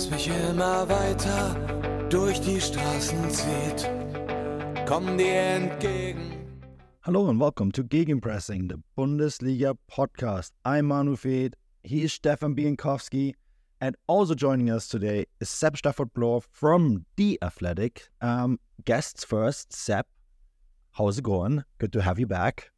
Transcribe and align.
das 0.00 0.10
mich 0.10 0.28
immer 0.28 0.88
weiter 0.88 1.54
durch 2.08 2.40
die 2.40 2.58
Straßen 2.58 3.30
zieht. 3.30 3.90
Komm 4.86 5.18
dir 5.18 5.34
entgegen. 5.34 6.32
Hello 7.02 7.28
and 7.28 7.38
welcome 7.38 7.70
to 7.70 7.82
Gegenpressing, 7.82 8.68
the 8.68 8.76
Bundesliga 8.96 9.74
podcast. 9.90 10.52
I'm 10.64 10.86
Manu 10.86 11.16
Fed. 11.16 11.54
He 11.82 12.02
is 12.02 12.14
Stefan 12.14 12.54
Bienkowski. 12.54 13.34
And 13.82 13.94
also 14.06 14.34
joining 14.34 14.70
us 14.70 14.88
today 14.88 15.26
is 15.38 15.50
Sepp 15.50 15.76
Stafford 15.76 16.14
Bloor 16.14 16.40
from 16.50 17.04
The 17.16 17.38
Athletic. 17.42 18.08
Um, 18.22 18.58
guests 18.86 19.22
first, 19.24 19.74
Sepp. 19.74 20.06
How's 20.92 21.18
it 21.18 21.24
going? 21.24 21.64
Good 21.78 21.92
to 21.92 22.00
have 22.00 22.18
you 22.18 22.26
back. 22.26 22.70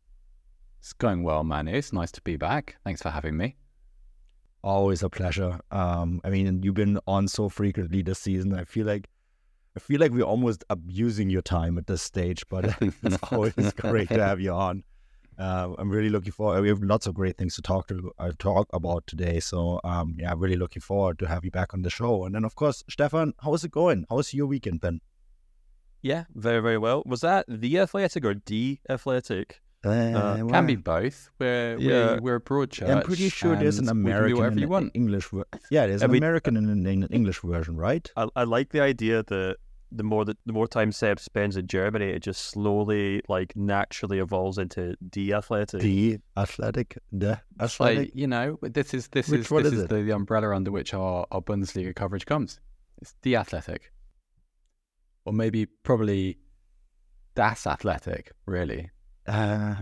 It's 0.81 0.93
going 0.93 1.23
well, 1.23 1.45
Manu. 1.45 1.73
It's 1.73 1.93
nice 1.93 2.11
to 2.13 2.23
be 2.23 2.37
back. 2.37 2.79
Thanks 2.85 3.01
for 3.01 3.11
having 3.11 3.37
me. 3.37 3.55
Always 4.65 5.03
a 5.03 5.11
pleasure. 5.11 5.59
Um, 5.71 6.21
I 6.25 6.31
mean, 6.31 6.63
you've 6.63 6.75
been 6.75 6.99
on 7.07 7.29
so 7.29 7.49
frequently 7.49 8.03
this 8.03 8.21
season. 8.21 8.55
I 8.55 8.65
feel 8.65 8.87
like 8.87 9.09
I 9.77 9.81
feel 9.81 10.01
like 10.01 10.13
we're 10.13 10.23
almost 10.23 10.65
abusing 10.71 11.31
your 11.31 11.43
time 11.43 11.79
at 11.79 11.87
this 11.87 12.03
stage, 12.03 12.45
but 12.49 12.77
it's 13.03 13.19
always 13.33 13.55
great 13.73 14.09
to 14.09 14.25
have 14.25 14.41
you 14.41 14.53
on. 14.53 14.85
Uh, 15.39 15.71
I'm 15.79 15.91
really 15.91 16.11
looking 16.11 16.33
forward. 16.33 16.61
We 16.61 16.69
have 16.69 16.83
lots 16.83 17.07
of 17.07 17.15
great 17.15 17.39
things 17.39 17.55
to 17.57 17.63
talk 17.63 17.89
to 17.89 18.13
uh, 18.19 18.33
talk 18.39 18.69
about 18.73 19.07
today. 19.07 19.41
So 19.41 19.81
um, 19.83 20.15
yeah, 20.19 20.31
I'm 20.31 20.39
really 20.39 20.57
looking 20.57 20.83
forward 20.83 21.19
to 21.21 21.27
have 21.27 21.45
you 21.45 21.51
back 21.51 21.73
on 21.75 21.83
the 21.83 21.91
show. 21.91 22.25
And 22.25 22.35
then 22.35 22.45
of 22.45 22.55
course, 22.55 22.85
Stefan, 22.89 23.33
how 23.43 23.55
is 23.55 23.65
it 23.65 23.71
going? 23.71 24.05
How 24.11 24.17
was 24.17 24.35
your 24.35 24.47
weekend 24.47 24.81
been? 24.81 25.01
Yeah, 26.03 26.25
very 26.35 26.61
very 26.61 26.79
well. 26.79 27.03
Was 27.07 27.23
that 27.23 27.47
the 27.49 27.79
Athletic 27.79 28.25
or 28.25 28.35
the 28.45 28.79
Athletic? 28.89 29.62
Uh, 29.85 30.37
Can 30.49 30.67
be 30.67 30.77
both. 30.77 31.31
We're 31.39 31.77
Yeah. 31.79 32.15
we're, 32.15 32.21
we're 32.21 32.35
a 32.37 32.41
broad 32.41 32.71
church. 32.71 32.89
I'm 32.89 33.03
pretty 33.03 33.29
sure 33.29 33.57
there's 33.57 33.79
an 33.79 33.89
and 33.89 34.05
we 34.05 34.11
can 34.13 34.21
do 34.29 34.37
American 34.37 34.63
and 34.63 34.73
an. 34.85 34.91
English. 34.95 35.29
ver- 35.31 35.45
Yeah, 35.71 35.87
there's 35.89 36.03
I 36.03 36.05
an 36.07 36.13
mean- 36.13 36.23
American 36.23 36.57
and 36.57 36.87
an 36.87 37.05
English 37.11 37.41
version, 37.41 37.77
right? 37.77 38.09
I, 38.17 38.29
I 38.37 38.45
like 38.45 38.71
the 38.71 38.81
idea 38.81 39.23
that 39.25 39.57
the 39.95 40.03
more 40.05 40.25
that 40.25 40.39
the 40.47 40.53
more 40.55 40.67
time 40.69 40.91
Seb 40.93 41.19
spends 41.21 41.57
in 41.57 41.67
Germany, 41.67 42.07
it 42.11 42.21
just 42.21 42.43
slowly 42.47 43.21
like 43.29 43.55
naturally 43.57 44.21
evolves 44.21 44.57
into 44.57 44.95
the 45.13 45.35
Athletic. 45.35 45.83
The 45.83 46.19
athletic, 46.37 46.97
the 47.11 47.33
It's 47.61 47.75
athletic. 47.75 47.99
like 47.99 48.11
you 48.15 48.27
know, 48.29 48.59
this 48.63 48.95
is 48.95 49.09
this 49.09 49.29
Which 49.29 49.41
is 49.43 49.49
this 49.49 49.67
is 49.67 49.73
is, 49.81 49.89
the, 49.89 50.03
the 50.03 50.15
umbrella 50.15 50.55
under 50.55 50.71
which 50.71 50.95
our, 50.95 51.27
our 51.31 51.43
Bundesliga 51.43 51.95
coverage 51.95 52.25
comes. 52.25 52.59
It's 53.03 53.15
the 53.23 53.35
Athletic, 53.37 53.91
or 55.25 55.33
maybe 55.33 55.67
probably 55.67 56.39
Das 57.35 57.67
Athletic. 57.67 58.33
Really, 58.47 58.91
uh, 59.33 59.75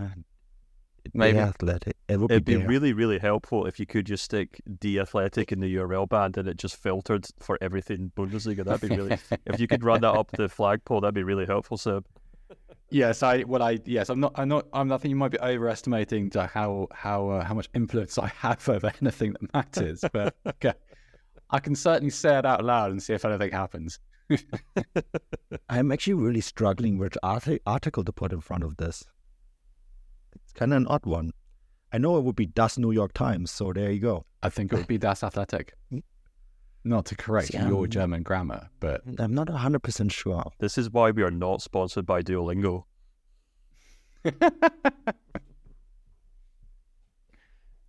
Maybe. 1.13 1.37
the 1.37 1.43
athletic. 1.43 1.97
It 2.07 2.19
would 2.19 2.31
It'd 2.31 2.45
be, 2.45 2.57
be 2.57 2.65
really 2.65 2.93
really 2.93 3.19
helpful 3.19 3.65
if 3.65 3.79
you 3.79 3.85
could 3.85 4.05
just 4.05 4.23
stick 4.23 4.61
the 4.81 4.99
Athletic 4.99 5.51
in 5.51 5.59
the 5.59 5.75
URL 5.75 6.07
band 6.07 6.37
and 6.37 6.47
it 6.47 6.57
just 6.57 6.75
filtered 6.77 7.25
for 7.39 7.57
everything 7.61 8.11
Bundesliga. 8.15 8.63
That'd 8.63 8.89
be 8.89 8.95
really. 8.95 9.17
if 9.45 9.59
you 9.59 9.67
could 9.67 9.83
run 9.83 10.01
that 10.01 10.13
up 10.13 10.31
the 10.31 10.47
flagpole, 10.47 11.01
that'd 11.01 11.15
be 11.15 11.23
really 11.23 11.45
helpful, 11.45 11.77
Seb. 11.77 12.05
Yes, 12.89 13.23
I 13.23 13.41
what 13.41 13.61
I 13.61 13.79
yes, 13.85 14.09
I'm 14.09 14.19
not 14.19 14.33
I'm 14.35 14.49
not 14.49 14.67
I'm 14.73 14.91
I 14.91 14.97
think 14.97 15.09
you 15.09 15.15
might 15.15 15.31
be 15.31 15.39
overestimating 15.39 16.29
to 16.31 16.45
how 16.45 16.87
how 16.91 17.29
uh, 17.29 17.43
how 17.43 17.53
much 17.53 17.69
influence 17.73 18.17
I 18.17 18.27
have 18.27 18.67
over 18.67 18.91
anything 19.01 19.33
that 19.33 19.53
matters. 19.53 20.03
But 20.11 20.35
okay. 20.47 20.73
I 21.49 21.59
can 21.59 21.75
certainly 21.75 22.11
say 22.11 22.37
it 22.37 22.45
out 22.45 22.63
loud 22.63 22.91
and 22.91 23.01
see 23.01 23.13
if 23.13 23.25
anything 23.25 23.51
happens. 23.51 23.99
I'm 25.69 25.91
actually 25.91 26.13
really 26.13 26.39
struggling 26.39 26.97
which 26.97 27.17
arti- 27.23 27.59
article 27.65 28.05
to 28.05 28.13
put 28.13 28.31
in 28.31 28.39
front 28.39 28.63
of 28.63 28.77
this. 28.77 29.03
It's 30.51 30.59
kind 30.59 30.73
of 30.73 30.77
an 30.77 30.87
odd 30.87 31.05
one. 31.05 31.31
I 31.93 31.97
know 31.97 32.17
it 32.17 32.25
would 32.25 32.35
be 32.35 32.45
Das 32.45 32.77
New 32.77 32.91
York 32.91 33.13
Times, 33.13 33.51
so 33.51 33.71
there 33.71 33.89
you 33.89 33.99
go. 33.99 34.25
I 34.43 34.49
think 34.49 34.73
it 34.73 34.75
would 34.75 34.87
be 34.87 34.97
Das 34.97 35.23
Athletic. 35.23 35.73
Not 36.83 37.05
to 37.05 37.15
correct 37.15 37.53
See, 37.53 37.57
your 37.57 37.87
German 37.87 38.21
grammar, 38.21 38.69
but 38.81 39.01
I'm 39.17 39.33
not 39.33 39.47
100% 39.47 40.11
sure. 40.11 40.43
This 40.59 40.77
is 40.77 40.89
why 40.89 41.11
we 41.11 41.23
are 41.23 41.31
not 41.31 41.61
sponsored 41.61 42.05
by 42.05 42.21
Duolingo. 42.21 42.83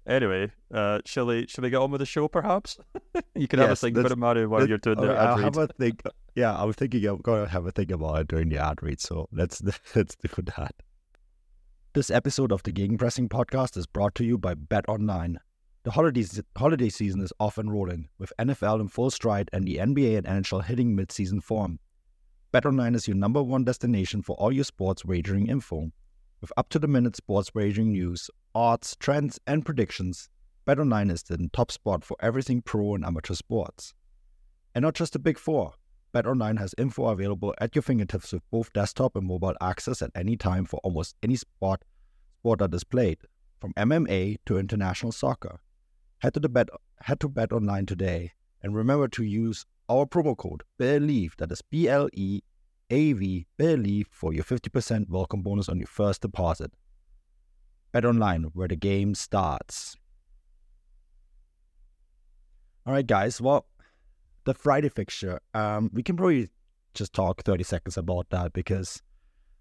Anyway, 0.05 0.51
uh, 0.75 0.99
shall 1.05 1.27
we 1.27 1.47
shall 1.47 1.63
we 1.63 1.71
get 1.71 1.77
on 1.77 1.93
with 1.93 2.01
the 2.01 2.07
show? 2.07 2.27
Perhaps 2.27 2.77
you 3.37 3.47
can 3.47 3.61
have 3.61 3.71
a 3.71 3.77
think 3.77 3.97
about 3.97 4.11
it, 4.11 4.19
Mario, 4.19 4.49
while 4.49 4.69
you're 4.69 4.79
doing 4.79 4.99
okay, 4.99 5.07
the 5.07 5.15
I'll 5.15 5.39
ad 5.39 5.45
have 5.45 5.57
a 5.57 5.69
think. 5.69 6.03
Yeah, 6.35 6.57
I 6.57 6.65
was 6.65 6.75
thinking 6.75 7.07
I'm 7.07 7.19
going 7.19 7.45
to 7.45 7.49
have 7.49 7.67
a 7.67 7.71
think 7.71 7.93
about 7.93 8.19
it 8.19 8.27
during 8.27 8.49
the 8.49 8.59
ad 8.59 8.83
read, 8.83 9.01
so 9.01 9.29
let's 9.31 9.63
let's 9.95 10.17
do 10.17 10.43
that. 10.57 10.75
This 11.95 12.11
episode 12.11 12.53
of 12.53 12.63
the 12.63 12.73
Gegenpressing 12.73 13.29
podcast 13.29 13.77
is 13.77 13.87
brought 13.87 14.15
to 14.15 14.25
you 14.25 14.39
by 14.39 14.55
Bet 14.55 14.89
Online. 14.89 15.39
The 15.83 15.91
holiday, 15.91 16.25
holiday 16.57 16.89
season 16.89 17.21
is 17.21 17.35
off 17.39 17.59
and 17.59 17.71
rolling, 17.71 18.09
with 18.19 18.33
NFL 18.39 18.81
in 18.81 18.89
full 18.89 19.11
stride 19.11 19.51
and 19.53 19.67
the 19.67 19.77
NBA 19.77 20.17
and 20.17 20.27
NHL 20.27 20.65
hitting 20.65 20.97
mid-season 20.97 21.43
form. 21.43 21.81
BetOnline 22.51 22.95
is 22.95 23.07
your 23.07 23.19
number 23.19 23.43
one 23.43 23.65
destination 23.65 24.23
for 24.23 24.37
all 24.37 24.51
your 24.51 24.65
sports 24.65 25.05
wagering 25.05 25.49
info. 25.49 25.91
With 26.41 26.51
up-to-the-minute 26.57 27.15
sports 27.15 27.55
wagering 27.55 27.93
news, 27.93 28.31
odds, 28.55 28.97
trends, 28.97 29.39
and 29.47 29.63
predictions, 29.63 30.31
BetOnline 30.67 31.13
is 31.13 31.23
the 31.23 31.51
top 31.53 31.71
spot 31.71 32.05
for 32.05 32.17
everything 32.21 32.63
pro 32.63 32.95
and 32.95 33.05
amateur 33.05 33.35
sports. 33.35 33.93
And 34.75 34.83
not 34.83 34.95
just 34.95 35.13
the 35.13 35.19
big 35.19 35.37
four. 35.39 35.75
BetOnline 36.15 36.59
has 36.59 36.75
info 36.77 37.07
available 37.07 37.55
at 37.59 37.75
your 37.75 37.83
fingertips 37.83 38.33
with 38.33 38.43
both 38.51 38.73
desktop 38.73 39.17
and 39.17 39.27
mobile 39.27 39.55
access 39.61 40.03
at 40.03 40.11
any 40.15 40.37
time 40.37 40.65
for 40.65 40.79
almost 40.85 41.17
any 41.23 41.37
sport 41.37 41.83
sport 42.43 42.59
that 42.59 42.75
is 42.75 42.85
played, 42.85 43.19
from 43.61 43.73
MMA 43.75 44.37
to 44.47 44.59
international 44.59 45.13
soccer. 45.13 45.61
Head 46.19 46.35
to 46.35 46.41
the 46.41 46.49
bet 46.49 46.69
head 47.03 47.21
to 47.21 47.29
BetOnline 47.29 47.87
today 47.87 48.33
and 48.63 48.75
remember 48.75 49.09
to 49.09 49.23
use 49.23 49.65
our 49.89 50.07
promo 50.07 50.37
code 50.37 50.63
BLEAV, 50.79 51.37
that 51.37 51.53
is 51.53 51.63
B 51.63 51.89
L 51.89 52.09
E 52.13 52.41
A 52.91 53.13
V 53.13 53.47
BLEAV 53.59 54.07
for 54.11 54.33
your 54.33 54.45
50% 54.45 55.09
welcome 55.09 55.43
bonus 55.43 55.69
on 55.69 55.79
your 55.79 55.87
first 55.87 56.23
deposit. 56.23 56.73
BetOnline, 57.95 58.51
where 58.55 58.69
the 58.69 58.77
game 58.77 59.15
starts. 59.15 59.97
All 62.85 62.93
right, 62.93 63.07
guys. 63.07 63.41
Well, 63.41 63.67
the 64.45 64.55
Friday 64.55 64.89
fixture. 64.89 65.41
Um, 65.55 65.91
we 65.93 66.03
can 66.03 66.17
probably 66.17 66.49
just 66.95 67.13
talk 67.13 67.43
30 67.43 67.65
seconds 67.65 67.97
about 67.97 68.29
that 68.31 68.53
because 68.53 69.03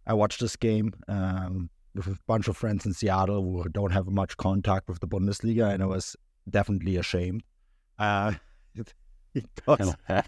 I 0.06 0.14
watched 0.14 0.40
this 0.40 0.56
game 0.56 0.94
um, 1.08 1.70
with 1.96 2.08
a 2.08 2.18
bunch 2.28 2.48
of 2.48 2.58
friends 2.58 2.86
in 2.86 2.94
Seattle 2.94 3.62
who 3.64 3.70
don't 3.70 3.92
have 3.92 4.08
much 4.08 4.38
contact 4.38 4.88
with 4.90 5.00
the 5.00 5.08
Bundesliga, 5.08 5.72
and 5.72 5.84
I 5.84 5.86
was 5.86 6.16
definitely 6.50 6.98
ashamed. 6.98 7.44
Uh, 8.00 8.34
because, 9.34 9.96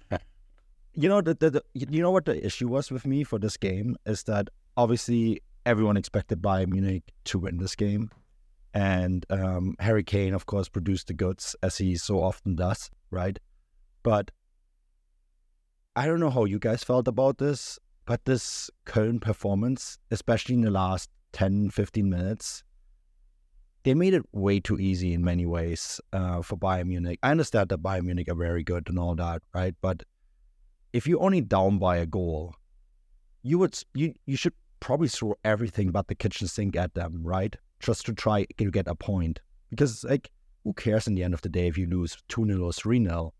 you 0.93 1.09
know, 1.09 1.21
the, 1.21 1.33
the, 1.33 1.49
the 1.49 1.63
you 1.73 2.01
know 2.01 2.11
what 2.11 2.25
the 2.25 2.45
issue 2.45 2.67
was 2.67 2.91
with 2.91 3.05
me 3.05 3.23
for 3.23 3.39
this 3.39 3.57
game 3.57 3.97
is 4.05 4.23
that 4.23 4.49
obviously 4.77 5.41
everyone 5.65 5.97
expected 5.97 6.41
Bayern 6.41 6.67
Munich 6.69 7.03
to 7.25 7.39
win 7.39 7.57
this 7.57 7.75
game, 7.75 8.11
and 8.73 9.25
um, 9.29 9.75
Harry 9.79 10.03
Kane, 10.03 10.33
of 10.33 10.45
course, 10.45 10.69
produced 10.69 11.07
the 11.07 11.13
goods 11.13 11.55
as 11.63 11.77
he 11.77 11.95
so 11.95 12.21
often 12.21 12.55
does, 12.55 12.89
right? 13.09 13.39
But 14.03 14.31
I 15.95 16.07
don't 16.07 16.19
know 16.19 16.31
how 16.31 16.45
you 16.45 16.57
guys 16.57 16.83
felt 16.83 17.07
about 17.07 17.37
this, 17.37 17.77
but 18.05 18.25
this 18.25 18.71
Köln 18.87 19.21
performance, 19.21 19.99
especially 20.09 20.55
in 20.55 20.61
the 20.61 20.71
last 20.71 21.09
10, 21.33 21.69
15 21.69 22.09
minutes, 22.09 22.63
they 23.83 23.93
made 23.93 24.15
it 24.15 24.23
way 24.31 24.59
too 24.59 24.79
easy 24.79 25.13
in 25.13 25.23
many 25.23 25.45
ways 25.45 26.01
uh, 26.11 26.41
for 26.41 26.57
Bayern 26.57 26.87
Munich. 26.87 27.19
I 27.21 27.31
understand 27.31 27.69
that 27.69 27.83
Bayern 27.83 28.05
Munich 28.05 28.27
are 28.29 28.35
very 28.35 28.63
good 28.63 28.89
and 28.89 28.97
all 28.97 29.13
that, 29.15 29.43
right? 29.53 29.75
But 29.81 30.03
if 30.93 31.05
you're 31.05 31.21
only 31.21 31.41
down 31.41 31.77
by 31.77 31.97
a 31.97 32.05
goal, 32.05 32.55
you 33.43 33.59
would 33.59 33.77
you 33.93 34.13
you 34.25 34.37
should 34.37 34.53
probably 34.79 35.09
throw 35.09 35.35
everything 35.43 35.91
but 35.91 36.07
the 36.07 36.15
kitchen 36.15 36.47
sink 36.47 36.75
at 36.75 36.93
them, 36.93 37.21
right? 37.23 37.55
Just 37.79 38.05
to 38.05 38.13
try 38.13 38.45
to 38.57 38.71
get 38.71 38.87
a 38.87 38.95
point. 38.95 39.41
Because 39.69 40.03
like 40.05 40.31
who 40.63 40.73
cares 40.73 41.07
in 41.07 41.15
the 41.15 41.23
end 41.23 41.33
of 41.33 41.41
the 41.41 41.49
day 41.49 41.67
if 41.67 41.77
you 41.77 41.87
lose 41.87 42.17
2-0 42.29 42.63
or 42.63 42.71
3-0? 42.71 43.31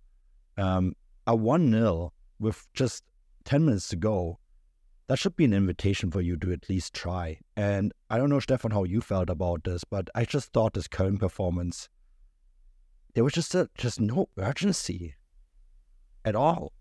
Um, 0.58 0.94
a 1.26 1.36
1-0 1.36 2.12
with 2.44 2.68
just 2.74 3.04
10 3.46 3.66
minutes 3.66 3.88
to 3.90 3.96
go, 3.96 4.40
that 5.08 5.20
should 5.20 5.36
be 5.36 5.46
an 5.46 5.54
invitation 5.54 6.12
for 6.12 6.22
you 6.22 6.38
to 6.38 6.52
at 6.52 6.70
least 6.70 6.94
try. 6.94 7.40
And 7.56 7.94
I 8.10 8.18
don't 8.18 8.30
know, 8.30 8.40
Stefan, 8.40 8.72
how 8.72 8.84
you 8.84 9.02
felt 9.02 9.30
about 9.30 9.64
this, 9.64 9.84
but 9.84 10.10
I 10.16 10.26
just 10.26 10.54
thought 10.54 10.74
this 10.74 10.88
Köln 10.88 11.20
performance, 11.20 11.90
there 13.14 13.24
was 13.24 13.34
just 13.34 13.56
a, 13.56 13.70
just 13.78 14.00
no 14.00 14.30
urgency. 14.38 15.16
at 16.26 16.36
all. 16.36 16.72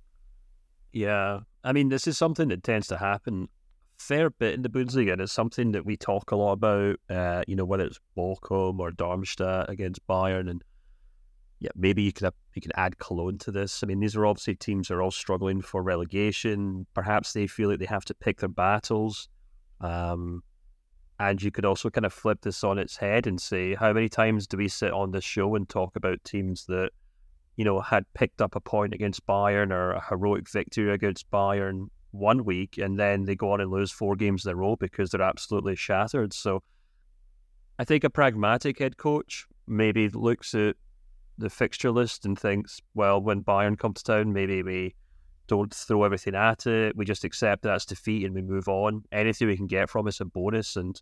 Yeah, 0.93 1.41
I 1.65 1.73
mean, 1.73 1.89
this 1.89 2.07
is 2.07 2.19
something 2.19 2.49
that 2.49 2.63
tends 2.63 2.87
to 2.89 2.99
happen 2.99 3.49
fair 3.99 4.31
bit 4.31 4.55
in 4.55 4.63
the 4.63 4.69
Bundesliga, 4.69 5.13
and 5.13 5.23
it's 5.23 5.33
something 5.33 5.73
that 5.73 5.87
we 5.87 5.97
talk 5.97 6.31
a 6.33 6.37
lot 6.37 6.53
about. 6.53 6.97
Uh, 7.09 7.43
you 7.47 7.57
know, 7.57 7.65
whether 7.65 7.85
it's 7.85 8.01
Bochum 8.17 8.79
or 8.79 8.91
Darmstadt 8.91 9.71
against 9.71 10.07
Bayern, 10.07 10.51
and 10.51 10.63
yeah, 11.63 11.71
maybe 11.77 12.03
you 12.03 12.13
could 12.13 12.29
you 12.55 12.61
can 12.61 12.73
add 12.75 12.99
Cologne 12.99 13.39
to 13.39 13.53
this. 13.53 13.85
I 13.85 13.87
mean, 13.87 14.01
these 14.01 14.17
are 14.17 14.27
obviously 14.27 14.57
teams 14.57 14.89
that 14.89 14.95
are 14.95 15.03
all 15.03 15.13
struggling 15.13 15.63
for 15.63 15.81
relegation. 15.81 16.87
Perhaps 16.93 17.33
they 17.33 17.47
feel 17.47 17.71
like 17.71 17.79
they 17.79 17.87
have 17.87 18.05
to 18.07 18.15
pick 18.15 18.41
their 18.41 18.49
battles. 18.49 19.29
Um, 19.81 20.43
and 21.21 21.41
you 21.41 21.53
could 21.53 21.65
also 21.65 21.89
kind 21.89 22.05
of 22.05 22.13
flip 22.13 22.41
this 22.41 22.65
on 22.65 22.79
its 22.79 22.97
head 22.97 23.29
and 23.29 23.41
say, 23.41 23.77
how 23.77 23.93
many 23.93 24.09
times 24.09 24.49
do 24.49 24.57
we 24.57 24.67
sit 24.67 24.91
on 24.91 25.13
this 25.13 25.23
show 25.23 25.55
and 25.55 25.69
talk 25.69 25.95
about 25.95 26.25
teams 26.25 26.67
that, 26.67 26.91
you 27.55 27.65
know, 27.65 27.81
had 27.81 28.13
picked 28.13 28.43
up 28.43 28.57
a 28.57 28.61
point 28.61 28.93
against 28.93 29.25
Bayern 29.25 29.71
or 29.71 29.93
a 29.93 30.05
heroic 30.05 30.51
victory 30.51 30.93
against 30.93 31.31
Bayern 31.31 31.87
one 32.11 32.45
week 32.45 32.77
and 32.77 32.99
then 32.99 33.25
they 33.25 33.37
go 33.37 33.53
on 33.53 33.61
and 33.61 33.71
lose 33.71 33.93
four 33.93 34.17
games 34.17 34.45
in 34.45 34.51
a 34.51 34.57
row 34.57 34.75
because 34.75 35.11
they're 35.11 35.23
absolutely 35.23 35.77
shattered. 35.77 36.33
So 36.33 36.65
I 37.79 37.85
think 37.85 38.03
a 38.03 38.11
pragmatic 38.11 38.81
head 38.81 38.97
coach 38.97 39.47
maybe 39.69 40.09
looks 40.09 40.57
at 40.57 40.75
the 41.39 41.51
fixture 41.51 41.91
list 41.91 42.25
and 42.25 42.39
thinks, 42.39 42.81
well, 42.95 43.21
when 43.21 43.43
Bayern 43.43 43.79
comes 43.79 44.03
to 44.03 44.13
town, 44.13 44.33
maybe 44.33 44.63
we 44.63 44.95
don't 45.47 45.73
throw 45.73 46.05
everything 46.05 46.35
at 46.35 46.67
it. 46.67 46.97
We 46.97 47.05
just 47.05 47.25
accept 47.25 47.63
that's 47.63 47.85
defeat 47.85 48.25
and 48.25 48.35
we 48.35 48.43
move 48.43 48.69
on. 48.69 49.05
Anything 49.13 49.49
we 49.49 49.57
can 49.57 49.67
get 49.67 49.91
from 49.91 50.09
it's 50.09 50.21
a 50.21 50.25
bonus. 50.25 50.77
And 50.77 51.01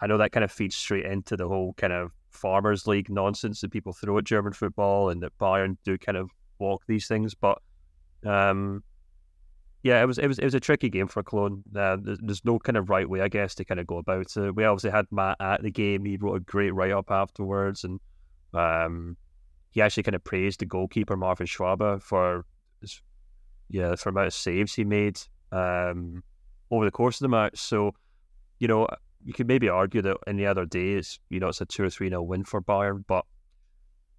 I 0.00 0.06
know 0.06 0.18
that 0.18 0.32
kind 0.32 0.44
of 0.44 0.52
feeds 0.52 0.76
straight 0.76 1.04
into 1.04 1.36
the 1.36 1.48
whole 1.48 1.74
kind 1.74 1.92
of 1.92 2.12
farmers 2.30 2.86
league 2.86 3.10
nonsense 3.10 3.60
that 3.60 3.70
people 3.70 3.92
throw 3.92 4.18
at 4.18 4.24
German 4.24 4.52
football 4.52 5.10
and 5.10 5.22
that 5.22 5.36
Bayern 5.38 5.76
do 5.84 5.98
kind 5.98 6.16
of 6.16 6.30
walk 6.58 6.82
these 6.86 7.06
things. 7.06 7.34
But 7.34 7.58
um, 8.24 8.82
yeah, 9.82 10.00
it 10.00 10.06
was 10.06 10.18
it 10.18 10.28
was 10.28 10.38
it 10.38 10.44
was 10.44 10.54
a 10.54 10.60
tricky 10.60 10.88
game 10.88 11.08
for 11.08 11.22
Cologne. 11.22 11.62
Uh, 11.74 11.96
there's, 12.00 12.18
there's, 12.22 12.44
no 12.44 12.58
kind 12.58 12.76
of 12.76 12.88
right 12.88 13.08
way, 13.08 13.20
I 13.20 13.28
guess, 13.28 13.54
to 13.56 13.64
kind 13.64 13.80
of 13.80 13.86
go 13.86 13.98
about 13.98 14.36
it. 14.36 14.54
We 14.54 14.64
obviously 14.64 14.90
had 14.90 15.06
Matt 15.10 15.36
at 15.40 15.62
the 15.62 15.70
game. 15.70 16.04
He 16.04 16.16
wrote 16.16 16.36
a 16.36 16.40
great 16.40 16.72
write 16.72 16.92
up 16.92 17.10
afterwards, 17.10 17.84
and 17.84 18.00
um, 18.54 19.16
he 19.72 19.82
actually 19.82 20.04
kind 20.04 20.14
of 20.14 20.22
praised 20.22 20.60
the 20.60 20.66
goalkeeper 20.66 21.16
Marvin 21.16 21.46
Schwabe 21.46 22.00
for 22.00 22.44
his 22.80 23.02
yeah, 23.68 23.94
for 23.96 24.10
amount 24.10 24.28
of 24.28 24.34
saves 24.34 24.74
he 24.74 24.84
made 24.84 25.18
um, 25.50 26.22
over 26.70 26.84
the 26.84 26.90
course 26.90 27.20
of 27.20 27.24
the 27.24 27.28
match. 27.28 27.58
So, 27.58 27.92
you 28.58 28.68
know, 28.68 28.86
you 29.24 29.32
could 29.32 29.48
maybe 29.48 29.68
argue 29.68 30.02
that 30.02 30.18
any 30.26 30.44
other 30.44 30.66
day 30.66 30.94
days, 30.94 31.18
you 31.30 31.40
know, 31.40 31.48
it's 31.48 31.60
a 31.60 31.66
two 31.66 31.84
or 31.84 31.90
three 31.90 32.10
nil 32.10 32.26
win 32.26 32.44
for 32.44 32.60
Bayern, 32.60 33.04
but 33.06 33.24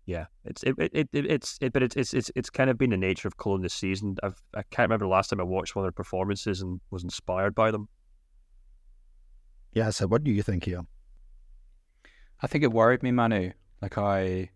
yeah, 0.06 0.26
it's 0.44 0.64
it, 0.64 0.76
it, 0.80 0.92
it 0.94 1.08
it's 1.14 1.58
it, 1.62 1.72
but 1.72 1.84
it's 1.84 1.96
it's 1.96 2.14
it's 2.14 2.32
it's 2.36 2.50
kind 2.50 2.70
of 2.70 2.78
been 2.78 2.90
the 2.90 2.98
nature 2.98 3.28
of 3.28 3.38
Cologne 3.38 3.62
this 3.62 3.74
season. 3.74 4.18
I've 4.24 4.42
I 4.54 4.64
can't 4.64 4.90
remember 4.90 5.06
the 5.06 5.12
last 5.12 5.30
time 5.30 5.40
I 5.40 5.44
watched 5.44 5.76
one 5.76 5.84
of 5.84 5.86
their 5.86 5.92
performances 5.92 6.62
and 6.62 6.82
was 6.90 7.04
inspired 7.04 7.56
by 7.56 7.72
them. 7.72 7.88
Yeah, 9.74 9.92
so 9.92 10.08
what 10.08 10.24
do 10.24 10.32
you 10.32 10.44
think 10.44 10.66
here? 10.66 10.82
I 12.42 12.48
think 12.48 12.64
it 12.64 12.72
worried 12.72 13.04
me, 13.04 13.12
Manu. 13.12 13.52
Like 13.82 13.98
I 13.98 14.50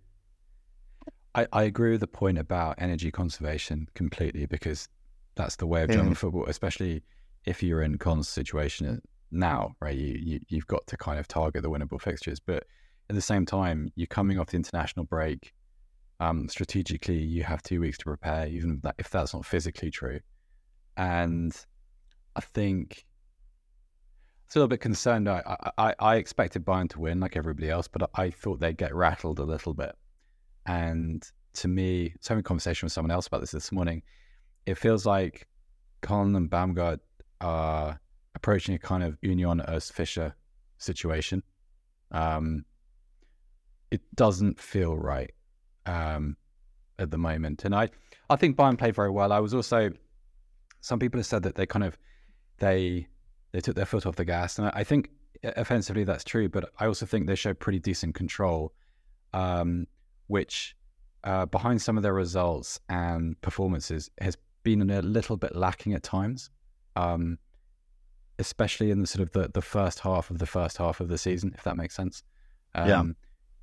I, 1.37 1.45
I 1.53 1.63
agree 1.63 1.91
with 1.91 1.99
the 1.99 2.07
point 2.07 2.39
about 2.39 2.75
energy 2.79 3.11
conservation 3.11 3.87
completely 3.93 4.47
because 4.47 4.89
that's 5.35 5.55
the 5.55 5.67
way 5.67 5.83
of 5.83 5.91
German 5.91 6.13
mm. 6.13 6.17
football, 6.17 6.45
especially 6.47 7.03
if 7.45 7.61
you're 7.61 7.83
in 7.83 7.99
Köln's 7.99 8.27
situation 8.27 9.03
now, 9.29 9.75
right? 9.79 9.95
You, 9.95 10.17
you 10.19 10.39
you've 10.49 10.65
got 10.65 10.87
to 10.87 10.97
kind 10.97 11.19
of 11.19 11.27
target 11.27 11.61
the 11.61 11.69
winnable 11.69 12.01
fixtures, 12.01 12.39
but 12.39 12.65
at 13.09 13.15
the 13.15 13.21
same 13.21 13.45
time, 13.45 13.91
you're 13.95 14.07
coming 14.07 14.39
off 14.39 14.47
the 14.47 14.55
international 14.57 15.05
break. 15.05 15.53
Um, 16.19 16.49
strategically, 16.49 17.19
you 17.19 17.43
have 17.43 17.61
two 17.61 17.81
weeks 17.81 17.99
to 17.99 18.05
prepare, 18.05 18.47
even 18.47 18.81
if 18.97 19.11
that's 19.11 19.35
not 19.35 19.45
physically 19.45 19.91
true. 19.91 20.19
And 20.97 21.55
I 22.35 22.41
think 22.41 23.05
it's 24.47 24.55
a 24.55 24.59
little 24.59 24.69
bit 24.69 24.81
concerned. 24.81 25.29
I, 25.29 25.43
I, 25.77 25.93
I 25.99 26.15
expected 26.15 26.65
Bayern 26.65 26.89
to 26.89 26.99
win 26.99 27.19
like 27.19 27.37
everybody 27.37 27.69
else, 27.69 27.87
but 27.87 28.09
I 28.15 28.31
thought 28.31 28.59
they'd 28.59 28.75
get 28.75 28.95
rattled 28.95 29.37
a 29.37 29.43
little 29.43 29.75
bit. 29.75 29.95
And 30.67 31.23
to 31.53 31.67
me, 31.67 32.07
I 32.07 32.13
was 32.19 32.27
having 32.27 32.41
a 32.41 32.43
conversation 32.43 32.85
with 32.85 32.93
someone 32.93 33.11
else 33.11 33.27
about 33.27 33.41
this 33.41 33.51
this 33.51 33.71
morning. 33.71 34.03
It 34.65 34.77
feels 34.77 35.05
like 35.05 35.47
Köln 36.01 36.35
and 36.35 36.49
Baumgart 36.49 36.99
are 37.41 37.99
approaching 38.35 38.75
a 38.75 38.79
kind 38.79 39.01
of 39.01 39.17
Union 39.21 39.63
Urs 39.67 39.91
Fischer 39.91 40.35
situation. 40.77 41.41
Um, 42.11 42.65
it 43.91 44.01
doesn't 44.15 44.59
feel 44.59 44.97
right 44.97 45.31
um, 45.85 46.35
at 46.99 47.11
the 47.11 47.17
moment, 47.17 47.63
and 47.63 47.73
I, 47.73 47.89
I 48.29 48.35
think 48.35 48.57
Bayern 48.57 48.77
played 48.77 48.95
very 48.95 49.09
well. 49.09 49.31
I 49.31 49.39
was 49.39 49.53
also, 49.53 49.89
some 50.81 50.99
people 50.99 51.17
have 51.19 51.25
said 51.25 51.43
that 51.43 51.55
they 51.55 51.65
kind 51.65 51.85
of, 51.85 51.97
they, 52.57 53.07
they 53.53 53.61
took 53.61 53.75
their 53.75 53.85
foot 53.85 54.05
off 54.05 54.17
the 54.17 54.25
gas, 54.25 54.59
and 54.59 54.67
I, 54.67 54.71
I 54.75 54.83
think 54.83 55.09
offensively 55.43 56.03
that's 56.03 56.25
true, 56.25 56.49
but 56.49 56.69
I 56.77 56.87
also 56.87 57.05
think 57.05 57.27
they 57.27 57.35
showed 57.35 57.59
pretty 57.59 57.79
decent 57.79 58.15
control. 58.15 58.73
Um, 59.33 59.87
which 60.27 60.75
uh, 61.23 61.45
behind 61.45 61.81
some 61.81 61.97
of 61.97 62.03
their 62.03 62.13
results 62.13 62.79
and 62.89 63.39
performances 63.41 64.09
has 64.21 64.37
been 64.63 64.89
a 64.89 65.01
little 65.01 65.37
bit 65.37 65.55
lacking 65.55 65.93
at 65.93 66.03
times, 66.03 66.49
um, 66.95 67.37
especially 68.39 68.91
in 68.91 69.01
the 69.01 69.07
sort 69.07 69.21
of 69.21 69.31
the, 69.31 69.49
the 69.53 69.61
first 69.61 69.99
half 69.99 70.29
of 70.29 70.39
the 70.39 70.45
first 70.45 70.77
half 70.77 70.99
of 70.99 71.07
the 71.07 71.17
season, 71.17 71.53
if 71.55 71.63
that 71.63 71.77
makes 71.77 71.95
sense. 71.95 72.23
Um, 72.75 72.87
yeah. 72.87 73.03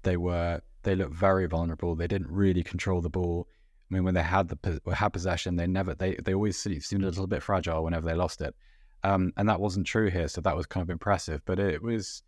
They 0.03 0.17
were 0.17 0.61
they 0.83 0.95
looked 0.95 1.15
very 1.15 1.47
vulnerable. 1.47 1.95
They 1.95 2.07
didn't 2.07 2.31
really 2.31 2.63
control 2.63 3.01
the 3.01 3.11
ball. 3.11 3.49
I 3.91 3.95
mean, 3.95 4.05
when 4.05 4.15
they 4.15 4.23
had 4.23 4.49
the 4.49 4.81
had 4.95 5.11
possession, 5.11 5.57
they 5.57 5.67
never 5.67 5.95
they 5.95 6.17
they 6.25 6.35
always 6.35 6.59
seemed 6.59 7.03
a 7.03 7.07
little 7.07 7.27
bit 7.27 7.43
fragile 7.43 7.85
whenever 7.85 8.07
they 8.07 8.15
lost 8.15 8.41
it, 8.41 8.55
um, 9.03 9.33
and 9.37 9.49
that 9.49 9.61
wasn't 9.61 9.87
true 9.87 10.11
here. 10.11 10.29
So 10.29 10.41
that 10.43 10.57
was 10.57 10.67
kind 10.67 10.83
of 10.83 10.91
impressive. 10.91 11.43
But 11.45 11.59
it 11.59 11.83
was, 11.83 12.23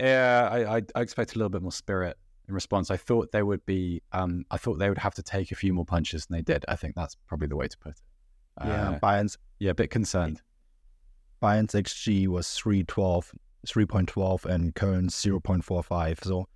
yeah, 0.00 0.48
I 0.50 0.76
I, 0.76 0.82
I 0.94 1.00
expect 1.00 1.34
a 1.34 1.38
little 1.38 1.50
bit 1.50 1.62
more 1.62 1.72
spirit 1.72 2.16
in 2.48 2.54
response. 2.54 2.90
I 2.90 2.96
thought 2.96 3.32
they 3.32 3.42
would 3.42 3.64
be, 3.66 4.02
um, 4.12 4.44
I 4.50 4.56
thought 4.56 4.78
they 4.78 4.88
would 4.88 4.98
have 4.98 5.14
to 5.14 5.22
take 5.22 5.52
a 5.52 5.54
few 5.54 5.72
more 5.72 5.84
punches 5.84 6.26
than 6.26 6.36
they 6.36 6.42
did. 6.42 6.64
I 6.68 6.76
think 6.76 6.94
that's 6.94 7.16
probably 7.26 7.48
the 7.48 7.56
way 7.56 7.68
to 7.68 7.78
put 7.78 7.92
it. 7.92 8.00
Yeah, 8.64 8.90
uh, 8.90 8.98
Bayern's 9.00 9.36
yeah, 9.58 9.70
a 9.70 9.74
bit 9.74 9.90
concerned. 9.90 10.40
Bayern's 11.40 11.72
XG 11.72 12.28
was 12.28 12.52
312, 12.54 13.32
3.12 13.66 14.44
and 14.44 14.74
Köln's 14.74 15.14
0.45. 15.16 16.24
So 16.24 16.48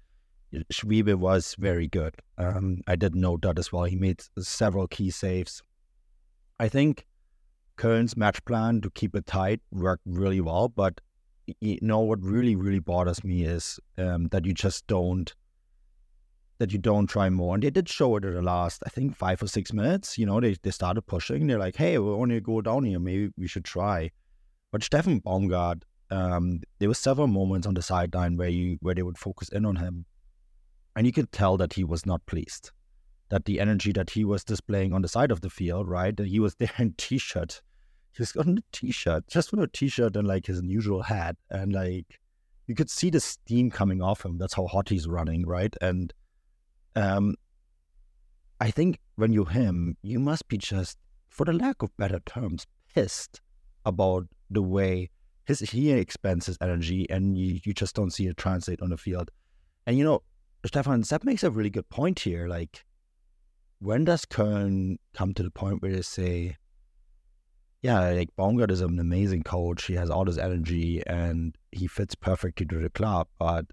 Schwabe 0.73 1.14
was 1.14 1.55
very 1.58 1.88
good. 1.88 2.14
Um, 2.38 2.82
I 2.87 2.96
did 2.96 3.14
note 3.14 3.43
that 3.43 3.58
as 3.58 3.73
well. 3.73 3.85
He 3.85 3.96
made 3.96 4.23
several 4.38 4.87
key 4.87 5.11
saves. 5.11 5.62
I 6.61 6.69
think 6.69 7.07
Köln's 7.76 8.16
match 8.16 8.45
plan 8.45 8.80
to 8.83 8.90
keep 8.90 9.14
it 9.14 9.26
tight 9.26 9.61
worked 9.71 10.02
really 10.07 10.40
well, 10.40 10.68
but 10.68 11.00
you 11.61 11.78
know 11.80 12.00
what 12.00 12.23
really, 12.23 12.57
really 12.57 12.80
bothers 12.80 13.25
me 13.25 13.45
is 13.45 13.80
um, 13.97 14.28
that 14.28 14.45
you 14.45 14.52
just 14.52 14.87
don't 14.87 15.35
that 16.58 16.72
you 16.72 16.78
don't 16.78 17.06
try 17.06 17.30
more. 17.30 17.54
And 17.54 17.62
they 17.62 17.70
did 17.70 17.88
show 17.88 18.16
it 18.16 18.24
at 18.24 18.34
the 18.34 18.42
last, 18.42 18.82
I 18.84 18.90
think, 18.90 19.16
five 19.16 19.42
or 19.42 19.46
six 19.46 19.72
minutes. 19.72 20.18
You 20.18 20.26
know, 20.26 20.40
they, 20.40 20.56
they 20.62 20.70
started 20.70 21.02
pushing. 21.02 21.46
They're 21.46 21.58
like, 21.58 21.76
hey, 21.76 21.98
we're 21.98 22.16
only 22.16 22.40
go 22.40 22.60
down 22.60 22.84
here. 22.84 22.98
Maybe 22.98 23.30
we 23.36 23.46
should 23.46 23.64
try. 23.64 24.10
But 24.72 24.82
Steffen 24.82 25.22
Baumgart, 25.22 25.82
um, 26.10 26.60
there 26.78 26.88
were 26.88 26.94
several 26.94 27.28
moments 27.28 27.66
on 27.66 27.74
the 27.74 27.82
sideline 27.82 28.36
where 28.36 28.48
you 28.48 28.78
where 28.80 28.94
they 28.94 29.02
would 29.02 29.18
focus 29.18 29.48
in 29.50 29.64
on 29.64 29.76
him. 29.76 30.04
And 30.96 31.06
you 31.06 31.12
could 31.12 31.30
tell 31.30 31.56
that 31.58 31.72
he 31.74 31.84
was 31.84 32.04
not 32.04 32.26
pleased. 32.26 32.72
That 33.28 33.44
the 33.44 33.60
energy 33.60 33.92
that 33.92 34.10
he 34.10 34.24
was 34.24 34.42
displaying 34.42 34.92
on 34.92 35.02
the 35.02 35.08
side 35.08 35.30
of 35.30 35.42
the 35.42 35.50
field, 35.50 35.88
right? 35.88 36.16
That 36.16 36.26
he 36.26 36.40
was 36.40 36.54
there 36.58 36.72
in 36.78 36.94
t-shirt. 36.98 37.62
He 38.12 38.22
was 38.22 38.34
on 38.36 38.58
a 38.58 38.76
t-shirt, 38.76 39.28
just 39.28 39.52
with 39.52 39.60
a 39.60 39.68
t-shirt 39.68 40.16
and 40.16 40.26
like 40.26 40.46
his 40.46 40.58
unusual 40.58 41.02
hat. 41.02 41.36
And 41.50 41.72
like 41.72 42.18
you 42.66 42.74
could 42.74 42.90
see 42.90 43.10
the 43.10 43.20
steam 43.20 43.70
coming 43.70 44.02
off 44.02 44.24
him. 44.24 44.38
That's 44.38 44.54
how 44.54 44.66
hot 44.66 44.88
he's 44.88 45.06
running, 45.06 45.46
right? 45.46 45.74
And 45.80 46.12
um, 46.99 47.37
I 48.61 48.71
think 48.71 48.99
when 49.14 49.33
you're 49.33 49.49
him, 49.49 49.97
you 50.02 50.19
must 50.19 50.49
be 50.49 50.59
just, 50.59 50.99
for 51.28 51.45
the 51.45 51.52
lack 51.52 51.83
of 51.83 51.97
better 51.97 52.21
terms, 52.26 52.67
pissed 52.93 53.40
about 53.85 54.26
the 54.50 54.62
way 54.62 55.11
his 55.45 55.61
he 55.61 55.93
expends 55.93 56.47
his 56.47 56.59
energy 56.61 57.09
and 57.09 57.38
you, 57.38 57.61
you 57.64 57.73
just 57.73 57.95
don't 57.95 58.11
see 58.11 58.26
it 58.26 58.37
translate 58.37 58.83
on 58.83 58.90
the 58.90 58.97
field. 58.97 59.31
And 59.87 59.97
you 59.97 60.05
know, 60.05 60.23
Stefan, 60.67 61.02
that 61.02 61.25
makes 61.25 61.45
a 61.45 61.50
really 61.50 61.71
good 61.71 61.88
point 61.88 62.19
here. 62.19 62.49
Like, 62.49 62.85
when 63.78 64.05
does 64.05 64.25
Köln 64.25 64.97
come 65.14 65.33
to 65.35 65.43
the 65.45 65.50
point 65.50 65.81
where 65.81 65.93
they 65.93 66.02
say, 66.02 66.57
yeah, 67.81 68.11
like 68.11 68.35
Baumgart 68.37 68.73
is 68.73 68.81
an 68.81 68.99
amazing 68.99 69.45
coach. 69.45 69.85
He 69.85 69.95
has 69.95 70.11
all 70.11 70.25
this 70.25 70.37
energy 70.37 71.00
and 71.07 71.57
he 71.71 71.87
fits 71.87 72.17
perfectly 72.17 72.67
to 72.67 72.81
the 72.81 72.90
club, 72.90 73.28
but 73.38 73.67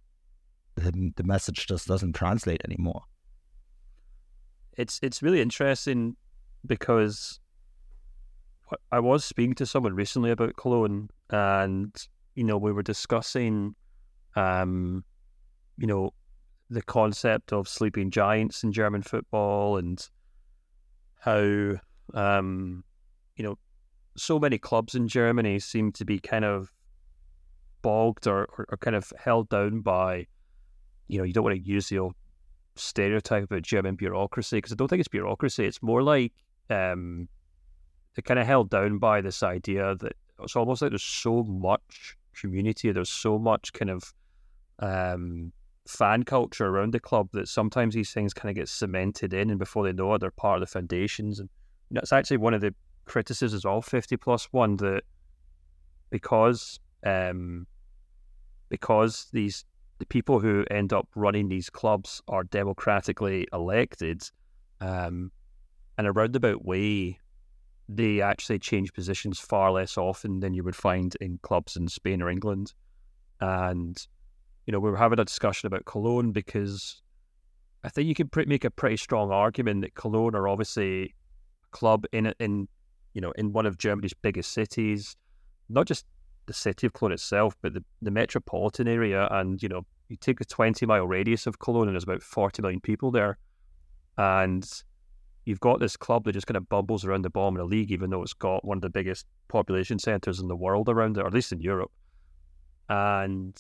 the, 0.76 1.12
the 1.16 1.24
message 1.24 1.66
just 1.66 1.88
doesn't 1.88 2.14
translate 2.14 2.62
anymore 2.64 3.02
it's 4.78 5.00
it's 5.02 5.22
really 5.22 5.42
interesting 5.42 6.16
because 6.66 7.40
I 8.92 9.00
was 9.00 9.24
speaking 9.24 9.56
to 9.56 9.66
someone 9.66 9.96
recently 9.96 10.32
about 10.32 10.56
Cologne, 10.56 11.10
and 11.30 11.96
you 12.36 12.44
know 12.44 12.58
we 12.58 12.72
were 12.72 12.84
discussing, 12.84 13.76
um, 14.36 15.04
you 15.78 15.88
know, 15.88 16.14
the 16.70 16.82
concept 16.82 17.54
of 17.54 17.68
sleeping 17.68 18.12
giants 18.12 18.64
in 18.64 18.72
German 18.72 19.02
football 19.02 19.78
and 19.78 20.08
how 21.20 21.76
Um, 22.14 22.84
you 23.36 23.44
know, 23.44 23.58
so 24.16 24.40
many 24.40 24.60
clubs 24.60 24.94
in 24.96 25.08
Germany 25.08 25.60
seem 25.60 25.92
to 25.94 26.06
be 26.06 26.20
kind 26.20 26.46
of 26.46 26.72
bogged 27.82 28.28
or, 28.28 28.46
or, 28.58 28.66
or 28.70 28.78
kind 28.78 28.96
of 28.96 29.12
held 29.18 29.50
down 29.50 29.82
by, 29.82 30.28
you 31.08 31.18
know, 31.18 31.24
you 31.24 31.34
don't 31.34 31.44
want 31.44 31.58
to 31.58 31.68
use 31.68 31.90
the 31.90 31.98
old 31.98 32.16
stereotype 32.76 33.46
about 33.46 33.62
German 33.62 33.96
bureaucracy 33.96 34.58
because 34.58 34.72
I 34.72 34.76
don't 34.76 34.88
think 34.88 35.00
it's 35.00 35.08
bureaucracy. 35.08 35.66
It's 35.66 35.82
more 35.82 36.02
like 36.02 36.34
um, 36.70 37.28
they're 38.16 38.24
kind 38.24 38.40
of 38.40 38.48
held 38.48 38.70
down 38.70 38.98
by 38.98 39.22
this 39.22 39.44
idea 39.44 39.96
that 39.96 40.14
it's 40.42 40.56
almost 40.56 40.82
like 40.82 40.92
there's 40.92 41.04
so 41.04 41.44
much 41.44 42.18
community, 42.40 42.92
there's 42.92 43.10
so 43.10 43.40
much 43.40 43.74
kind 43.74 43.90
of 43.90 44.14
um, 44.80 45.52
fan 45.88 46.24
culture 46.24 46.68
around 46.68 46.94
the 46.94 47.00
club 47.00 47.30
that 47.34 47.48
sometimes 47.48 47.96
these 47.96 48.12
things 48.12 48.34
kind 48.34 48.50
of 48.50 48.56
get 48.56 48.68
cemented 48.68 49.34
in, 49.34 49.50
and 49.50 49.60
before 49.60 49.84
they 49.84 49.94
know 49.94 50.14
it, 50.14 50.20
they're 50.20 50.32
part 50.32 50.62
of 50.62 50.62
the 50.62 50.72
foundations. 50.72 51.40
And 51.40 51.50
you 51.90 51.96
know, 51.96 52.02
it's 52.02 52.14
actually 52.14 52.38
one 52.38 52.54
of 52.54 52.62
the 52.62 52.74
criticisms 53.06 53.66
of 53.66 53.86
50 53.86 54.18
plus 54.18 54.46
one 54.52 54.78
that 54.78 55.04
because 56.10 56.80
um, 57.06 57.68
because 58.70 59.28
these 59.32 59.64
the 60.00 60.06
people 60.06 60.40
who 60.40 60.66
end 60.70 60.94
up 60.94 61.08
running 61.16 61.48
these 61.48 61.70
clubs 61.70 62.22
are 62.28 62.44
democratically 62.44 63.48
elected, 63.54 64.30
um, 64.82 65.32
a 65.98 66.12
roundabout 66.12 66.66
way, 66.66 67.20
they 67.88 68.22
actually 68.22 68.60
change 68.60 68.94
positions 68.94 69.40
far 69.40 69.72
less 69.72 69.98
often 69.98 70.40
than 70.40 70.54
you 70.54 70.64
would 70.64 70.76
find 70.76 71.16
in 71.22 71.40
clubs 71.42 71.76
in 71.76 71.88
Spain 71.88 72.22
or 72.22 72.30
England. 72.30 72.74
And, 73.40 73.98
you 74.66 74.72
know, 74.72 74.80
we 74.80 74.90
were 74.90 74.98
having 74.98 75.20
a 75.20 75.26
discussion 75.26 75.68
about 75.68 75.86
Cologne 75.86 76.32
because 76.32 77.02
I 77.86 77.90
think 77.90 78.08
you 78.08 78.16
can 78.16 78.30
make 78.48 78.66
a 78.66 78.72
pretty 78.72 78.98
strong 78.98 79.32
argument 79.32 79.82
that 79.82 79.94
Cologne 79.94 80.36
are 80.36 80.48
obviously 80.48 81.04
a 81.64 81.68
club 81.70 82.06
in 82.12 82.34
in 82.40 82.68
you 83.14 83.22
know 83.22 83.32
in 83.34 83.54
one 83.54 83.68
of 83.68 83.78
Germany's 83.78 84.14
biggest 84.14 84.52
cities, 84.54 85.16
not 85.70 85.86
just 85.86 86.06
the 86.46 86.54
city 86.54 86.88
of 86.88 86.94
Cologne 86.94 87.14
itself, 87.14 87.56
but 87.62 87.74
the, 87.74 87.84
the 88.02 88.12
metropolitan 88.12 88.88
area. 88.88 89.28
And 89.32 89.62
you 89.62 89.70
know, 89.70 89.86
you 90.10 90.18
take 90.18 90.42
a 90.42 90.46
twenty 90.46 90.86
mile 90.86 91.08
radius 91.08 91.48
of 91.48 91.60
Cologne, 91.60 91.88
and 91.88 91.96
there's 91.96 92.04
about 92.04 92.24
forty 92.24 92.62
million 92.62 92.80
people 92.80 93.12
there, 93.12 93.38
and 94.18 94.68
you've 95.46 95.60
got 95.60 95.80
this 95.80 95.96
club 95.96 96.26
that 96.26 96.34
just 96.34 96.48
kind 96.48 96.58
of 96.58 96.68
bubbles 96.70 97.06
around 97.06 97.24
the 97.24 97.30
bottom 97.30 97.56
of 97.56 97.60
the 97.60 97.76
league, 97.76 97.92
even 97.92 98.10
though 98.10 98.24
it's 98.24 98.34
got 98.34 98.66
one 98.66 98.78
of 98.78 98.82
the 98.82 98.90
biggest 98.90 99.26
population 99.48 100.00
centres 100.00 100.40
in 100.40 100.48
the 100.48 100.56
world 100.56 100.90
around 100.90 101.18
it, 101.18 101.22
or 101.22 101.28
at 101.28 101.34
least 101.34 101.52
in 101.52 101.62
Europe. 101.62 101.92
And 102.90 103.56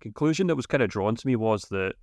conclusion 0.00 0.46
that 0.46 0.56
was 0.56 0.66
kind 0.66 0.82
of 0.82 0.90
drawn 0.90 1.16
to 1.16 1.26
me 1.26 1.36
was 1.36 1.62
that 1.70 1.94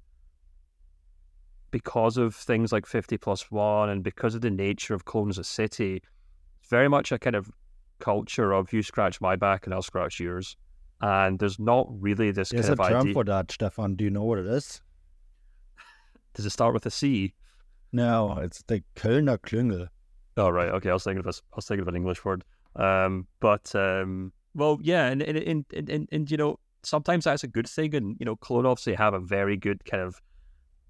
because 1.71 2.17
of 2.17 2.35
things 2.35 2.71
like 2.71 2.85
50 2.85 3.17
plus 3.17 3.51
one 3.51 3.89
and 3.89 4.03
because 4.03 4.35
of 4.35 4.41
the 4.41 4.49
nature 4.49 4.93
of 4.93 5.05
Cologne 5.05 5.29
as 5.29 5.37
a 5.37 5.43
city, 5.43 6.01
it's 6.59 6.69
very 6.69 6.87
much 6.87 7.11
a 7.11 7.19
kind 7.19 7.35
of 7.35 7.51
culture 7.99 8.53
of 8.53 8.71
you 8.73 8.81
scratch 8.83 9.21
my 9.21 9.35
back 9.35 9.65
and 9.65 9.73
I'll 9.73 9.81
scratch 9.81 10.19
yours. 10.19 10.55
And 11.01 11.37
there's 11.39 11.59
not 11.59 11.87
really 11.89 12.31
this 12.31 12.49
There's 12.49 12.67
kind 12.67 12.79
a 12.79 12.83
of 12.83 12.89
term 12.89 13.01
idea. 13.01 13.13
for 13.13 13.23
that, 13.25 13.51
Stefan. 13.51 13.95
Do 13.95 14.03
you 14.03 14.09
know 14.09 14.23
what 14.23 14.39
it 14.39 14.47
is? 14.47 14.81
Does 16.33 16.45
it 16.45 16.51
start 16.51 16.73
with 16.73 16.85
a 16.85 16.91
C? 16.91 17.33
No, 17.91 18.37
it's 18.41 18.61
the 18.63 18.83
Kölner 18.95 19.37
Klüngel. 19.37 19.87
Oh 20.37 20.49
right, 20.49 20.69
okay. 20.69 20.89
I 20.89 20.93
was 20.93 21.03
thinking 21.03 21.19
of 21.19 21.27
a, 21.27 21.29
I 21.29 21.55
was 21.55 21.65
thinking 21.65 21.81
of 21.81 21.87
an 21.87 21.95
English 21.95 22.25
word. 22.25 22.43
Um, 22.75 23.27
but 23.39 23.73
um, 23.75 24.33
well, 24.53 24.79
yeah, 24.81 25.07
and 25.07 25.21
and, 25.21 25.37
and 25.37 25.65
and 25.73 25.89
and 25.89 26.09
and 26.11 26.31
you 26.31 26.37
know, 26.37 26.59
sometimes 26.83 27.23
that's 27.23 27.43
a 27.43 27.47
good 27.47 27.69
thing. 27.69 27.95
And 27.95 28.17
you 28.19 28.25
know, 28.25 28.35
Cologne 28.35 28.65
obviously 28.65 28.95
have 28.95 29.13
a 29.13 29.19
very 29.19 29.57
good 29.57 29.85
kind 29.85 30.03
of. 30.03 30.21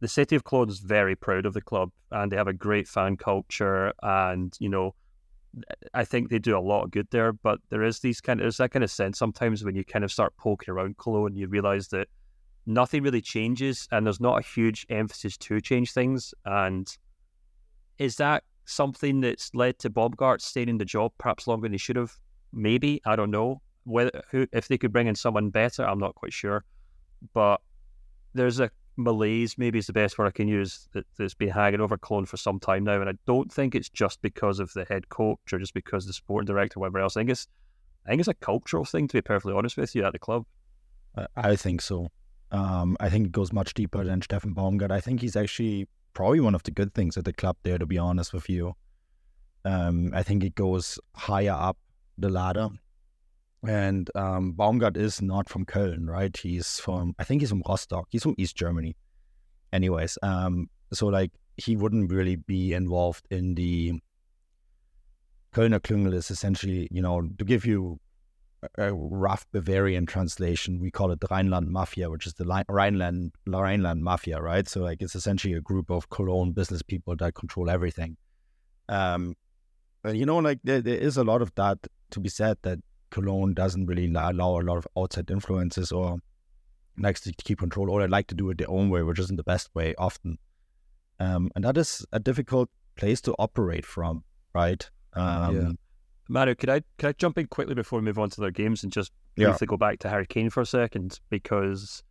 The 0.01 0.07
city 0.07 0.35
of 0.35 0.43
Cologne 0.43 0.69
is 0.69 0.79
very 0.79 1.15
proud 1.15 1.45
of 1.45 1.53
the 1.53 1.61
club, 1.61 1.89
and 2.11 2.31
they 2.31 2.35
have 2.35 2.47
a 2.47 2.53
great 2.53 2.87
fan 2.87 3.17
culture. 3.17 3.93
And 4.01 4.55
you 4.59 4.69
know, 4.69 4.95
I 5.93 6.03
think 6.03 6.29
they 6.29 6.39
do 6.39 6.57
a 6.57 6.59
lot 6.59 6.83
of 6.83 6.91
good 6.91 7.07
there. 7.11 7.33
But 7.33 7.59
there 7.69 7.83
is 7.83 7.99
these 7.99 8.21
kind 8.21 8.39
of 8.39 8.43
there's 8.43 8.57
that 8.57 8.71
kind 8.71 8.83
of 8.83 8.91
sense 8.91 9.17
sometimes 9.17 9.63
when 9.63 9.75
you 9.75 9.83
kind 9.83 10.03
of 10.03 10.11
start 10.11 10.35
poking 10.37 10.71
around 10.71 10.97
Cologne, 10.97 11.35
you 11.35 11.47
realize 11.47 11.87
that 11.89 12.07
nothing 12.65 13.03
really 13.03 13.21
changes, 13.21 13.87
and 13.91 14.05
there's 14.05 14.19
not 14.19 14.39
a 14.39 14.45
huge 14.45 14.85
emphasis 14.89 15.37
to 15.37 15.61
change 15.61 15.91
things. 15.91 16.33
And 16.45 16.87
is 17.97 18.15
that 18.17 18.43
something 18.65 19.21
that's 19.21 19.53
led 19.53 19.79
to 19.79 19.89
Baumgart 19.89 20.41
staying 20.41 20.69
in 20.69 20.77
the 20.77 20.85
job 20.85 21.11
perhaps 21.17 21.47
longer 21.47 21.65
than 21.65 21.73
he 21.73 21.77
should 21.77 21.95
have? 21.95 22.13
Maybe 22.51 23.01
I 23.05 23.15
don't 23.15 23.31
know 23.31 23.61
whether 23.83 24.23
who 24.31 24.47
if 24.51 24.67
they 24.67 24.77
could 24.77 24.91
bring 24.91 25.07
in 25.07 25.15
someone 25.15 25.49
better. 25.49 25.83
I'm 25.85 25.99
not 25.99 26.15
quite 26.15 26.33
sure, 26.33 26.65
but 27.33 27.61
there's 28.33 28.59
a 28.59 28.69
malaise. 28.97 29.57
Maybe 29.57 29.79
is 29.79 29.87
the 29.87 29.93
best 29.93 30.17
word 30.17 30.27
I 30.27 30.31
can 30.31 30.47
use 30.47 30.87
that, 30.93 31.05
that's 31.17 31.33
been 31.33 31.49
hanging 31.49 31.81
over 31.81 31.97
Cologne 31.97 32.25
for 32.25 32.37
some 32.37 32.59
time 32.59 32.83
now, 32.83 32.99
and 33.01 33.09
I 33.09 33.13
don't 33.25 33.51
think 33.51 33.75
it's 33.75 33.89
just 33.89 34.21
because 34.21 34.59
of 34.59 34.71
the 34.73 34.85
head 34.85 35.09
coach 35.09 35.53
or 35.53 35.59
just 35.59 35.73
because 35.73 36.05
the 36.05 36.13
sporting 36.13 36.45
director, 36.45 36.79
or 36.79 36.81
whatever 36.81 36.99
else. 36.99 37.17
I 37.17 37.21
think 37.21 37.29
it's 37.31 37.47
I 38.05 38.09
think 38.09 38.19
it's 38.19 38.27
a 38.27 38.33
cultural 38.35 38.85
thing. 38.85 39.07
To 39.07 39.13
be 39.17 39.21
perfectly 39.21 39.53
honest 39.53 39.77
with 39.77 39.95
you, 39.95 40.03
at 40.05 40.13
the 40.13 40.19
club. 40.19 40.45
I- 41.17 41.27
I 41.35 41.55
think 41.55 41.81
so. 41.81 42.09
Um, 42.51 42.95
I 42.99 43.09
think 43.09 43.27
it 43.27 43.31
goes 43.31 43.51
much 43.51 43.73
deeper 43.73 44.03
than 44.03 44.21
Steffen 44.21 44.53
Baumgart. 44.53 44.91
I 44.91 45.01
think 45.01 45.21
he's 45.21 45.35
actually 45.35 45.87
probably 46.13 46.39
one 46.39 46.55
of 46.55 46.63
the 46.63 46.71
good 46.71 46.93
things 46.93 47.17
at 47.17 47.25
the 47.25 47.33
club 47.33 47.57
there, 47.63 47.77
to 47.77 47.85
be 47.85 47.97
honest 47.97 48.33
with 48.33 48.49
you. 48.49 48.75
Um, 49.65 50.11
I 50.13 50.21
think 50.23 50.43
it 50.43 50.55
goes 50.55 50.99
higher 51.15 51.51
up 51.51 51.77
the 52.17 52.29
ladder. 52.29 52.69
And 53.67 54.09
um, 54.15 54.53
Baumgart 54.53 54.97
is 54.97 55.21
not 55.21 55.49
from 55.49 55.65
Köln, 55.65 56.07
right? 56.07 56.35
He's 56.35 56.79
from, 56.79 57.15
I 57.19 57.23
think 57.23 57.41
he's 57.41 57.49
from 57.49 57.63
Rostock. 57.67 58.07
He's 58.09 58.23
from 58.23 58.35
East 58.37 58.55
Germany. 58.55 58.95
Anyways, 59.73 60.17
um, 60.21 60.69
so 60.93 61.07
like 61.07 61.31
he 61.57 61.75
wouldn't 61.75 62.11
really 62.11 62.35
be 62.35 62.73
involved 62.73 63.25
in 63.29 63.55
the 63.55 63.93
Kölner 65.53 65.79
Klüngel 65.79 66.13
is 66.13 66.29
essentially, 66.29 66.87
you 66.91 67.01
know, 67.01 67.21
to 67.37 67.45
give 67.45 67.65
you 67.65 67.99
a 68.77 68.93
rough 68.93 69.45
Bavarian 69.51 70.05
translation, 70.05 70.79
we 70.79 70.91
call 70.91 71.11
it 71.11 71.19
the 71.19 71.27
Rhineland 71.29 71.69
Mafia, 71.69 72.09
which 72.09 72.27
is 72.27 72.33
the 72.33 72.45
Rhineland 72.67 73.31
Rhineland 73.47 74.03
Mafia, 74.03 74.41
right? 74.41 74.67
So 74.67 74.81
like 74.81 75.01
it's 75.01 75.15
essentially 75.15 75.53
a 75.53 75.61
group 75.61 75.89
of 75.89 76.09
Cologne 76.09 76.51
business 76.51 76.81
people 76.81 77.15
that 77.17 77.35
control 77.35 77.69
everything. 77.69 78.17
Um, 78.89 79.35
you 80.05 80.25
know, 80.25 80.37
like 80.37 80.59
there, 80.63 80.81
there 80.81 80.97
is 80.97 81.17
a 81.17 81.23
lot 81.23 81.41
of 81.41 81.53
that 81.55 81.77
to 82.11 82.19
be 82.19 82.29
said 82.29 82.57
that 82.63 82.79
Cologne 83.15 83.53
doesn't 83.53 83.85
really 83.85 84.07
allow 84.13 84.59
a 84.59 84.65
lot 84.69 84.77
of 84.77 84.87
outside 84.97 85.31
influences 85.31 85.91
or 85.91 86.17
likes 86.97 87.21
to 87.21 87.31
keep 87.43 87.59
control 87.59 87.89
or 87.89 88.01
they 88.01 88.07
like 88.07 88.27
to 88.27 88.35
do 88.35 88.49
it 88.49 88.57
their 88.57 88.69
own 88.69 88.89
way, 88.89 89.03
which 89.03 89.19
isn't 89.19 89.37
the 89.37 89.43
best 89.43 89.69
way 89.73 89.95
often. 89.97 90.37
Um, 91.19 91.49
and 91.55 91.63
that 91.63 91.77
is 91.77 92.05
a 92.11 92.19
difficult 92.19 92.69
place 92.97 93.21
to 93.21 93.33
operate 93.39 93.85
from, 93.85 94.23
right? 94.53 94.89
Um, 95.13 95.55
Yeah. 95.55 95.71
Manu, 96.27 96.55
could 96.55 96.69
I 96.69 96.81
could 96.97 97.09
I 97.09 97.11
jump 97.13 97.37
in 97.37 97.47
quickly 97.47 97.75
before 97.75 97.99
we 97.99 98.05
move 98.05 98.19
on 98.19 98.29
to 98.31 98.41
their 98.41 98.51
games 98.51 98.83
and 98.83 98.91
just 98.91 99.11
Yeah. 99.37 99.49
briefly 99.49 99.67
go 99.67 99.77
back 99.77 99.99
to 99.99 100.09
Harry 100.09 100.25
Kane 100.25 100.49
for 100.49 100.61
a 100.61 100.65
second 100.65 101.19
because 101.29 102.03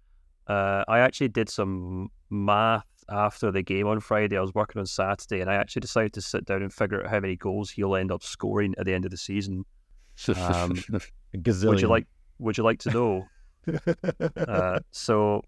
uh, 0.47 0.85
I 0.89 1.01
actually 1.01 1.29
did 1.29 1.49
some 1.51 2.09
math 2.31 2.87
after 3.11 3.51
the 3.51 3.63
game 3.63 3.87
on 3.87 4.01
Friday. 4.01 4.39
I 4.39 4.41
was 4.41 4.55
working 4.55 4.79
on 4.81 4.87
Saturday 4.87 5.41
and 5.43 5.51
I 5.51 5.55
actually 5.57 5.81
decided 5.81 6.13
to 6.15 6.23
sit 6.23 6.47
down 6.47 6.63
and 6.63 6.73
figure 6.73 7.03
out 7.03 7.11
how 7.11 7.21
many 7.21 7.37
goals 7.37 7.71
he'll 7.71 7.97
end 7.97 8.11
up 8.13 8.23
scoring 8.23 8.75
at 8.79 8.87
the 8.87 8.95
end 8.95 9.05
of 9.05 9.11
the 9.11 9.17
season. 9.19 9.65
Um, 10.37 10.83
would 11.35 11.81
you 11.81 11.89
like 11.89 12.07
Would 12.39 12.59
you 12.59 12.65
like 12.65 12.79
to 12.81 12.91
know? 12.91 13.27
uh, 14.37 14.81
so 14.91 15.43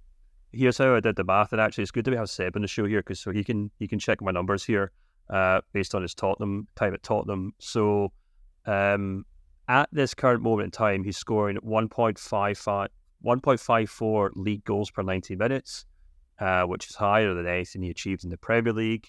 here's 0.53 0.79
how 0.79 0.95
I 0.95 1.01
did 1.01 1.17
the 1.17 1.25
math, 1.25 1.53
and 1.53 1.61
actually, 1.61 1.83
it's 1.83 1.91
good 1.91 2.05
that 2.05 2.11
we 2.11 2.17
have 2.17 2.31
Seb 2.31 2.57
on 2.57 2.63
the 2.63 2.69
show 2.69 2.87
here 2.87 3.01
because 3.01 3.21
so 3.21 3.31
he 3.31 3.45
can 3.45 3.71
he 3.79 3.87
can 3.89 3.99
check 3.99 4.21
my 4.23 4.33
numbers 4.33 4.65
here 4.65 4.93
uh, 5.31 5.61
based 5.73 5.95
on 5.95 6.03
his 6.03 6.15
Tottenham 6.15 6.67
time 6.77 6.95
at 6.95 7.03
Tottenham. 7.03 7.53
So 7.59 8.13
um, 8.67 9.25
at 9.69 9.89
this 9.93 10.15
current 10.15 10.43
moment 10.43 10.67
in 10.67 10.71
time, 10.71 11.05
he's 11.05 11.17
scoring 11.17 11.57
1.55, 11.59 12.89
1.54 13.25 14.31
league 14.35 14.65
goals 14.65 14.91
per 14.91 15.03
90 15.03 15.37
minutes, 15.37 15.87
uh, 16.39 16.63
which 16.65 16.89
is 16.89 16.95
higher 16.95 17.35
than 17.35 17.47
anything 17.47 17.83
he 17.83 17.91
achieved 17.91 18.25
in 18.25 18.31
the 18.31 18.37
Premier 18.37 18.73
League. 18.73 19.09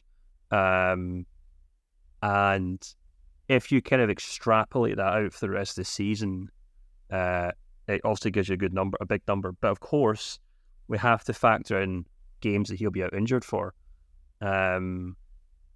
Um, 0.51 1.25
and 2.21 2.81
if 3.49 3.71
you 3.71 3.81
kind 3.81 4.01
of 4.01 4.09
extrapolate 4.09 4.97
that 4.97 5.13
out 5.13 5.33
for 5.33 5.45
the 5.45 5.51
rest 5.51 5.71
of 5.71 5.83
the 5.83 5.85
season, 5.85 6.49
uh, 7.11 7.51
it 7.87 8.01
obviously 8.03 8.31
gives 8.31 8.49
you 8.49 8.53
a 8.53 8.57
good 8.57 8.73
number, 8.73 8.97
a 8.99 9.05
big 9.05 9.21
number. 9.27 9.53
But 9.53 9.71
of 9.71 9.79
course, 9.79 10.39
we 10.87 10.97
have 10.97 11.23
to 11.25 11.33
factor 11.33 11.81
in 11.81 12.05
games 12.41 12.69
that 12.69 12.79
he'll 12.79 12.91
be 12.91 13.03
out 13.03 13.13
injured 13.13 13.45
for. 13.45 13.73
Um, 14.41 15.15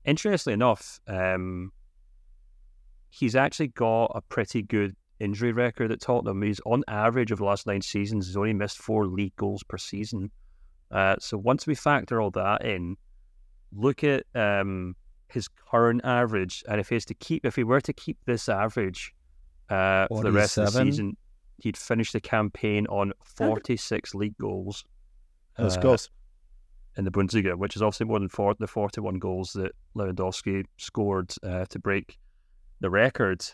interestingly 0.06 0.54
enough, 0.54 1.00
um, 1.08 1.72
he's 3.10 3.36
actually 3.36 3.70
got 3.70 4.12
a 4.16 4.22
pretty 4.22 4.62
good 4.62 4.96
injury 5.20 5.54
record 5.54 5.92
at 5.92 6.02
Tottenham. 6.02 6.42
He's 6.42 6.62
on 6.66 6.84
average 6.88 7.32
of 7.32 7.40
the 7.40 7.46
last 7.46 7.68
nine 7.68 7.82
seasons, 7.82 8.28
he's 8.28 8.38
only 8.38 8.54
missed 8.54 8.80
four 8.80 9.08
league 9.08 9.36
goals 9.38 9.64
per 9.64 9.78
season. 9.78 10.32
Uh, 10.92 11.16
so 11.20 11.38
once 11.38 11.66
we 11.66 11.76
factor 11.76 12.20
all 12.20 12.32
that 12.32 12.66
in, 12.66 12.98
look 13.74 14.04
at 14.04 14.26
um, 14.36 14.96
his 15.32 15.48
current 15.48 16.02
average, 16.04 16.64
and 16.68 16.80
if 16.80 16.90
he 16.90 16.96
is 16.96 17.06
to 17.06 17.14
keep, 17.14 17.46
if 17.46 17.56
he 17.56 17.64
were 17.64 17.82
to 17.82 17.94
keep 17.94 18.18
this 18.26 18.50
average 18.50 19.14
uh, 19.70 20.08
for 20.08 20.24
the 20.24 20.32
rest 20.32 20.58
of 20.58 20.66
the 20.66 20.84
season, 20.84 21.18
he'd 21.58 21.78
finish 21.78 22.12
the 22.12 22.20
campaign 22.20 22.88
on 22.88 23.14
46 23.24 24.16
league 24.16 24.38
goals 24.38 24.84
Let's 25.58 25.78
uh, 25.78 25.82
go. 25.82 25.98
in 26.98 27.06
the 27.06 27.12
Bundesliga, 27.12 27.56
which 27.56 27.76
is 27.76 27.82
obviously 27.82 28.08
more 28.08 28.20
than 28.20 28.30
four, 28.30 28.56
the 28.60 28.68
41 28.68 29.20
goals 29.20 29.54
that 29.54 29.72
Lewandowski 29.96 30.66
scored 30.78 31.34
uh, 31.44 31.66
to 31.70 31.80
break 31.80 32.18
the 32.80 32.90
record, 32.90 33.46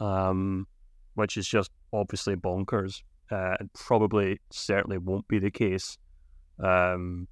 um, 0.00 0.66
which 1.14 1.36
is 1.36 1.46
just 1.46 1.70
obviously 1.92 2.36
bonkers, 2.36 3.02
uh, 3.30 3.56
and 3.60 3.72
probably 3.74 4.40
certainly 4.50 4.98
won't 4.98 5.26
be 5.28 5.38
the 5.38 5.50
case. 5.50 5.96
Um, 6.58 7.28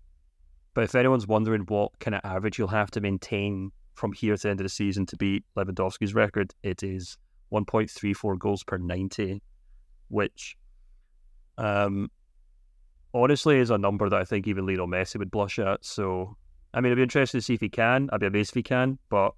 but 0.74 0.84
if 0.84 0.94
anyone's 0.94 1.26
wondering 1.26 1.62
what 1.62 1.98
kind 1.98 2.14
of 2.14 2.20
average 2.24 2.58
you'll 2.58 2.68
have 2.68 2.90
to 2.92 3.00
maintain 3.00 3.72
from 4.00 4.12
here 4.12 4.34
to 4.34 4.42
the 4.42 4.48
end 4.48 4.60
of 4.60 4.64
the 4.64 4.70
season 4.70 5.04
to 5.06 5.16
beat 5.16 5.44
Lewandowski's 5.56 6.14
record, 6.14 6.54
it 6.62 6.82
is 6.82 7.18
1.34 7.52 8.38
goals 8.38 8.64
per 8.64 8.78
90, 8.78 9.42
which 10.08 10.56
um, 11.58 12.10
honestly 13.12 13.58
is 13.58 13.70
a 13.70 13.76
number 13.76 14.08
that 14.08 14.20
I 14.20 14.24
think 14.24 14.48
even 14.48 14.66
Lionel 14.66 14.88
Messi 14.88 15.18
would 15.18 15.30
blush 15.30 15.58
at. 15.58 15.84
So, 15.84 16.36
I 16.72 16.80
mean, 16.80 16.92
I'd 16.92 16.96
be 16.96 17.02
interested 17.02 17.38
to 17.38 17.42
see 17.42 17.54
if 17.54 17.60
he 17.60 17.68
can. 17.68 18.08
I'd 18.12 18.20
be 18.20 18.26
amazed 18.26 18.52
if 18.52 18.54
he 18.54 18.62
can, 18.62 18.98
but 19.10 19.34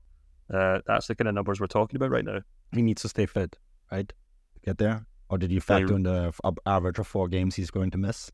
uh, 0.52 0.80
that's 0.86 1.08
the 1.08 1.16
kind 1.16 1.28
of 1.28 1.34
numbers 1.34 1.60
we're 1.60 1.66
talking 1.66 1.96
about 1.96 2.10
right 2.10 2.24
now. 2.24 2.40
He 2.72 2.82
needs 2.82 3.02
to 3.02 3.08
stay 3.08 3.26
fit, 3.26 3.58
right? 3.90 4.08
To 4.08 4.60
get 4.64 4.78
there. 4.78 5.06
Or 5.28 5.38
did 5.38 5.50
you 5.50 5.60
factor 5.60 5.96
in 5.96 6.04
the 6.04 6.32
average 6.66 6.98
of 6.98 7.06
four 7.06 7.26
games 7.26 7.56
he's 7.56 7.70
going 7.70 7.90
to 7.90 7.98
miss? 7.98 8.30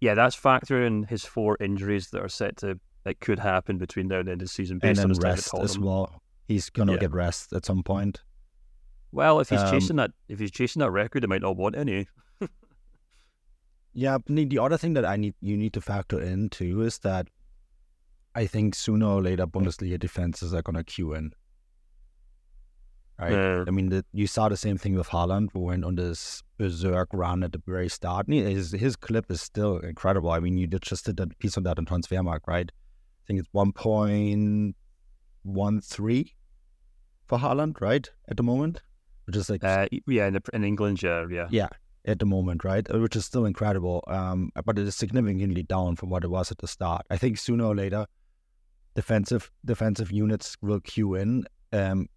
Yeah, 0.00 0.14
that's 0.14 0.34
factoring 0.34 1.08
his 1.08 1.24
four 1.24 1.56
injuries 1.60 2.10
that 2.10 2.22
are 2.22 2.28
set 2.28 2.56
to 2.58 2.80
that 3.04 3.20
could 3.20 3.38
happen 3.38 3.78
between 3.78 4.08
now 4.08 4.18
and 4.18 4.28
the 4.28 4.32
end 4.32 4.42
of 4.42 4.48
the 4.48 4.52
season 4.52 4.78
based 4.78 5.00
and 5.00 5.12
on 5.12 5.18
rest 5.20 5.54
as 5.54 5.78
well. 5.78 6.22
He's 6.48 6.70
gonna 6.70 6.92
Yeah. 6.92 6.98
get 6.98 7.12
rest 7.12 7.52
at 7.52 7.64
some 7.64 7.82
point. 7.82 8.22
Well, 9.12 9.40
if 9.40 9.48
he's 9.50 9.60
Um, 9.60 9.70
chasing 9.70 9.96
that, 9.96 10.10
if 10.28 10.38
he's 10.40 10.50
chasing 10.50 10.80
that 10.80 10.90
record, 10.90 11.22
he 11.22 11.26
might 11.28 11.42
not 11.42 11.56
want 11.56 11.76
any. 11.76 12.08
Yeah, 13.96 14.18
the- 14.26 14.44
the 14.44 14.58
other 14.58 14.76
thing 14.76 14.94
that 14.94 15.04
I 15.04 15.16
need 15.16 15.34
you 15.40 15.56
need 15.56 15.72
to 15.74 15.80
factor 15.80 16.20
in 16.20 16.50
too 16.50 16.82
is 16.82 16.98
that 17.00 17.28
I 18.34 18.46
think 18.46 18.74
sooner 18.74 19.06
or 19.06 19.22
later 19.22 19.46
Bundesliga 19.46 19.98
defenses 20.00 20.52
are 20.52 20.62
gonna 20.62 20.82
queue 20.82 21.14
in. 21.14 21.32
Right. 23.20 23.30
Yeah. 23.30 23.64
I 23.68 23.70
mean, 23.70 23.90
the, 23.90 24.04
you 24.12 24.26
saw 24.26 24.48
the 24.48 24.56
same 24.56 24.76
thing 24.76 24.96
with 24.96 25.10
Haaland, 25.10 25.50
who 25.52 25.60
went 25.60 25.84
on 25.84 25.94
this 25.94 26.42
berserk 26.58 27.10
run 27.12 27.44
at 27.44 27.52
the 27.52 27.62
very 27.64 27.88
start. 27.88 28.26
And 28.26 28.34
his 28.34 28.72
his 28.72 28.96
clip 28.96 29.30
is 29.30 29.40
still 29.40 29.78
incredible. 29.78 30.30
I 30.32 30.40
mean, 30.40 30.58
you 30.58 30.66
did 30.66 30.82
just 30.82 31.04
did 31.06 31.16
that 31.18 31.38
piece 31.38 31.56
on 31.56 31.62
that 31.62 31.78
on 31.78 31.86
Transfermarkt, 31.86 32.48
right? 32.48 32.72
I 33.24 33.26
think 33.26 33.40
it's 33.40 33.48
one 33.52 33.72
point 33.72 34.76
one 35.44 35.80
three 35.80 36.34
for 37.26 37.38
Haaland, 37.38 37.80
right, 37.80 38.10
at 38.28 38.36
the 38.36 38.42
moment, 38.42 38.82
which 39.26 39.36
is 39.36 39.48
like 39.48 39.64
Uh, 39.64 39.88
yeah, 40.06 40.26
in, 40.26 40.34
the, 40.34 40.42
in 40.52 40.62
England, 40.62 41.02
yeah, 41.02 41.24
yeah. 41.30 41.46
yeah, 41.50 41.68
at 42.04 42.18
the 42.18 42.26
moment, 42.26 42.64
right? 42.64 42.86
Uh, 42.92 42.98
Which 42.98 43.16
is 43.16 43.24
still 43.24 43.46
incredible. 43.46 44.04
Um, 44.08 44.50
but 44.66 44.78
it 44.78 44.86
is 44.86 44.94
significantly 44.94 45.62
down 45.62 45.96
from 45.96 46.10
what 46.10 46.22
it 46.22 46.28
was 46.28 46.50
at 46.50 46.58
the 46.58 46.68
start. 46.68 47.06
I 47.10 47.16
think 47.16 47.38
sooner 47.38 47.64
or 47.64 47.74
later, 47.74 48.06
defensive 48.94 49.50
defensive 49.64 50.12
units 50.12 50.56
will 50.60 50.80
queue 50.80 51.14
in. 51.14 51.46
Um, 51.72 52.08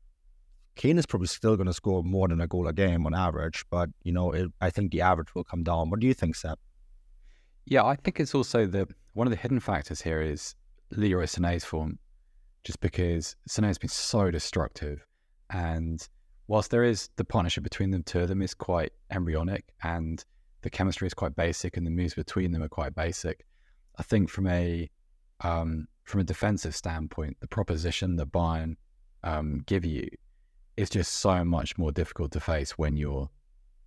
Kane 0.75 0.97
is 0.97 1.05
probably 1.05 1.27
still 1.27 1.55
going 1.55 1.67
to 1.67 1.73
score 1.73 2.03
more 2.03 2.27
than 2.27 2.41
a 2.41 2.47
goal 2.47 2.67
a 2.67 2.73
game 2.73 3.05
on 3.05 3.15
average, 3.15 3.65
but 3.71 3.89
you 4.03 4.11
know, 4.11 4.31
it, 4.33 4.51
I 4.59 4.69
think 4.69 4.91
the 4.91 5.01
average 5.01 5.33
will 5.33 5.45
come 5.45 5.63
down. 5.63 5.89
What 5.89 6.01
do 6.01 6.07
you 6.07 6.13
think, 6.13 6.35
Seb? 6.35 6.59
Yeah, 7.65 7.85
I 7.85 7.95
think 7.95 8.19
it's 8.19 8.35
also 8.35 8.65
the 8.65 8.87
one 9.13 9.25
of 9.25 9.31
the 9.31 9.37
hidden 9.37 9.59
factors 9.61 10.01
here 10.01 10.21
is 10.21 10.55
Leroy 10.91 11.23
Sané's 11.23 11.65
form, 11.65 11.99
just 12.63 12.79
because 12.79 13.35
Sané's 13.49 13.77
been 13.77 13.89
so 13.89 14.31
destructive, 14.31 15.05
and 15.49 16.07
whilst 16.47 16.71
there 16.71 16.83
is 16.83 17.09
the 17.15 17.25
partnership 17.25 17.63
between 17.63 17.91
the 17.91 17.99
two 17.99 18.21
of 18.21 18.27
them 18.27 18.41
is 18.41 18.53
quite 18.53 18.93
embryonic, 19.11 19.73
and 19.83 20.23
the 20.61 20.69
chemistry 20.69 21.07
is 21.07 21.13
quite 21.13 21.35
basic, 21.35 21.77
and 21.77 21.85
the 21.85 21.91
moves 21.91 22.13
between 22.13 22.51
them 22.51 22.63
are 22.63 22.69
quite 22.69 22.95
basic. 22.95 23.45
I 23.97 24.03
think 24.03 24.29
from 24.29 24.47
a 24.47 24.89
um, 25.41 25.87
from 26.03 26.21
a 26.21 26.23
defensive 26.23 26.75
standpoint, 26.75 27.37
the 27.41 27.47
proposition 27.47 28.15
that 28.15 28.31
Bayern 28.31 28.75
um, 29.23 29.63
give 29.65 29.85
you 29.85 30.07
is 30.77 30.89
just 30.89 31.15
so 31.15 31.43
much 31.43 31.77
more 31.77 31.91
difficult 31.91 32.31
to 32.31 32.39
face 32.39 32.77
when 32.77 32.95
you're 32.95 33.29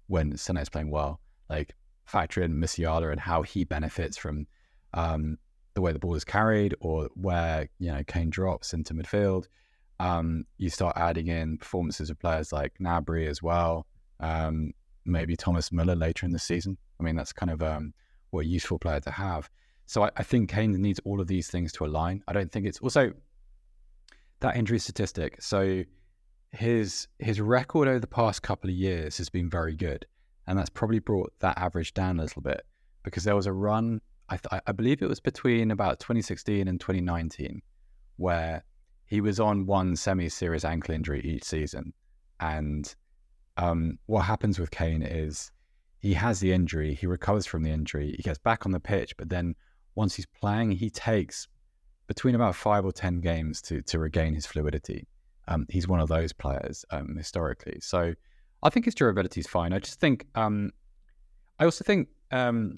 when 0.09 0.33
Sané's 0.33 0.69
playing 0.69 0.91
well. 0.91 1.21
Like 1.49 1.75
factor 2.05 2.43
in 2.43 2.55
Musiala 2.55 3.11
and 3.11 3.21
how 3.21 3.43
he 3.43 3.65
benefits 3.65 4.17
from 4.17 4.47
um, 4.95 5.39
the 5.75 5.81
way 5.81 5.93
the 5.93 5.99
ball 5.99 6.15
is 6.15 6.25
carried 6.25 6.75
or 6.81 7.09
where 7.15 7.69
you 7.79 7.93
know 7.93 8.03
Kane 8.07 8.31
drops 8.31 8.73
into 8.73 8.95
midfield. 8.95 9.47
Um, 9.99 10.45
you 10.57 10.71
start 10.71 10.97
adding 10.97 11.29
in 11.29 11.59
performances 11.59 12.09
of 12.11 12.19
players 12.19 12.53
like 12.53 12.73
Gnabry 12.81 13.29
as 13.29 13.43
well, 13.43 13.87
um, 14.19 14.73
maybe 15.05 15.37
Thomas 15.37 15.71
Müller 15.71 15.99
later 15.99 16.25
in 16.25 16.33
the 16.33 16.39
season. 16.39 16.79
I 16.99 17.03
mean, 17.03 17.17
that's 17.17 17.33
kind 17.33 17.51
of 17.51 17.63
um, 17.63 17.93
what 18.31 18.47
a 18.47 18.49
useful 18.49 18.79
player 18.79 19.01
to 19.01 19.11
have. 19.11 19.51
So 19.87 20.05
I, 20.05 20.11
I 20.17 20.23
think 20.23 20.51
Kane 20.51 20.73
needs 20.81 21.01
all 21.05 21.21
of 21.21 21.27
these 21.27 21.49
things 21.49 21.73
to 21.73 21.85
align. 21.85 22.23
I 22.29 22.33
don't 22.33 22.51
think 22.51 22.67
it's 22.67 22.79
also 22.79 23.13
that 24.41 24.57
injury 24.57 24.79
statistic. 24.79 25.43
So 25.43 25.85
his 26.53 27.09
his 27.19 27.41
record 27.41 27.89
over 27.89 28.01
the 28.01 28.07
past 28.07 28.43
couple 28.43 28.71
of 28.71 28.77
years 28.77 29.19
has 29.19 29.29
been 29.29 29.49
very 29.49 29.77
good, 29.77 30.07
and 30.47 30.59
that's 30.59 30.71
probably 30.71 30.99
brought 30.99 31.33
that 31.41 31.59
average 31.59 31.95
down 31.95 32.19
a 32.19 32.23
little 32.23 32.43
bit 32.43 32.63
because 33.03 33.25
there 33.25 33.37
was 33.37 33.47
a 33.47 33.53
run. 33.53 34.01
I 34.31 34.37
th- 34.37 34.63
I 34.67 34.73
believe 34.73 35.03
it 35.03 35.09
was 35.09 35.21
between 35.21 35.71
about 35.71 36.01
2016 36.01 36.69
and 36.69 36.81
2019 36.81 37.61
where 38.17 38.63
he 39.07 39.21
was 39.21 39.41
on 39.41 39.67
one 39.67 39.97
semi-serious 39.97 40.65
ankle 40.65 40.95
injury 40.95 41.21
each 41.25 41.45
season, 41.45 41.93
and 42.39 42.95
um, 43.57 43.99
what 44.07 44.23
happens 44.23 44.59
with 44.59 44.71
Kane 44.71 45.03
is 45.03 45.51
he 45.99 46.15
has 46.15 46.41
the 46.41 46.53
injury, 46.53 46.95
he 46.95 47.07
recovers 47.07 47.45
from 47.45 47.63
the 47.63 47.71
injury, 47.71 48.15
he 48.17 48.23
gets 48.23 48.39
back 48.39 48.65
on 48.65 48.73
the 48.73 48.81
pitch, 48.81 49.17
but 49.17 49.29
then 49.29 49.55
once 49.97 50.15
he's 50.15 50.27
playing, 50.27 50.71
he 50.71 50.89
takes 50.91 51.49
between 52.07 52.35
about 52.35 52.55
five 52.55 52.85
or 52.85 52.93
ten 52.93 53.21
games 53.21 53.61
to 53.63 53.83
to 53.83 53.99
regain 53.99 54.35
his 54.35 54.47
fluidity. 54.47 55.07
Um, 55.49 55.67
he's 55.69 55.89
one 55.89 56.01
of 56.01 56.09
those 56.09 56.33
players 56.33 56.85
um, 56.91 57.17
historically. 57.17 57.79
So 57.81 58.15
I 58.63 58.71
think 58.71 58.85
his 58.85 58.95
durability 58.95 59.41
is 59.41 59.47
fine. 59.47 59.73
I 59.73 59.81
just 59.81 59.99
think 59.99 60.27
um, 60.37 60.71
I 61.59 61.65
also 61.65 61.85
think 61.85 62.09
um, 62.31 62.77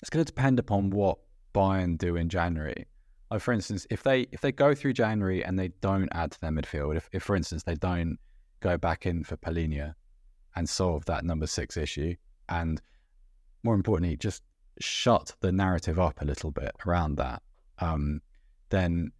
it's 0.00 0.10
going 0.10 0.24
to 0.24 0.32
depend 0.32 0.58
upon 0.58 0.90
what 0.90 1.18
Bayern 1.54 1.98
do 1.98 2.16
in 2.16 2.28
January. 2.28 2.86
Like 3.30 3.40
for 3.40 3.52
instance, 3.52 3.86
if 3.90 4.02
they 4.02 4.26
if 4.32 4.40
they 4.40 4.52
go 4.52 4.74
through 4.74 4.94
January 4.94 5.44
and 5.44 5.58
they 5.58 5.68
don't 5.80 6.08
add 6.12 6.32
to 6.32 6.40
their 6.40 6.50
midfield, 6.50 6.96
if, 6.96 7.08
if 7.12 7.22
for 7.22 7.36
instance 7.36 7.62
they 7.62 7.74
don't 7.74 8.18
go 8.60 8.78
back 8.78 9.06
in 9.06 9.24
for 9.24 9.36
Palhinha 9.36 9.94
and 10.56 10.68
solve 10.68 11.04
that 11.06 11.24
number 11.24 11.46
six 11.46 11.76
issue, 11.76 12.14
and 12.48 12.80
more 13.62 13.74
importantly, 13.74 14.16
just 14.16 14.42
shut 14.80 15.34
the 15.40 15.52
narrative 15.52 15.98
up 15.98 16.22
a 16.22 16.24
little 16.24 16.50
bit 16.50 16.72
around 16.86 17.16
that, 17.16 17.42
um, 17.80 18.20
then 18.70 19.12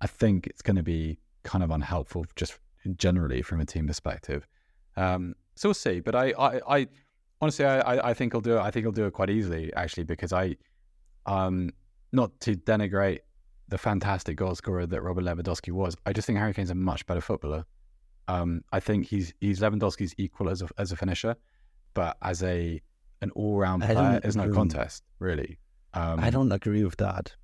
I 0.00 0.06
think 0.06 0.46
it's 0.46 0.62
going 0.62 0.76
to 0.76 0.82
be 0.82 1.18
kind 1.44 1.62
of 1.62 1.70
unhelpful 1.70 2.26
just 2.36 2.58
generally 2.96 3.42
from 3.42 3.60
a 3.60 3.66
team 3.66 3.86
perspective. 3.86 4.46
Um, 4.96 5.34
so 5.54 5.68
we'll 5.68 5.74
see. 5.74 6.00
But 6.00 6.14
I, 6.14 6.32
I, 6.38 6.60
I 6.76 6.88
honestly, 7.44 7.64
I, 7.64 8.10
I- 8.10 8.14
think 8.14 8.34
I'll 8.34 8.40
do 8.40 8.56
it. 8.56 8.60
I 8.60 8.70
think 8.70 8.86
I'll 8.86 8.92
do 8.92 9.06
it 9.06 9.12
quite 9.12 9.30
easily, 9.30 9.72
actually, 9.74 10.04
because 10.04 10.32
I, 10.32 10.56
um, 11.26 11.70
not 12.12 12.38
to 12.40 12.54
denigrate 12.56 13.20
the 13.68 13.78
fantastic 13.78 14.36
goal 14.36 14.54
scorer 14.54 14.86
that 14.86 15.00
Robert 15.02 15.24
Lewandowski 15.24 15.72
was, 15.72 15.96
I 16.06 16.12
just 16.12 16.26
think 16.26 16.38
Harry 16.38 16.52
Kane's 16.54 16.70
a 16.70 16.74
much 16.74 17.06
better 17.06 17.20
footballer. 17.20 17.64
Um, 18.28 18.62
I 18.72 18.80
think 18.80 19.06
he's 19.06 19.32
he's 19.40 19.60
Lewandowski's 19.60 20.14
equal 20.18 20.48
as 20.48 20.62
a 20.62 20.68
as 20.78 20.92
a 20.92 20.96
finisher, 20.96 21.36
but 21.92 22.16
as 22.22 22.42
a 22.42 22.80
an 23.22 23.30
all 23.32 23.58
round 23.58 23.82
player, 23.82 24.20
there's 24.22 24.36
no 24.36 24.44
contest 24.54 25.02
really. 25.18 25.58
Um, 25.92 26.20
I 26.20 26.30
don't 26.30 26.50
agree 26.52 26.84
with 26.84 26.96
that. 26.96 27.34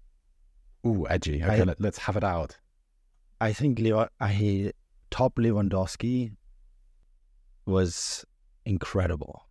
Ooh, 0.87 1.07
edgy. 1.09 1.43
Okay, 1.43 1.61
I- 1.61 1.65
let, 1.65 1.81
let's 1.81 1.99
have 1.99 2.17
it 2.17 2.25
out. 2.25 2.57
I 3.41 3.53
think 3.53 3.79
Leo, 3.79 4.09
I 4.21 4.73
top 5.11 5.37
Lewandowski 5.37 6.33
was 7.67 8.25
incredible. 8.65 9.47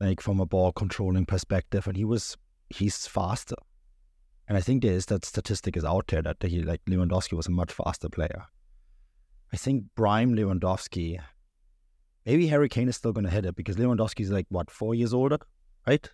Like 0.00 0.20
from 0.20 0.40
a 0.40 0.46
ball 0.46 0.72
controlling 0.72 1.24
perspective, 1.26 1.86
and 1.86 1.96
he 1.96 2.04
was 2.04 2.36
he's 2.68 3.06
faster. 3.06 3.56
And 4.46 4.58
I 4.58 4.60
think 4.60 4.82
there 4.82 4.92
is 4.92 5.06
that 5.06 5.24
statistic 5.24 5.76
is 5.76 5.84
out 5.84 6.08
there 6.08 6.22
that 6.22 6.42
he 6.42 6.62
like 6.62 6.84
Lewandowski 6.84 7.34
was 7.34 7.46
a 7.46 7.50
much 7.50 7.72
faster 7.72 8.08
player. 8.08 8.44
I 9.52 9.56
think 9.56 9.84
prime 9.94 10.34
Lewandowski, 10.34 11.20
maybe 12.26 12.48
Harry 12.48 12.68
Kane 12.68 12.88
is 12.88 12.96
still 12.96 13.12
going 13.12 13.24
to 13.24 13.30
hit 13.30 13.46
it 13.46 13.54
because 13.54 13.76
Lewandowski 13.76 14.20
is 14.20 14.30
like 14.30 14.46
what 14.48 14.70
four 14.70 14.94
years 14.94 15.14
older, 15.14 15.38
right? 15.86 16.10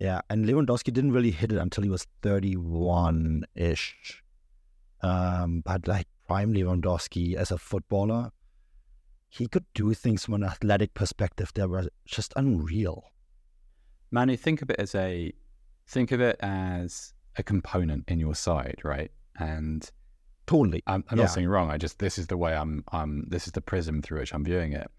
Yeah, 0.00 0.22
and 0.30 0.46
Lewandowski 0.46 0.92
didn't 0.92 1.12
really 1.12 1.30
hit 1.30 1.52
it 1.52 1.58
until 1.58 1.84
he 1.84 1.90
was 1.90 2.06
thirty-one 2.22 3.44
ish. 3.54 4.22
Um, 5.02 5.62
but 5.64 5.86
like 5.86 6.08
prime 6.26 6.52
Lewandowski 6.52 7.34
as 7.34 7.50
a 7.50 7.58
footballer, 7.58 8.30
he 9.34 9.48
could 9.48 9.64
do 9.72 9.94
things 9.94 10.24
from 10.24 10.34
an 10.34 10.44
athletic 10.44 10.92
perspective 10.92 11.50
that 11.54 11.70
were 11.70 11.88
just 12.04 12.34
unreal. 12.36 13.04
Manu, 14.10 14.36
think 14.36 14.60
of 14.60 14.68
it 14.68 14.76
as 14.78 14.94
a 14.94 15.32
think 15.86 16.12
of 16.12 16.20
it 16.20 16.36
as 16.40 17.14
a 17.36 17.42
component 17.42 18.04
in 18.08 18.18
your 18.20 18.34
side, 18.34 18.80
right? 18.84 19.10
And 19.38 19.90
Totally. 20.44 20.82
I'm, 20.86 21.02
I'm 21.08 21.16
Yeah. 21.18 21.24
not 21.24 21.30
saying 21.30 21.48
wrong. 21.48 21.70
I 21.70 21.78
just 21.78 21.98
this 21.98 22.18
is 22.18 22.26
the 22.26 22.36
way 22.36 22.54
I'm. 22.54 22.84
Um, 22.92 23.24
this 23.28 23.46
is 23.46 23.52
the 23.52 23.60
prism 23.62 24.02
through 24.02 24.18
which 24.20 24.34
I'm 24.34 24.44
viewing 24.44 24.72
it, 24.74 24.90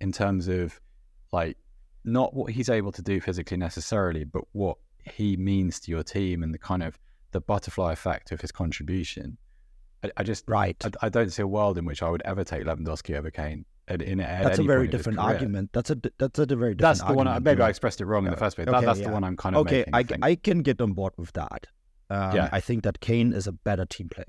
in 0.00 0.12
terms 0.12 0.48
of 0.48 0.80
like 1.32 1.58
not 2.04 2.32
what 2.32 2.52
he's 2.52 2.70
able 2.70 2.92
to 2.92 3.02
do 3.02 3.20
physically 3.20 3.56
necessarily, 3.58 4.24
but 4.24 4.44
what 4.52 4.78
he 5.04 5.36
means 5.36 5.78
to 5.80 5.90
your 5.90 6.04
team 6.04 6.42
and 6.42 6.54
the 6.54 6.58
kind 6.58 6.82
of 6.82 6.98
the 7.32 7.40
butterfly 7.40 7.92
effect 7.92 8.32
of 8.32 8.40
his 8.40 8.52
contribution. 8.52 9.36
I, 10.02 10.10
I 10.18 10.22
just 10.22 10.44
Right. 10.48 10.76
I, 10.86 11.06
I 11.06 11.08
don't 11.10 11.30
see 11.30 11.42
a 11.42 11.46
world 11.46 11.76
in 11.76 11.84
which 11.84 12.02
I 12.02 12.08
would 12.08 12.22
ever 12.24 12.44
take 12.44 12.62
Lewandowski 12.64 13.14
over 13.18 13.30
Kane. 13.30 13.66
At, 13.86 14.00
in, 14.00 14.20
at 14.20 14.44
that's 14.44 14.58
a 14.58 14.62
very 14.62 14.88
different 14.88 15.18
argument. 15.18 15.70
That's 15.74 15.90
a 15.90 15.98
that's 16.18 16.38
a 16.38 16.46
very 16.46 16.74
different. 16.74 16.78
That's 16.78 17.02
the 17.02 17.12
one. 17.12 17.26
I, 17.26 17.32
argument 17.32 17.44
maybe 17.44 17.62
I 17.62 17.68
expressed 17.68 18.00
it 18.00 18.06
wrong 18.06 18.24
in 18.24 18.30
the 18.30 18.36
first 18.36 18.56
place. 18.56 18.66
That, 18.66 18.80
that's 18.82 19.00
yeah. 19.00 19.08
the 19.08 19.12
one 19.12 19.24
I'm 19.24 19.36
kind 19.36 19.54
of 19.54 19.60
Okay, 19.66 19.78
making. 19.78 19.94
I, 19.94 20.02
think. 20.02 20.24
I 20.24 20.34
can 20.36 20.62
get 20.62 20.80
on 20.80 20.92
board 20.92 21.12
with 21.18 21.32
that. 21.34 21.66
Um, 22.08 22.34
Yeah. 22.36 22.48
I 22.50 22.60
think 22.60 22.82
that 22.84 23.00
Kane 23.00 23.32
is 23.34 23.46
a 23.46 23.52
better 23.52 23.84
team 23.84 24.08
player. 24.08 24.26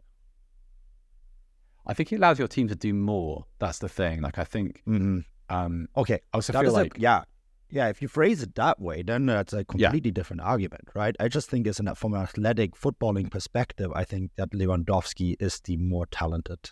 I 1.87 1.93
think 1.93 2.11
it 2.11 2.17
allows 2.17 2.39
your 2.39 2.47
team 2.47 2.67
to 2.67 2.75
do 2.75 2.93
more. 2.93 3.45
That's 3.59 3.79
the 3.79 3.89
thing. 3.89 4.21
Like 4.21 4.37
I 4.37 4.43
think. 4.43 4.81
hmm 4.85 5.19
Um, 5.49 5.87
Okay, 5.95 6.15
I 6.33 6.37
also 6.37 6.51
that 6.53 6.61
feel 6.61 6.71
is 6.71 6.75
a- 6.75 6.83
like 6.83 6.93
yeah, 6.97 7.23
yeah. 7.69 7.87
If 7.87 8.01
you 8.01 8.07
phrase 8.07 8.41
it 8.41 8.55
that 8.55 8.81
way, 8.81 9.03
then 9.03 9.27
that's 9.27 9.53
a 9.53 9.63
completely 9.63 10.11
different 10.11 10.41
argument, 10.41 10.89
right? 10.95 11.15
I 11.19 11.27
just 11.27 11.49
think 11.49 11.67
it's 11.67 11.79
an, 11.79 11.93
from 11.95 12.13
an 12.13 12.21
athletic 12.21 12.73
footballing 12.75 13.29
perspective. 13.31 13.91
I 13.93 14.03
think 14.03 14.31
that 14.35 14.51
Lewandowski 14.51 15.35
is 15.39 15.59
the 15.61 15.77
more 15.77 16.07
talented. 16.07 16.71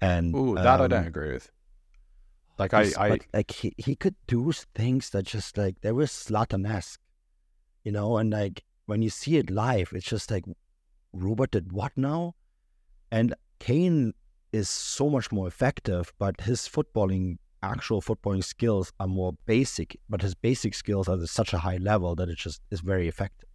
And 0.00 0.36
ooh, 0.36 0.54
that 0.54 0.80
I 0.80 0.84
um, 0.84 0.90
don't 0.90 1.06
agree 1.06 1.32
with. 1.32 1.50
Like 2.58 2.72
I, 2.74 2.84
he's- 2.84 2.96
I 2.96 3.08
but, 3.10 3.20
like 3.32 3.50
he, 3.50 3.74
he 3.76 3.96
could 3.96 4.14
do 4.26 4.52
things 4.52 5.10
that 5.10 5.24
just 5.26 5.58
like 5.58 5.80
they 5.80 5.92
were 5.92 6.04
Zlatan-esque, 6.04 7.00
you 7.82 7.92
know. 7.92 8.16
And 8.16 8.30
like 8.30 8.62
when 8.86 9.02
you 9.02 9.10
see 9.10 9.36
it 9.36 9.50
live, 9.50 9.92
it's 9.92 10.06
just 10.06 10.30
like 10.30 10.44
Robert 11.12 11.50
did 11.52 11.72
what 11.72 11.92
now? 11.96 12.34
And 13.10 13.34
Kane 13.58 14.12
is 14.52 14.68
so 14.68 15.08
much 15.10 15.32
more 15.32 15.48
effective, 15.48 16.12
but 16.18 16.40
his 16.42 16.62
footballing, 16.62 17.38
actual 17.62 18.00
footballing 18.00 18.44
skills 18.44 18.92
are 19.00 19.06
more 19.08 19.32
basic. 19.46 19.96
But 20.08 20.22
his 20.22 20.34
basic 20.34 20.74
skills 20.74 21.08
are 21.08 21.20
at 21.20 21.28
such 21.28 21.52
a 21.52 21.58
high 21.58 21.78
level 21.78 22.14
that 22.16 22.28
it 22.28 22.38
just 22.38 22.60
is 22.70 22.80
very 22.80 23.08
effective. 23.08 23.48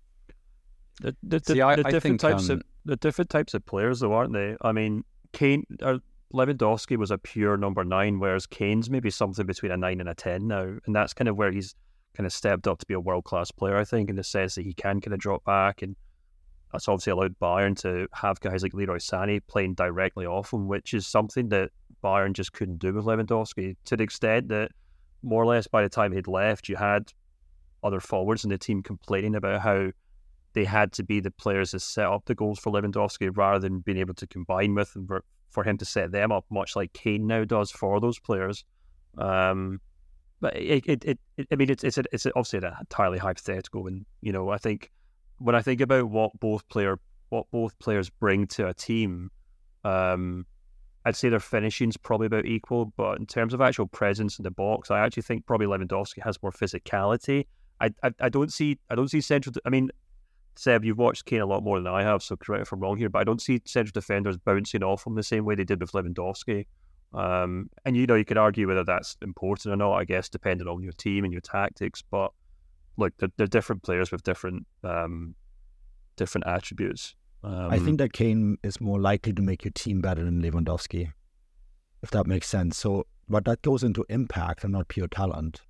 The, 1.01 1.15
the, 1.23 1.39
See, 1.39 1.53
the, 1.53 1.61
I- 1.61 1.75
the 1.77 1.87
I 1.87 1.91
different 1.91 2.19
think, 2.19 2.33
types 2.33 2.49
of 2.49 2.57
um, 2.57 2.63
the 2.85 2.95
different 2.97 3.29
types 3.29 3.53
of 3.53 3.65
players, 3.65 3.99
though, 4.01 4.13
aren't 4.13 4.33
they? 4.33 4.55
I 4.61 4.71
mean, 4.73 5.03
Kane 5.31 5.63
or 5.81 5.99
Lewandowski 6.33 6.97
was 6.97 7.11
a 7.11 7.17
pure 7.17 7.57
number 7.57 7.83
nine, 7.83 8.19
whereas 8.19 8.45
Kane's 8.45 8.89
maybe 8.89 9.09
something 9.09 9.45
between 9.45 9.71
a 9.71 9.77
nine 9.77 9.99
and 9.99 10.09
a 10.09 10.13
ten 10.13 10.47
now, 10.47 10.77
and 10.85 10.95
that's 10.95 11.13
kind 11.13 11.27
of 11.27 11.37
where 11.37 11.51
he's 11.51 11.73
kind 12.15 12.25
of 12.25 12.33
stepped 12.33 12.67
up 12.67 12.77
to 12.79 12.85
be 12.85 12.93
a 12.93 12.99
world 12.99 13.23
class 13.23 13.49
player. 13.51 13.77
I 13.77 13.83
think 13.83 14.09
in 14.09 14.15
the 14.15 14.23
sense 14.23 14.55
that 14.55 14.65
he 14.65 14.73
can 14.73 15.01
kind 15.01 15.13
of 15.13 15.19
drop 15.19 15.43
back, 15.43 15.81
and 15.81 15.95
that's 16.71 16.87
obviously 16.87 17.11
allowed 17.11 17.39
Bayern 17.39 17.75
to 17.81 18.07
have 18.13 18.39
guys 18.41 18.61
like 18.61 18.75
Leroy 18.75 18.97
Sané 18.97 19.41
playing 19.47 19.73
directly 19.73 20.27
off 20.27 20.53
him, 20.53 20.67
which 20.67 20.93
is 20.93 21.07
something 21.07 21.49
that 21.49 21.71
Bayern 22.03 22.33
just 22.33 22.53
couldn't 22.53 22.77
do 22.77 22.93
with 22.93 23.05
Lewandowski 23.05 23.75
to 23.85 23.97
the 23.97 24.03
extent 24.03 24.49
that 24.49 24.71
more 25.23 25.41
or 25.41 25.47
less 25.47 25.67
by 25.67 25.81
the 25.81 25.89
time 25.89 26.11
he'd 26.11 26.27
left, 26.27 26.69
you 26.69 26.75
had 26.75 27.11
other 27.83 27.99
forwards 27.99 28.43
in 28.43 28.49
the 28.49 28.57
team 28.57 28.83
complaining 28.83 29.35
about 29.35 29.61
how 29.61 29.89
they 30.53 30.65
had 30.65 30.91
to 30.91 31.03
be 31.03 31.19
the 31.19 31.31
players 31.31 31.71
that 31.71 31.79
set 31.79 32.05
up 32.05 32.25
the 32.25 32.35
goals 32.35 32.59
for 32.59 32.71
Lewandowski 32.71 33.35
rather 33.35 33.59
than 33.59 33.79
being 33.79 33.97
able 33.97 34.13
to 34.13 34.27
combine 34.27 34.75
with 34.75 34.93
them 34.93 35.07
for, 35.49 35.63
him 35.63 35.77
to 35.77 35.85
set 35.85 36.11
them 36.11 36.31
up, 36.31 36.45
much 36.49 36.75
like 36.75 36.93
Kane 36.93 37.27
now 37.27 37.43
does 37.43 37.71
for 37.71 37.99
those 37.99 38.19
players. 38.19 38.63
Um, 39.17 39.79
but 40.41 40.55
it, 40.55 40.85
it, 40.87 41.05
it, 41.05 41.19
it, 41.37 41.47
I 41.51 41.55
mean, 41.55 41.69
it's 41.69 41.83
it's 41.83 41.97
a, 41.97 42.03
it's 42.11 42.25
obviously 42.25 42.59
an 42.59 42.73
entirely 42.79 43.17
hypothetical, 43.17 43.87
and 43.87 44.05
you 44.21 44.31
know, 44.31 44.49
I 44.49 44.57
think 44.57 44.91
when 45.37 45.55
I 45.55 45.61
think 45.61 45.81
about 45.81 46.09
what 46.09 46.39
both 46.39 46.67
player 46.69 46.99
what 47.29 47.45
both 47.51 47.77
players 47.79 48.09
bring 48.09 48.47
to 48.47 48.67
a 48.67 48.73
team, 48.73 49.31
um, 49.83 50.45
I'd 51.05 51.15
say 51.15 51.29
their 51.29 51.39
finishing's 51.39 51.97
probably 51.97 52.27
about 52.27 52.45
equal, 52.45 52.93
but 52.97 53.19
in 53.19 53.25
terms 53.25 53.53
of 53.53 53.61
actual 53.61 53.87
presence 53.87 54.39
in 54.39 54.43
the 54.43 54.51
box, 54.51 54.91
I 54.91 54.99
actually 54.99 55.23
think 55.23 55.45
probably 55.45 55.67
Lewandowski 55.67 56.23
has 56.23 56.41
more 56.41 56.51
physicality. 56.51 57.45
I, 57.81 57.91
I, 58.03 58.11
I 58.19 58.29
don't 58.29 58.51
see 58.51 58.77
I 58.89 58.95
don't 58.95 59.09
see 59.09 59.21
central. 59.21 59.55
I 59.65 59.69
mean, 59.69 59.89
Seb, 60.55 60.83
you've 60.83 60.97
watched 60.97 61.25
Kane 61.25 61.41
a 61.41 61.45
lot 61.45 61.63
more 61.63 61.79
than 61.79 61.87
I 61.87 62.03
have, 62.03 62.21
so 62.21 62.35
correct 62.35 62.63
if 62.63 62.71
I'm 62.71 62.79
wrong 62.79 62.97
here, 62.97 63.09
but 63.09 63.19
I 63.19 63.23
don't 63.23 63.41
see 63.41 63.61
central 63.65 63.93
defenders 63.93 64.37
bouncing 64.37 64.83
off 64.83 65.07
him 65.07 65.15
the 65.15 65.23
same 65.23 65.45
way 65.45 65.55
they 65.55 65.63
did 65.63 65.79
with 65.79 65.93
Lewandowski. 65.93 66.65
Um, 67.13 67.69
and 67.85 67.95
you 67.95 68.05
know, 68.05 68.15
you 68.15 68.25
could 68.25 68.37
argue 68.37 68.67
whether 68.67 68.83
that's 68.83 69.17
important 69.21 69.73
or 69.73 69.77
not, 69.77 69.93
I 69.93 70.03
guess, 70.03 70.29
depending 70.29 70.67
on 70.67 70.83
your 70.83 70.91
team 70.93 71.23
and 71.23 71.33
your 71.33 71.41
tactics. 71.41 72.01
But 72.01 72.31
look, 72.97 73.13
they're, 73.17 73.31
they're 73.37 73.47
different 73.47 73.83
players 73.83 74.11
with 74.11 74.23
different 74.23 74.67
um, 74.83 75.35
different 76.15 76.45
attributes. 76.45 77.15
Um, 77.43 77.71
I 77.71 77.79
think 77.79 77.97
that 77.99 78.13
Kane 78.13 78.57
is 78.63 78.81
more 78.81 78.99
likely 78.99 79.33
to 79.33 79.41
make 79.41 79.63
your 79.63 79.71
team 79.71 80.01
better 80.01 80.23
than 80.23 80.41
Lewandowski, 80.41 81.13
if 82.03 82.11
that 82.11 82.27
makes 82.27 82.47
sense. 82.47 82.77
So, 82.77 83.07
but 83.29 83.45
that 83.45 83.61
goes 83.61 83.83
into 83.83 84.05
impact 84.09 84.63
and 84.63 84.73
not 84.73 84.89
pure 84.89 85.07
talent. 85.07 85.61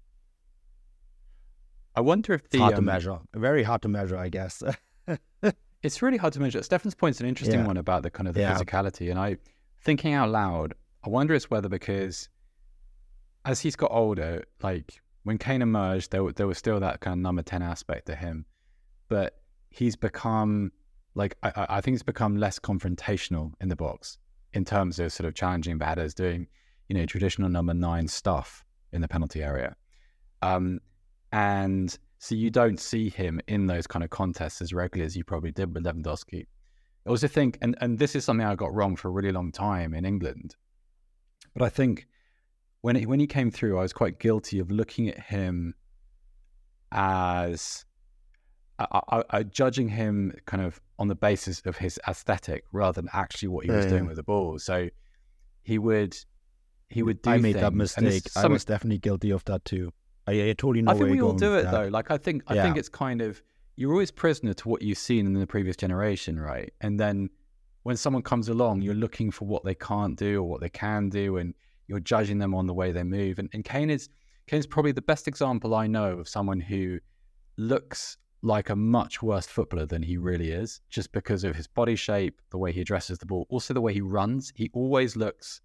I 1.96 2.02
wonder 2.02 2.34
if 2.34 2.42
It's 2.46 2.52
the 2.52 2.60
hard 2.60 2.76
to 2.76 2.80
um, 2.80 2.86
measure. 2.86 3.20
Very 3.34 3.64
hard 3.64 3.82
to 3.84 3.88
measure, 3.88 4.18
I 4.18 4.30
guess. 4.30 4.64
It's 5.82 6.02
really 6.02 6.18
hard 6.18 6.34
to 6.34 6.42
measure. 6.42 6.62
Stefan's 6.62 6.94
point's 6.94 7.22
an 7.22 7.26
interesting 7.26 7.62
Yeah. 7.62 7.66
one 7.66 7.78
about 7.78 8.04
the 8.04 8.10
kind 8.12 8.28
of 8.28 8.34
the 8.34 8.42
Yeah. 8.42 8.54
physicality, 8.54 9.10
and 9.10 9.18
I, 9.18 9.38
thinking 9.82 10.14
out 10.14 10.30
loud, 10.30 10.74
I 11.06 11.10
wonder 11.10 11.34
it's 11.34 11.50
whether 11.50 11.70
because 11.70 12.28
as 13.46 13.62
he's 13.62 13.78
got 13.78 13.90
older, 13.92 14.44
like 14.62 15.02
when 15.24 15.38
Kane 15.38 15.62
emerged, 15.62 16.12
there 16.12 16.30
there 16.34 16.48
was 16.48 16.58
still 16.58 16.82
that 16.82 17.00
kind 17.00 17.14
of 17.14 17.20
number 17.20 17.42
ten 17.44 17.62
aspect 17.62 18.08
to 18.08 18.16
him, 18.16 18.46
but 19.08 19.40
he's 19.70 19.96
become 19.96 20.74
like 21.16 21.38
I, 21.44 21.50
I 21.56 21.66
I 21.78 21.82
think 21.82 21.94
he's 21.96 22.04
become 22.04 22.36
less 22.36 22.60
confrontational 22.60 23.54
in 23.62 23.70
the 23.70 23.78
box 23.78 24.18
in 24.52 24.66
terms 24.66 25.00
of 25.00 25.14
sort 25.14 25.28
of 25.30 25.34
challenging 25.34 25.78
batters, 25.78 26.14
doing 26.14 26.48
you 26.90 26.96
know 26.98 27.06
traditional 27.06 27.48
number 27.48 27.74
nine 27.74 28.10
stuff 28.10 28.66
in 28.92 29.00
the 29.00 29.08
penalty 29.08 29.42
area, 29.42 29.78
um, 30.42 30.82
and 31.32 31.98
so 32.18 32.36
you 32.36 32.50
don't 32.50 32.80
see 32.80 33.10
him 33.10 33.40
in 33.48 33.68
those 33.68 33.88
kind 33.88 34.04
of 34.04 34.10
contests 34.10 34.62
as 34.62 34.74
regularly 34.74 35.06
as 35.06 35.16
you 35.16 35.24
probably 35.24 35.52
did 35.52 35.74
with 35.74 35.84
Lewandowski. 35.84 36.48
I 37.06 37.10
also 37.10 37.28
think, 37.28 37.58
and, 37.62 37.78
and 37.82 37.98
this 37.98 38.16
is 38.16 38.26
something 38.26 38.46
I 38.46 38.56
got 38.56 38.74
wrong 38.74 38.96
for 38.96 39.08
a 39.08 39.12
really 39.12 39.32
long 39.32 39.52
time 39.52 39.94
in 39.94 40.06
England, 40.06 40.56
but 41.56 41.64
I 41.64 41.70
think 41.70 42.08
when 42.82 42.96
he, 42.96 43.06
when 43.06 43.20
he 43.20 43.28
came 43.28 43.52
through, 43.52 43.78
I 43.78 43.82
was 43.82 43.94
quite 43.94 44.20
guilty 44.20 44.60
of 44.60 44.70
looking 44.72 45.10
at 45.10 45.20
him 45.20 45.76
as 46.92 47.86
I, 48.80 49.02
I, 49.10 49.24
I, 49.30 49.44
judging 49.44 49.90
him 49.90 50.34
kind 50.46 50.64
of 50.64 50.82
on 50.98 51.08
the 51.08 51.16
basis 51.16 51.62
of 51.66 51.78
his 51.78 52.00
aesthetic 52.08 52.64
rather 52.72 53.02
than 53.02 53.10
actually 53.14 53.50
what 53.50 53.66
he 53.66 53.72
was 53.72 53.86
Yeah, 53.86 53.90
doing 53.92 54.06
with 54.08 54.16
the 54.16 54.24
ball. 54.24 54.60
So 54.60 54.90
he 55.62 55.78
would 55.78 56.18
he 56.90 57.04
would 57.04 57.22
do 57.22 57.32
I 57.32 57.38
made 57.38 57.56
that 57.56 57.74
things, 57.74 57.98
it's 57.98 57.98
mistake. 58.02 58.44
I 58.44 58.48
was 58.48 58.66
definitely 58.66 58.98
guilty 59.00 59.32
of 59.32 59.46
that 59.46 59.66
too. 59.66 59.94
Oh, 60.30 60.46
I, 60.46 60.50
I 60.50 60.54
totally 60.54 60.82
know 60.82 60.92
I 60.92 60.96
think 60.96 61.10
we 61.10 61.22
all 61.22 61.34
do 61.34 61.56
it 61.56 61.64
that. 61.64 61.72
though. 61.72 61.88
Like 61.88 62.12
I 62.12 62.18
think 62.18 62.44
I 62.48 62.56
think 62.56 62.78
it's 62.78 62.90
kind 62.90 63.22
of 63.22 63.42
you're 63.76 63.92
always 63.92 64.12
prisoner 64.12 64.54
to 64.54 64.68
what 64.68 64.82
you've 64.82 64.98
seen 64.98 65.26
in 65.26 65.34
the 65.34 65.48
previous 65.48 65.78
generation, 65.78 66.40
right? 66.40 66.74
And 66.82 67.00
then 67.00 67.30
when 67.84 67.96
someone 67.96 68.22
comes 68.22 68.50
along, 68.50 68.82
you're 68.82 68.94
looking 68.94 69.32
for 69.32 69.46
what 69.46 69.64
they 69.64 69.76
can't 69.76 70.18
do 70.18 70.40
or 70.40 70.44
what 70.44 70.62
they 70.62 70.70
can 70.70 71.10
do, 71.10 71.38
and 71.38 71.54
you're 71.88 72.02
judging 72.02 72.38
them 72.38 72.54
on 72.54 72.68
the 72.68 72.74
way 72.74 72.92
they 72.92 73.04
move. 73.04 73.40
And, 73.40 73.50
and 73.54 73.64
Kane 73.64 73.90
is 73.90 74.10
Kane's 74.48 74.68
probably 74.68 74.92
the 74.92 75.02
best 75.02 75.28
example 75.28 75.76
I 75.76 75.88
know 75.88 76.20
of 76.20 76.28
someone 76.28 76.60
who 76.60 77.00
looks 77.58 78.18
like 78.42 78.70
a 78.70 78.76
much 78.76 79.22
worse 79.22 79.46
footballer 79.46 79.86
than 79.86 80.02
he 80.02 80.18
really 80.18 80.52
is, 80.52 80.82
just 80.90 81.12
because 81.12 81.44
of 81.44 81.56
his 81.56 81.68
body 81.68 81.96
shape, 81.96 82.42
the 82.52 82.58
way 82.58 82.72
he 82.72 82.82
addresses 82.82 83.18
the 83.18 83.26
ball, 83.26 83.46
also 83.50 83.74
the 83.74 83.82
way 83.82 83.94
he 83.94 84.02
runs. 84.02 84.52
He 84.56 84.70
always 84.74 85.16
looks, 85.16 85.62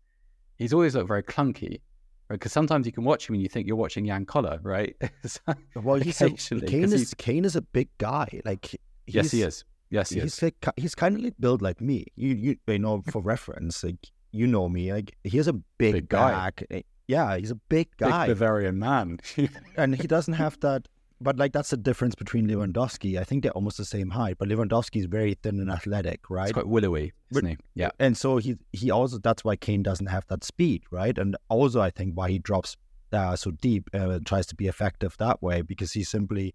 he's 0.57 0.73
always 0.73 0.95
looked 0.95 1.09
very 1.09 1.23
clunky. 1.23 1.81
Because 2.29 2.53
sometimes 2.53 2.87
you 2.87 2.93
can 2.93 3.05
watch 3.05 3.29
him 3.29 3.35
and 3.35 3.43
you 3.43 3.49
think 3.49 3.67
you're 3.67 3.77
watching 3.77 4.07
Jan 4.07 4.25
Koller, 4.27 4.59
right? 4.63 4.97
Well, 5.75 5.97
he's 6.01 6.21
a, 6.23 6.31
Kane 6.31 6.85
is 6.85 6.93
he's- 6.93 7.15
Kane 7.15 7.45
is 7.45 7.57
a 7.57 7.63
big 7.63 7.89
guy. 7.99 8.41
Like 8.45 8.67
he's, 9.07 9.15
yes, 9.15 9.31
he 9.31 9.43
is. 9.43 9.65
Yes, 9.91 10.11
he 10.11 10.21
he's 10.21 10.35
is. 10.39 10.43
like 10.43 10.55
he's 10.77 10.95
kind 10.95 11.17
of 11.17 11.23
like 11.23 11.35
built 11.39 11.61
like 11.63 11.81
me. 11.81 12.07
You 12.17 12.35
you, 12.35 12.57
you 12.67 12.79
know 12.79 13.03
for 13.11 13.21
reference, 13.21 13.85
like 13.85 14.11
you 14.33 14.47
know 14.47 14.69
me. 14.69 14.93
Like 14.93 15.17
he's 15.23 15.47
a 15.49 15.53
big, 15.53 15.93
Big 15.95 16.09
guy. 16.09 16.51
eh, 16.71 16.81
Yeah, 17.07 17.37
he's 17.37 17.51
a 17.51 17.57
big 17.57 17.89
Big 17.99 18.09
guy, 18.09 18.27
Bavarian 18.29 18.79
man. 18.79 19.21
and 19.77 19.95
he 19.95 20.07
doesn't 20.09 20.35
have 20.35 20.59
that. 20.61 20.89
But 21.21 21.39
like 21.39 21.53
that's 21.53 21.71
the 21.71 21.77
difference 21.77 22.15
between 22.15 22.47
Lewandowski. 22.47 23.19
I 23.19 23.25
think 23.25 23.43
they're 23.43 23.53
almost 23.53 23.79
the 23.79 23.85
same 23.85 24.11
height, 24.11 24.37
but 24.39 24.49
Lewandowski 24.49 25.01
is 25.01 25.07
very 25.07 25.35
thin 25.35 25.61
and 25.61 25.71
athletic, 25.71 26.29
right? 26.29 26.45
It's 26.45 26.53
quite 26.53 26.69
willowy, 26.69 27.13
isn't 27.31 27.47
he? 27.47 27.57
Yeah. 27.75 27.91
and 27.99 28.17
so 28.17 28.39
he 28.39 28.57
he 28.73 28.91
also 28.91 29.19
that's 29.19 29.45
why 29.45 29.57
Kane 29.57 29.83
doesn't 29.83 30.07
have 30.07 30.27
that 30.29 30.45
speed, 30.45 30.83
right? 30.91 31.17
And 31.17 31.37
also 31.49 31.81
I 31.81 31.91
think 31.91 32.15
why 32.15 32.31
he 32.31 32.39
drops 32.39 32.77
uh, 33.13 33.37
so 33.37 33.53
deep 33.53 33.89
uh, 33.95 34.11
and 34.11 34.27
tries 34.27 34.47
to 34.47 34.55
be 34.57 34.67
effective 34.67 35.17
that 35.19 35.41
way 35.41 35.63
because 35.63 35.93
he 35.93 36.03
simply 36.03 36.55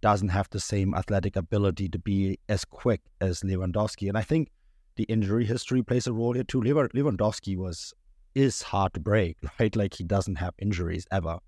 doesn't 0.00 0.28
have 0.28 0.48
the 0.50 0.60
same 0.60 0.94
athletic 0.94 1.36
ability 1.36 1.88
to 1.88 1.98
be 1.98 2.38
as 2.48 2.64
quick 2.64 3.00
as 3.20 3.40
Lewandowski. 3.40 4.08
And 4.08 4.16
I 4.16 4.22
think 4.22 4.50
the 4.96 5.04
injury 5.04 5.44
history 5.44 5.82
plays 5.82 6.06
a 6.06 6.12
role 6.12 6.32
here 6.32 6.44
too. 6.44 6.60
Lewandowski 6.60 7.56
was 7.56 7.92
is 8.34 8.62
hard 8.62 8.94
to 8.94 9.00
break, 9.00 9.36
right? 9.60 9.74
Like 9.74 9.94
he 9.94 10.04
doesn't 10.04 10.36
have 10.36 10.54
injuries 10.58 11.06
ever. 11.10 11.38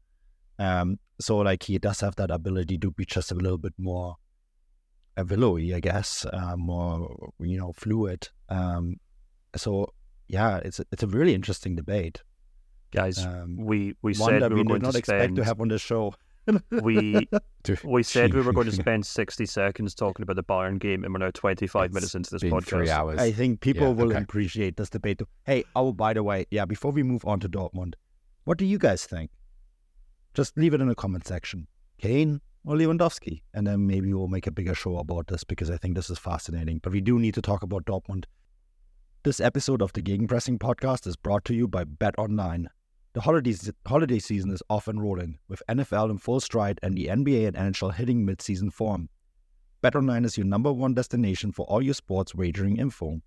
Um, 0.59 0.99
so 1.21 1.39
like 1.39 1.63
he 1.65 1.79
does 1.79 2.01
have 2.01 2.17
that 2.17 2.31
ability 2.31 2.79
to 2.79 2.91
be 2.91 3.05
just 3.05 3.31
a 3.33 3.35
little 3.35 3.59
bit 3.59 3.75
more 3.79 4.17
uh, 5.17 5.25
willowy, 5.29 5.75
I 5.75 5.81
guess, 5.81 6.25
uh, 6.33 6.57
more 6.57 7.31
you 7.41 7.59
know 7.59 7.73
fluid. 7.73 8.29
Um, 8.49 8.97
so 9.57 9.93
yeah, 10.29 10.59
it's 10.59 10.81
a, 10.81 10.85
it's 10.93 11.03
a 11.03 11.07
really 11.07 11.35
interesting 11.35 11.75
debate. 11.77 12.23
guys, 12.93 13.25
Um, 13.25 13.57
we 13.57 13.95
we 14.03 14.15
one 14.15 14.31
said 14.31 14.43
that 14.43 14.53
we 14.53 14.63
we 14.63 14.63
were 14.73 14.79
did 14.79 14.83
not 14.83 14.93
to 14.93 14.99
expect 14.99 15.23
spend. 15.25 15.37
to 15.37 15.45
have 15.45 15.61
on 15.61 15.69
the 15.69 15.79
show. 15.79 16.15
we 16.71 17.29
we 17.85 18.03
said 18.03 18.33
we 18.33 18.41
were 18.41 18.53
going 18.55 18.67
to 18.67 18.73
spend 18.85 19.05
60 19.05 19.45
seconds 19.47 19.95
talking 19.95 20.23
about 20.23 20.37
the 20.37 20.45
Bayern 20.45 20.79
game, 20.79 21.05
and 21.05 21.13
we're 21.13 21.19
now 21.19 21.31
25 21.33 21.85
it's 21.87 21.95
minutes 21.95 22.15
into 22.15 22.31
this 22.31 22.43
been 22.43 22.53
podcast. 22.53 22.65
Three 22.67 22.91
hours. 22.91 23.21
I 23.21 23.33
think 23.33 23.61
people 23.61 23.89
Yeah, 23.89 23.93
will 23.95 24.13
okay. 24.13 24.23
appreciate 24.23 24.77
this 24.77 24.89
debate. 24.91 25.21
Hey, 25.45 25.65
oh, 25.77 25.93
by 25.93 26.15
the 26.15 26.23
way, 26.23 26.47
yeah, 26.51 26.65
before 26.65 26.91
we 26.93 27.03
move 27.03 27.25
on 27.27 27.41
to 27.41 27.49
Dortmund, 27.49 27.95
what 28.45 28.57
do 28.59 28.65
you 28.65 28.79
guys 28.79 29.05
think? 29.05 29.31
Just 30.35 30.57
leave 30.57 30.75
it 30.75 30.81
in 30.81 30.89
the 30.89 30.95
comment 30.95 31.27
section. 31.27 31.67
Kane 32.01 32.41
or 32.65 32.77
Lewandowski? 32.77 33.43
And 33.55 33.67
then 33.67 33.87
maybe 33.87 34.13
we'll 34.13 34.29
make 34.29 34.47
a 34.47 34.53
bigger 34.53 34.75
show 34.75 34.99
about 34.99 35.27
this 35.27 35.45
because 35.45 35.71
I 35.71 35.77
think 35.77 35.97
this 35.97 36.11
is 36.11 36.19
fascinating. 36.19 36.81
But 36.83 36.93
we 36.93 37.01
do 37.01 37.19
need 37.19 37.35
to 37.35 37.43
talk 37.43 37.63
about 37.63 37.87
Dortmund. 37.87 38.25
This 39.25 39.41
episode 39.41 39.83
of 39.83 39.93
the 39.93 40.03
Gegenpressing 40.03 40.59
podcast 40.59 41.07
is 41.07 41.17
brought 41.17 41.45
to 41.47 41.55
you 41.55 41.67
by 41.67 41.85
Bet 41.85 42.15
Online. 42.19 42.69
The 43.15 43.23
holiday, 43.23 43.55
holiday 43.87 44.21
season 44.21 44.53
is 44.53 44.63
off 44.71 44.87
and 44.87 45.03
rolling, 45.03 45.39
with 45.49 45.63
NFL 45.69 46.11
in 46.11 46.19
full 46.19 46.41
stride 46.41 46.79
and 46.83 46.97
the 46.97 47.07
NBA 47.07 47.49
and 47.49 47.57
NHL 47.57 47.95
hitting 47.95 48.25
mid-season 48.25 48.71
form. 48.71 49.09
BetOnline 49.83 50.25
is 50.25 50.37
your 50.37 50.47
number 50.47 50.73
one 50.73 50.95
destination 50.95 51.51
for 51.51 51.65
all 51.67 51.83
your 51.83 51.95
sports 51.95 52.35
wagering 52.35 52.77
info. 52.77 53.21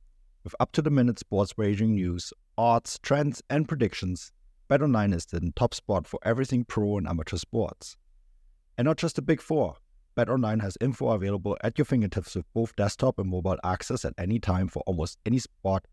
With 0.43 0.55
up 0.59 0.71
to 0.73 0.81
the 0.81 0.89
minute 0.89 1.19
sports 1.19 1.57
wagering 1.57 1.95
news, 1.95 2.31
odds, 2.57 2.99
trends, 2.99 3.41
and 3.49 3.67
predictions, 3.67 4.31
BetOnline 4.71 5.13
is 5.13 5.25
the 5.25 5.51
top 5.57 5.73
spot 5.73 6.07
for 6.07 6.17
everything 6.23 6.63
pro 6.63 6.97
and 6.97 7.05
amateur 7.05 7.35
sports. 7.35 7.97
And 8.77 8.85
not 8.85 8.95
just 8.95 9.17
the 9.17 9.21
big 9.21 9.41
four. 9.41 9.75
BetOnline 10.17 10.61
has 10.61 10.77
info 10.79 11.09
available 11.09 11.57
at 11.61 11.77
your 11.77 11.83
fingertips 11.83 12.35
with 12.35 12.45
both 12.53 12.73
desktop 12.77 13.19
and 13.19 13.29
mobile 13.29 13.57
access 13.65 14.05
at 14.05 14.13
any 14.17 14.39
time 14.39 14.69
for 14.69 14.81
almost 14.85 15.17
any 15.25 15.39
sport 15.39 15.85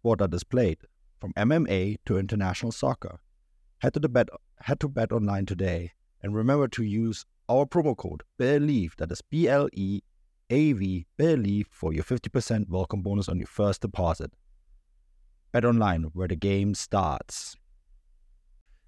sport 0.00 0.18
that 0.18 0.34
is 0.34 0.44
played, 0.44 0.76
from 1.18 1.32
MMA 1.38 1.96
to 2.04 2.18
international 2.18 2.70
soccer. 2.70 3.18
Head 3.78 3.94
to 3.94 4.00
the 4.00 4.10
bet 4.10 4.28
head 4.60 4.78
to 4.80 4.90
BetOnline 4.90 5.46
today 5.46 5.92
and 6.22 6.34
remember 6.34 6.68
to 6.68 6.82
use 6.82 7.24
our 7.48 7.64
promo 7.64 7.96
code 7.96 8.24
BLEAV, 8.38 8.94
that 8.96 9.10
is 9.10 9.22
B 9.22 9.48
L 9.48 9.70
E 9.72 10.02
A 10.50 10.72
V, 10.74 11.06
BLEAV, 11.18 11.64
for 11.70 11.94
your 11.94 12.04
50% 12.04 12.68
welcome 12.68 13.00
bonus 13.00 13.30
on 13.30 13.38
your 13.38 13.46
first 13.46 13.80
deposit. 13.80 14.32
Bet 15.50 15.64
online, 15.64 16.02
where 16.12 16.28
the 16.28 16.36
game 16.36 16.74
starts. 16.74 17.56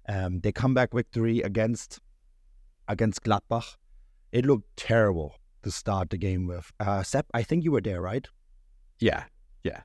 Um, 0.07 0.39
they 0.39 0.51
come 0.51 0.73
back 0.73 0.93
victory 0.93 1.41
against 1.41 1.99
against 2.87 3.23
Gladbach. 3.23 3.77
It 4.31 4.45
looked 4.45 4.75
terrible 4.77 5.35
to 5.63 5.71
start 5.71 6.09
the 6.09 6.17
game 6.17 6.47
with. 6.47 6.71
Uh, 6.79 7.03
Seb, 7.03 7.25
I 7.33 7.43
think 7.43 7.63
you 7.63 7.71
were 7.71 7.81
there, 7.81 8.01
right? 8.01 8.27
yeah, 8.99 9.23
yeah. 9.63 9.81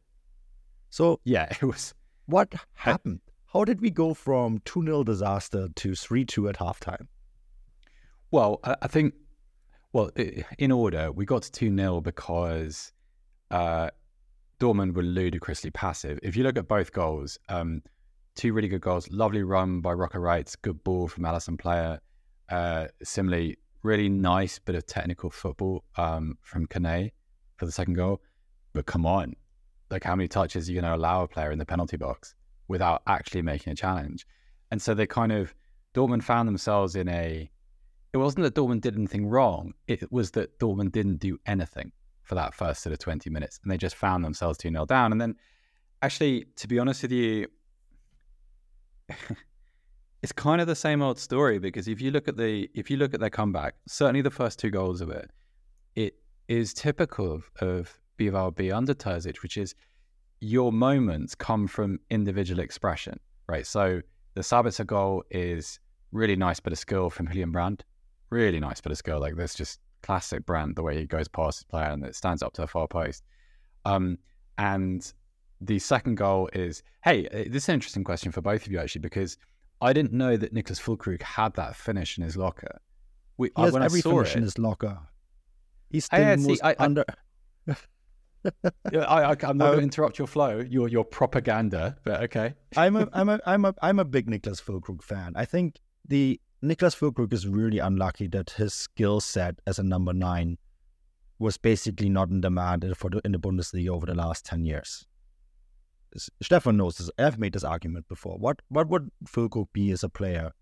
So 0.91 1.21
yeah. 1.25 1.49
It 1.61 1.63
was. 1.63 1.95
what 2.27 2.55
happened? 2.75 3.21
How 3.47 3.65
did 3.65 3.81
we 3.81 3.91
go 3.91 4.13
from 4.15 4.59
2 4.65 4.85
0 4.85 5.05
disaster 5.05 5.69
to 5.75 5.95
3 5.95 6.25
2 6.25 6.49
at 6.49 6.57
halftime? 6.57 7.07
Well, 8.31 8.61
I, 8.65 8.77
I 8.83 8.89
think. 8.89 9.15
Well, 9.93 10.11
in 10.59 10.73
order, 10.73 11.11
we 11.11 11.25
got 11.25 11.43
to 11.43 11.53
two 11.53 11.75
0 11.75 12.03
because 12.03 12.93
uh, 13.51 13.89
Dortmund 14.61 14.95
were 14.95 15.03
ludicrously 15.03 15.71
passive. 15.71 16.19
If 16.23 16.37
you 16.37 16.45
look 16.45 16.59
at 16.59 16.69
both 16.69 16.93
goals, 16.93 17.39
um, 17.49 17.83
two 18.37 18.53
really 18.53 18.69
good 18.69 18.83
goals. 18.83 19.11
Lovely 19.11 19.43
run 19.43 19.81
by 19.81 19.93
Rocco 19.93 20.19
Reitz, 20.19 20.57
good 20.61 20.85
ball 20.85 21.09
from 21.09 21.25
Alassane 21.25 21.57
Pléa. 21.57 21.99
Uh, 22.49 22.87
similarly, 23.03 23.57
really 23.83 24.09
nice 24.09 24.59
bit 24.59 24.77
of 24.77 24.87
technical 24.87 25.31
football 25.31 25.83
um, 25.97 26.39
from 26.43 26.67
Kane 26.67 27.11
for 27.57 27.67
the 27.67 27.73
second 27.73 27.95
goal. 27.95 28.21
But 28.73 28.87
come 28.87 29.07
on, 29.07 29.35
like 29.91 30.05
how 30.05 30.15
many 30.15 30.29
touches 30.29 30.69
are 30.69 30.73
you 30.73 30.81
going 30.81 30.91
to 30.93 30.97
allow 30.97 31.23
a 31.23 31.29
player 31.29 31.51
in 31.51 31.59
the 31.59 31.67
penalty 31.67 31.97
box 31.97 32.35
without 32.69 33.03
actually 33.07 33.43
making 33.43 33.73
a 33.73 33.77
challenge? 33.77 34.27
And 34.71 34.81
so 34.81 34.95
they 34.95 35.07
kind 35.07 35.33
of 35.33 35.55
Dortmund 35.95 36.23
found 36.23 36.47
themselves 36.47 36.95
in 36.95 37.09
a. 37.09 37.51
It 38.13 38.19
wasn't 38.19 38.45
that 38.45 38.55
Dortmund 38.55 38.83
did 38.83 38.97
anything 38.97 39.27
wrong. 39.27 39.73
It 39.89 40.11
was 40.13 40.31
that 40.33 40.59
Dortmund 40.59 40.93
didn't 40.93 41.19
do 41.19 41.39
anything 41.47 41.93
for 42.23 42.35
that 42.35 42.55
first 42.55 42.83
sort 42.83 42.93
of 42.93 42.99
20 42.99 43.31
minutes. 43.31 43.61
And 43.63 43.71
they 43.71 43.77
just 43.77 43.95
found 43.95 44.25
themselves 44.25 44.59
2 44.59 44.71
0 44.71 44.87
down. 44.87 45.13
And 45.13 45.21
then, 45.21 45.37
actually, 46.03 46.47
to 46.57 46.69
be 46.69 46.79
honest 46.79 47.03
with 47.03 47.13
you, 47.13 47.47
it's 50.23 50.33
kind 50.33 50.61
of 50.61 50.67
the 50.67 50.75
same 50.75 51.03
old 51.03 51.19
story 51.19 51.59
because 51.59 51.89
if 51.89 52.01
you 52.01 52.11
look 52.11 52.29
at 52.29 52.37
the 52.37 52.69
if 52.75 52.91
you 52.91 52.97
look 52.97 53.15
at 53.15 53.21
their 53.21 53.31
comeback, 53.31 53.75
certainly 53.87 54.23
the 54.23 54.31
first 54.31 54.59
two 54.59 54.71
goals 54.71 55.01
of 55.01 55.11
it, 55.11 55.31
it 55.95 56.15
is 56.49 56.75
typical 56.75 57.33
of, 57.33 57.51
of 57.61 57.99
BVB 58.19 58.75
under 58.75 58.95
Terzic, 58.95 59.43
which 59.43 59.57
is 59.57 59.75
your 60.41 60.73
moments 60.73 61.35
come 61.35 61.67
from 61.67 61.99
individual 62.11 62.61
expression, 62.61 63.19
right? 63.49 63.67
So 63.67 64.01
the 64.35 64.43
Sabitzer 64.43 64.87
goal 64.87 65.25
is 65.31 65.79
really 66.13 66.37
nice 66.37 66.61
bit 66.61 66.73
of 66.73 66.79
skill 66.79 67.11
from 67.11 67.27
Julian 67.27 67.53
Brandt, 67.53 67.85
really 68.31 68.61
nice 68.61 68.81
bit 68.81 68.93
of 68.93 68.99
skill. 68.99 69.21
Like 69.21 69.37
this, 69.37 69.55
just 69.55 69.81
classic 70.03 70.45
Brandt, 70.47 70.77
the 70.77 70.83
way 70.83 70.99
he 70.99 71.07
goes 71.07 71.29
past 71.29 71.59
his 71.59 71.65
player 71.65 71.91
and 71.91 72.05
it 72.05 72.15
stands 72.15 72.43
up 72.43 72.53
to 72.55 72.63
the 72.63 72.67
far 72.67 72.87
post. 72.87 73.25
Um, 73.85 74.19
and 74.59 75.13
the 75.61 75.79
second 75.79 76.17
goal 76.17 76.49
is, 76.53 76.83
hey, 77.05 77.27
uh, 77.29 77.45
this 77.51 77.65
is 77.65 77.69
an 77.69 77.75
interesting 77.75 78.05
question 78.05 78.31
for 78.33 78.41
both 78.43 78.67
of 78.67 78.73
you 78.73 78.79
actually, 78.79 79.01
because 79.01 79.39
I 79.81 79.93
didn't 79.93 80.13
know 80.13 80.37
that 80.37 80.55
Niclas 80.55 80.81
Füllkrug 80.81 81.23
had 81.23 81.55
that 81.55 81.77
finish 81.77 82.19
in 82.19 82.25
his 82.25 82.37
locker. 82.37 82.81
We, 83.39 83.51
He 83.57 83.63
has 83.63 83.73
when 83.73 83.83
every 83.83 84.01
I 84.01 84.03
finish 84.03 84.31
it, 84.31 84.37
in 84.37 84.43
his 84.43 84.59
locker. 84.59 84.99
He's 85.91 86.09
I- 86.11 86.17
still 86.17 86.29
I 86.29 86.37
most 86.49 86.65
I- 86.65 86.71
I- 86.71 86.77
under. 86.79 87.05
I, 88.95 88.99
I, 88.99 89.31
I'm 89.31 89.59
not 89.59 89.67
going 89.67 89.73
Um, 89.73 89.77
to 89.79 89.83
interrupt 89.83 90.19
your 90.19 90.29
flow, 90.29 90.61
your 90.61 90.87
your 90.89 91.05
propaganda, 91.05 91.97
but 92.05 92.23
okay. 92.25 92.55
I'm 92.77 92.95
a 92.97 93.09
I'm 93.13 93.29
a 93.29 93.41
I'm 93.45 93.65
a 93.65 93.75
I'm 93.83 93.99
a 93.99 94.05
big 94.05 94.29
Niclas 94.29 94.63
Füllkrug 94.63 95.03
fan. 95.03 95.33
I 95.35 95.45
think 95.45 95.81
the 96.07 96.41
Niclas 96.63 96.95
Füllkrug 96.97 97.33
is 97.33 97.49
really 97.49 97.81
unlucky 97.81 98.29
that 98.29 98.51
his 98.51 98.73
skill 98.73 99.21
set 99.21 99.59
as 99.67 99.79
a 99.81 99.83
number 99.83 100.13
nine 100.13 100.59
was 101.41 101.59
basically 101.59 102.09
not 102.09 102.31
in 102.31 102.41
demand 102.41 102.85
for 102.97 103.11
the, 103.11 103.21
in 103.25 103.33
the 103.33 103.39
Bundesliga 103.39 103.89
over 103.89 104.07
the 104.07 104.15
last 104.15 104.45
ten 104.47 104.65
years. 104.65 105.05
Stefan 106.43 106.77
knows 106.77 106.99
this. 106.99 107.11
I've 107.19 107.39
made 107.39 107.53
this 107.53 107.65
argument 107.65 108.09
before. 108.09 108.39
What 108.39 108.61
what 108.69 108.89
would 108.89 109.11
Füllkrug 109.25 109.69
be 109.73 109.91
as 109.91 110.03
a 110.03 110.09
player 110.09 110.53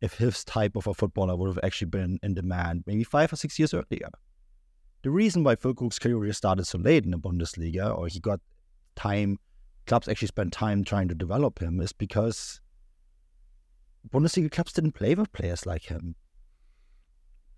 if 0.00 0.14
his 0.14 0.44
type 0.44 0.76
of 0.76 0.86
a 0.86 0.94
footballer 0.94 1.36
would 1.36 1.48
have 1.48 1.64
actually 1.64 1.88
been 1.90 2.18
in 2.22 2.34
demand 2.34 2.84
maybe 2.86 3.04
five 3.04 3.32
or 3.32 3.36
six 3.36 3.58
years 3.58 3.74
earlier? 3.74 4.08
The 5.02 5.10
reason 5.10 5.44
why 5.44 5.56
Füllkrug's 5.56 5.98
career 5.98 6.32
started 6.32 6.66
so 6.66 6.78
late 6.78 7.04
in 7.04 7.12
the 7.12 7.18
Bundesliga, 7.18 7.96
or 7.96 8.08
he 8.08 8.20
got 8.20 8.40
time 8.96 9.38
clubs 9.86 10.08
actually 10.08 10.28
spent 10.28 10.52
time 10.52 10.84
trying 10.84 11.08
to 11.08 11.14
develop 11.14 11.60
him 11.60 11.80
is 11.80 11.92
because 11.92 12.60
Bundesliga 14.10 14.50
clubs 14.50 14.72
didn't 14.72 14.92
play 14.92 15.14
with 15.14 15.32
players 15.32 15.66
like 15.66 15.84
him. 15.84 16.14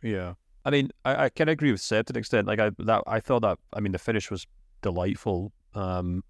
Yeah, 0.02 0.34
I 0.64 0.70
mean, 0.70 0.90
I, 1.04 1.24
I 1.24 1.28
can 1.28 1.48
agree 1.48 1.72
with 1.72 1.80
Seb 1.80 2.06
to 2.06 2.12
an 2.12 2.18
extent. 2.18 2.46
Like 2.46 2.60
I 2.60 2.70
that 2.78 3.02
I 3.06 3.20
thought 3.20 3.42
that 3.42 3.58
I 3.72 3.80
mean 3.80 3.92
the 3.92 3.98
finish 3.98 4.30
was 4.30 4.46
delightful. 4.82 5.52
Um, 5.74 6.22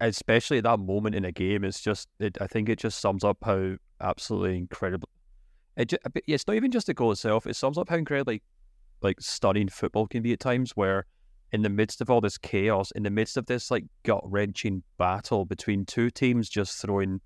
especially 0.00 0.58
at 0.58 0.64
that 0.64 0.80
moment 0.80 1.14
in 1.14 1.24
a 1.24 1.32
game, 1.32 1.64
it's 1.64 1.80
just 1.80 2.08
it, 2.18 2.36
I 2.40 2.46
think 2.46 2.68
it 2.68 2.78
just 2.78 3.00
sums 3.00 3.24
up 3.24 3.38
how 3.42 3.76
absolutely 4.00 4.58
incredible. 4.58 5.08
It 5.76 5.86
just, 5.86 6.02
it's 6.26 6.46
not 6.46 6.56
even 6.56 6.70
just 6.70 6.86
the 6.86 6.94
goal 6.94 7.12
itself. 7.12 7.46
It 7.46 7.56
sums 7.56 7.78
up 7.78 7.88
how 7.88 7.96
incredibly 7.96 8.42
like 9.02 9.20
stunning 9.20 9.68
football 9.68 10.06
can 10.06 10.22
be 10.22 10.32
at 10.32 10.40
times. 10.40 10.72
Where 10.72 11.06
in 11.52 11.62
the 11.62 11.68
midst 11.68 12.00
of 12.00 12.10
all 12.10 12.20
this 12.20 12.38
chaos, 12.38 12.90
in 12.92 13.02
the 13.02 13.10
midst 13.10 13.36
of 13.36 13.46
this 13.46 13.70
like 13.70 13.84
gut 14.02 14.22
wrenching 14.24 14.82
battle 14.98 15.44
between 15.44 15.84
two 15.84 16.10
teams 16.10 16.48
just 16.48 16.80
throwing 16.80 17.20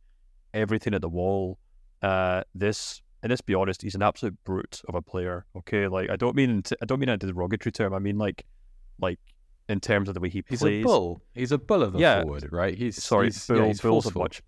everything 0.55 0.95
at 0.95 1.01
the 1.01 1.09
wall, 1.09 1.59
uh, 2.03 2.43
this 2.55 3.03
and 3.23 3.31
let's 3.31 3.43
be 3.43 3.55
honest, 3.55 3.83
he's 3.83 3.95
an 3.95 4.03
absolute 4.03 4.37
brute 4.45 4.81
of 4.89 4.95
a 4.95 5.03
player. 5.03 5.45
Okay, 5.57 5.89
like 5.89 6.09
I 6.11 6.17
don't 6.17 6.37
mean 6.37 6.63
I 6.81 6.87
don't 6.87 7.01
mean 7.01 7.09
a 7.09 7.17
derogatory 7.17 7.73
term. 7.73 7.93
I 7.93 7.99
mean 7.99 8.19
like 8.19 8.45
like 9.01 9.19
in 9.69 9.81
terms 9.81 10.09
of 10.09 10.15
the 10.15 10.21
way 10.21 10.29
he 10.31 10.43
plays. 10.43 10.61
He's 10.61 10.69
a 10.69 10.83
bull. 10.83 11.23
He's 11.35 11.53
a 11.53 11.59
bull 11.59 11.83
of 11.83 11.95
a 11.95 11.99
Yeah. 11.99 12.23
forward, 12.23 12.49
right? 12.53 12.77
He's 12.77 13.03
Sorry, 13.03 13.27
he's, 13.27 13.47
bull, 13.47 13.57
yeah, 13.59 13.67
he's 13.67 13.81
bull's 13.81 14.07
a 14.07 14.19
much 14.19 14.43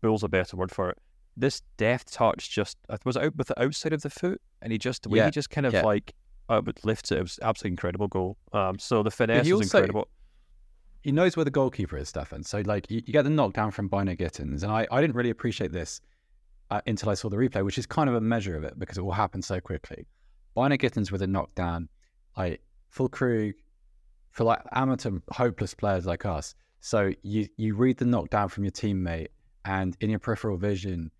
bull's 0.00 0.22
a 0.22 0.28
better 0.28 0.56
word 0.56 0.70
for 0.70 0.90
it. 0.90 0.98
This 1.36 1.62
deft 1.76 2.12
touch 2.12 2.50
just 2.50 2.76
uh, 2.88 2.98
was 3.04 3.16
out 3.16 3.34
with 3.36 3.46
the 3.48 3.62
outside 3.62 3.92
of 3.92 4.02
the 4.02 4.10
foot, 4.10 4.40
and 4.60 4.72
he 4.72 4.78
just 4.78 5.02
the 5.04 5.08
way 5.08 5.18
Yeah, 5.18 5.26
he 5.26 5.30
just 5.30 5.50
kind 5.50 5.66
of 5.66 5.72
yeah. 5.72 5.82
like 5.82 6.12
uh, 6.48 6.60
but 6.60 6.84
lifts 6.84 7.10
it. 7.12 7.18
It 7.18 7.22
was 7.22 7.38
absolutely 7.40 7.72
incredible 7.74 8.08
goal. 8.08 8.36
Um, 8.52 8.78
so 8.78 9.02
the 9.02 9.10
finesse 9.10 9.46
is 9.46 9.60
incredible. 9.60 10.08
he 11.02 11.10
knows 11.12 11.36
where 11.36 11.44
the 11.44 11.50
goalkeeper 11.50 11.96
is, 11.96 12.08
Stefan. 12.10 12.42
So 12.42 12.62
like 12.66 12.90
you, 12.90 13.00
you 13.06 13.12
get 13.12 13.22
the 13.22 13.30
knockdown 13.30 13.70
from 13.70 13.88
Bynoe-Gittens, 13.88 14.62
and 14.62 14.70
I, 14.70 14.86
I 14.90 15.00
didn't 15.00 15.16
really 15.16 15.30
appreciate 15.30 15.72
this 15.72 16.00
uh, 16.70 16.80
until 16.86 17.08
I 17.10 17.14
saw 17.14 17.28
the 17.30 17.36
replay, 17.36 17.64
which 17.64 17.78
is 17.78 17.86
kind 17.86 18.08
of 18.08 18.14
a 18.16 18.20
measure 18.20 18.56
of 18.56 18.64
it 18.64 18.78
because 18.78 18.98
it 18.98 19.02
all 19.02 19.12
happened 19.12 19.44
so 19.44 19.60
quickly. 19.60 20.06
Bynoe-Gittens 20.56 21.10
with 21.10 21.22
a 21.22 21.26
knockdown, 21.26 21.88
like 22.36 22.60
Füllkrug 22.94 23.54
for 24.32 24.44
like 24.44 24.60
amateur 24.72 25.18
hopeless 25.30 25.74
players 25.74 26.06
like 26.06 26.26
us. 26.26 26.54
So 26.80 27.12
you 27.22 27.48
you 27.56 27.74
read 27.74 27.98
the 27.98 28.04
knockdown 28.04 28.48
from 28.48 28.64
your 28.64 28.72
teammate, 28.72 29.28
and 29.64 29.96
in 30.00 30.10
your 30.10 30.18
peripheral 30.18 30.56
vision, 30.56 31.10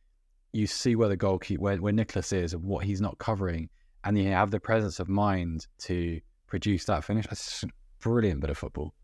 you 0.52 0.66
see 0.66 0.96
where 0.96 1.08
the 1.08 1.16
goalkeeper 1.16 1.62
where, 1.62 1.76
where 1.76 1.92
Nicolas 1.92 2.32
is 2.32 2.52
and 2.52 2.64
what 2.64 2.84
he's 2.84 3.00
not 3.00 3.18
covering, 3.18 3.68
and 4.04 4.18
you 4.18 4.30
have 4.30 4.50
the 4.50 4.60
presence 4.60 4.98
of 4.98 5.08
mind 5.08 5.66
to 5.80 6.20
produce 6.48 6.84
that 6.86 7.04
finish. 7.04 7.26
That's 7.26 7.44
just 7.44 7.64
a 7.64 7.68
brilliant 8.00 8.40
bit 8.40 8.50
of 8.50 8.58
football. 8.58 8.94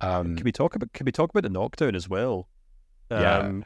Um, 0.00 0.36
Can 0.36 0.44
we 0.44 0.52
talk 0.52 0.74
about 0.74 0.92
can 0.92 1.04
we 1.04 1.12
talk 1.12 1.30
about 1.30 1.42
the 1.42 1.50
knockdown 1.50 1.94
as 1.94 2.08
well? 2.08 2.48
Yeah. 3.10 3.38
Um, 3.38 3.64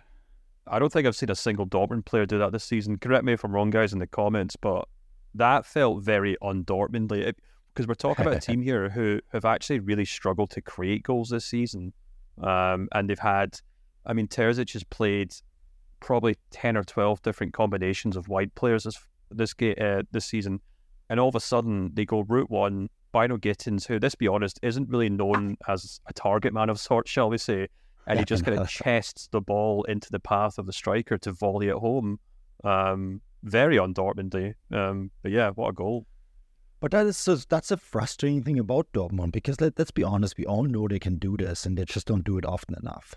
I 0.66 0.78
don't 0.78 0.92
think 0.92 1.06
I've 1.06 1.16
seen 1.16 1.30
a 1.30 1.34
single 1.34 1.66
Dortmund 1.66 2.04
player 2.04 2.26
do 2.26 2.38
that 2.38 2.52
this 2.52 2.64
season. 2.64 2.98
Correct 2.98 3.24
me 3.24 3.32
if 3.32 3.44
I'm 3.44 3.52
wrong, 3.52 3.70
guys, 3.70 3.92
in 3.92 3.98
the 3.98 4.06
comments, 4.06 4.56
but 4.56 4.86
that 5.34 5.66
felt 5.66 6.02
very 6.04 6.36
undortmundly 6.42 7.32
because 7.72 7.86
we're 7.86 7.94
talking 7.94 8.26
about 8.26 8.38
a 8.38 8.40
team 8.46 8.62
here 8.62 8.88
who 8.88 9.20
have 9.32 9.44
actually 9.44 9.80
really 9.80 10.04
struggled 10.04 10.50
to 10.50 10.60
create 10.60 11.02
goals 11.02 11.30
this 11.30 11.44
season. 11.44 11.92
Um, 12.42 12.88
and 12.92 13.08
they've 13.08 13.18
had, 13.18 13.58
I 14.06 14.12
mean, 14.12 14.28
Terzic 14.28 14.72
has 14.72 14.84
played 14.84 15.34
probably 16.00 16.36
10 16.50 16.76
or 16.76 16.84
12 16.84 17.22
different 17.22 17.52
combinations 17.52 18.16
of 18.16 18.28
wide 18.28 18.54
players 18.54 18.84
this 18.84 18.98
this, 19.30 19.54
uh, 19.80 20.02
this 20.10 20.26
season. 20.26 20.60
And 21.08 21.20
all 21.20 21.28
of 21.28 21.34
a 21.34 21.40
sudden, 21.40 21.90
they 21.94 22.04
go 22.04 22.20
route 22.20 22.50
one, 22.50 22.88
Bynoe-Gittens, 23.14 23.86
who, 23.86 23.98
let's 24.00 24.14
be 24.14 24.28
honest, 24.28 24.58
isn't 24.62 24.88
really 24.88 25.10
known 25.10 25.56
as 25.68 26.00
a 26.06 26.12
target 26.12 26.52
man 26.52 26.70
of 26.70 26.78
sorts, 26.80 27.10
shall 27.10 27.30
we 27.30 27.38
say. 27.38 27.68
And 28.06 28.18
he 28.18 28.24
just 28.24 28.44
kind 28.46 28.58
of 28.58 28.68
chests 28.68 29.28
the 29.30 29.40
ball 29.40 29.84
into 29.84 30.10
the 30.10 30.20
path 30.20 30.58
of 30.58 30.66
the 30.66 30.72
striker 30.72 31.18
to 31.18 31.32
volley 31.32 31.68
at 31.68 31.76
home. 31.76 32.18
Um, 32.64 33.20
very 33.42 33.78
on 33.78 33.94
Dortmund 33.94 34.54
Um, 34.72 35.10
but 35.22 35.32
yeah, 35.32 35.50
what 35.50 35.68
a 35.68 35.72
goal. 35.72 36.06
But 36.80 36.92
that 36.92 37.06
is 37.06 37.18
so, 37.18 37.36
that's 37.36 37.70
a 37.70 37.76
frustrating 37.76 38.42
thing 38.42 38.58
about 38.58 38.90
Dortmund 38.92 39.32
because 39.32 39.60
let, 39.60 39.78
let's 39.78 39.90
be 39.90 40.02
honest, 40.02 40.38
we 40.38 40.46
all 40.46 40.64
know 40.64 40.88
they 40.88 40.98
can 40.98 41.16
do 41.16 41.36
this 41.36 41.66
and 41.66 41.76
they 41.76 41.84
just 41.84 42.06
don't 42.06 42.24
do 42.24 42.38
it 42.38 42.46
often 42.46 42.74
enough. 42.80 43.14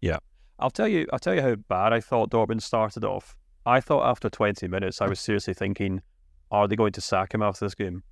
Yeah. 0.00 0.18
I'll 0.58 0.70
tell 0.70 0.88
you 0.88 1.06
I'll 1.12 1.20
tell 1.20 1.36
you 1.36 1.42
how 1.42 1.54
bad 1.54 1.92
I 1.92 2.00
thought 2.00 2.30
Dortmund 2.30 2.62
started 2.62 3.04
off. 3.04 3.36
I 3.64 3.80
thought 3.80 4.08
after 4.08 4.28
20 4.28 4.66
minutes 4.66 5.00
I 5.00 5.06
was 5.06 5.20
seriously 5.20 5.54
thinking, 5.54 6.02
are 6.50 6.66
they 6.66 6.74
going 6.74 6.92
to 6.92 7.00
sack 7.00 7.32
him 7.32 7.42
after 7.42 7.64
this 7.64 7.76
game? 7.76 8.02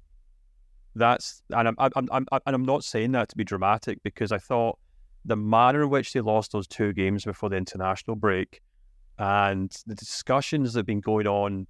That's 0.95 1.43
and 1.51 1.67
I'm, 1.69 1.75
I'm, 1.79 2.09
I'm 2.13 2.27
and 2.31 2.55
I'm 2.55 2.65
not 2.65 2.85
saying 2.85 3.13
that 3.13 3.29
to 3.31 3.37
be 3.37 3.43
dramatic 3.43 4.01
because 4.05 4.31
I 4.31 4.39
thought 4.39 4.79
the 5.25 5.37
manner 5.37 5.83
in 5.83 5.91
which 5.91 6.13
they 6.13 6.21
lost 6.21 6.53
those 6.53 6.69
two 6.69 6.93
games 6.93 7.25
before 7.25 7.51
the 7.51 7.57
international 7.57 8.15
break 8.15 8.63
and 9.19 9.75
the 9.87 9.95
discussions 9.97 10.73
that 10.73 10.81
have 10.81 10.87
been 10.87 11.01
going 11.01 11.27
on 11.27 11.67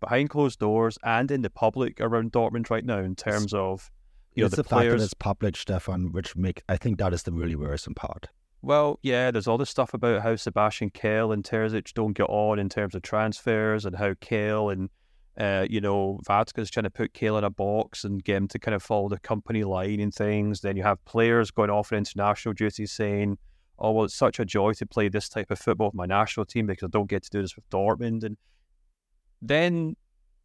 behind 0.00 0.30
closed 0.30 0.58
doors 0.58 0.98
and 1.02 1.30
in 1.30 1.42
the 1.42 1.50
public 1.50 2.00
around 2.00 2.32
Dortmund 2.32 2.70
right 2.70 2.84
now 2.84 2.98
in 2.98 3.16
terms 3.16 3.52
of 3.54 3.90
you 4.34 4.42
know 4.42 4.48
the, 4.48 4.56
the 4.56 4.64
players. 4.64 4.92
fact 4.92 4.98
that 4.98 5.04
it's 5.04 5.14
public, 5.14 5.56
Stefan, 5.56 6.12
which 6.12 6.36
make 6.36 6.62
I 6.68 6.76
think 6.76 6.98
that 6.98 7.14
is 7.14 7.22
the 7.22 7.32
really 7.32 7.56
worrisome 7.56 7.94
part. 7.94 8.28
Well, 8.62 8.98
yeah, 9.02 9.30
there's 9.30 9.46
all 9.46 9.58
this 9.58 9.70
stuff 9.70 9.94
about 9.94 10.22
how 10.22 10.36
Sebastian 10.36 10.90
Kehl 10.90 11.32
and 11.32 11.44
Terzic 11.44 11.92
don't 11.94 12.14
get 12.14 12.28
on 12.28 12.58
in 12.58 12.68
terms 12.68 12.94
of 12.94 13.02
transfers 13.02 13.84
and 13.84 13.96
how 13.96 14.14
Kehl 14.14 14.72
and 14.72 14.90
uh, 15.38 15.66
you 15.68 15.80
know, 15.80 16.18
Watzke's 16.28 16.70
trying 16.70 16.84
to 16.84 16.90
put 16.90 17.12
Kehl 17.12 17.36
in 17.36 17.44
a 17.44 17.50
box 17.50 18.04
and 18.04 18.24
get 18.24 18.36
him 18.36 18.48
to 18.48 18.58
kind 18.58 18.74
of 18.74 18.82
follow 18.82 19.08
the 19.08 19.18
company 19.18 19.64
line 19.64 20.00
and 20.00 20.14
things. 20.14 20.62
Then 20.62 20.76
you 20.76 20.82
have 20.82 21.04
players 21.04 21.50
going 21.50 21.68
off 21.68 21.92
on 21.92 21.98
international 21.98 22.54
duties 22.54 22.92
saying, 22.92 23.36
oh, 23.78 23.92
well, 23.92 24.04
it's 24.06 24.14
such 24.14 24.40
a 24.40 24.46
joy 24.46 24.72
to 24.74 24.86
play 24.86 25.08
this 25.08 25.28
type 25.28 25.50
of 25.50 25.58
football 25.58 25.88
with 25.88 25.94
my 25.94 26.06
national 26.06 26.46
team 26.46 26.66
because 26.66 26.86
I 26.86 26.90
don't 26.90 27.10
get 27.10 27.22
to 27.24 27.30
do 27.30 27.42
this 27.42 27.54
with 27.54 27.68
Dortmund. 27.68 28.24
And 28.24 28.38
then, 29.42 29.96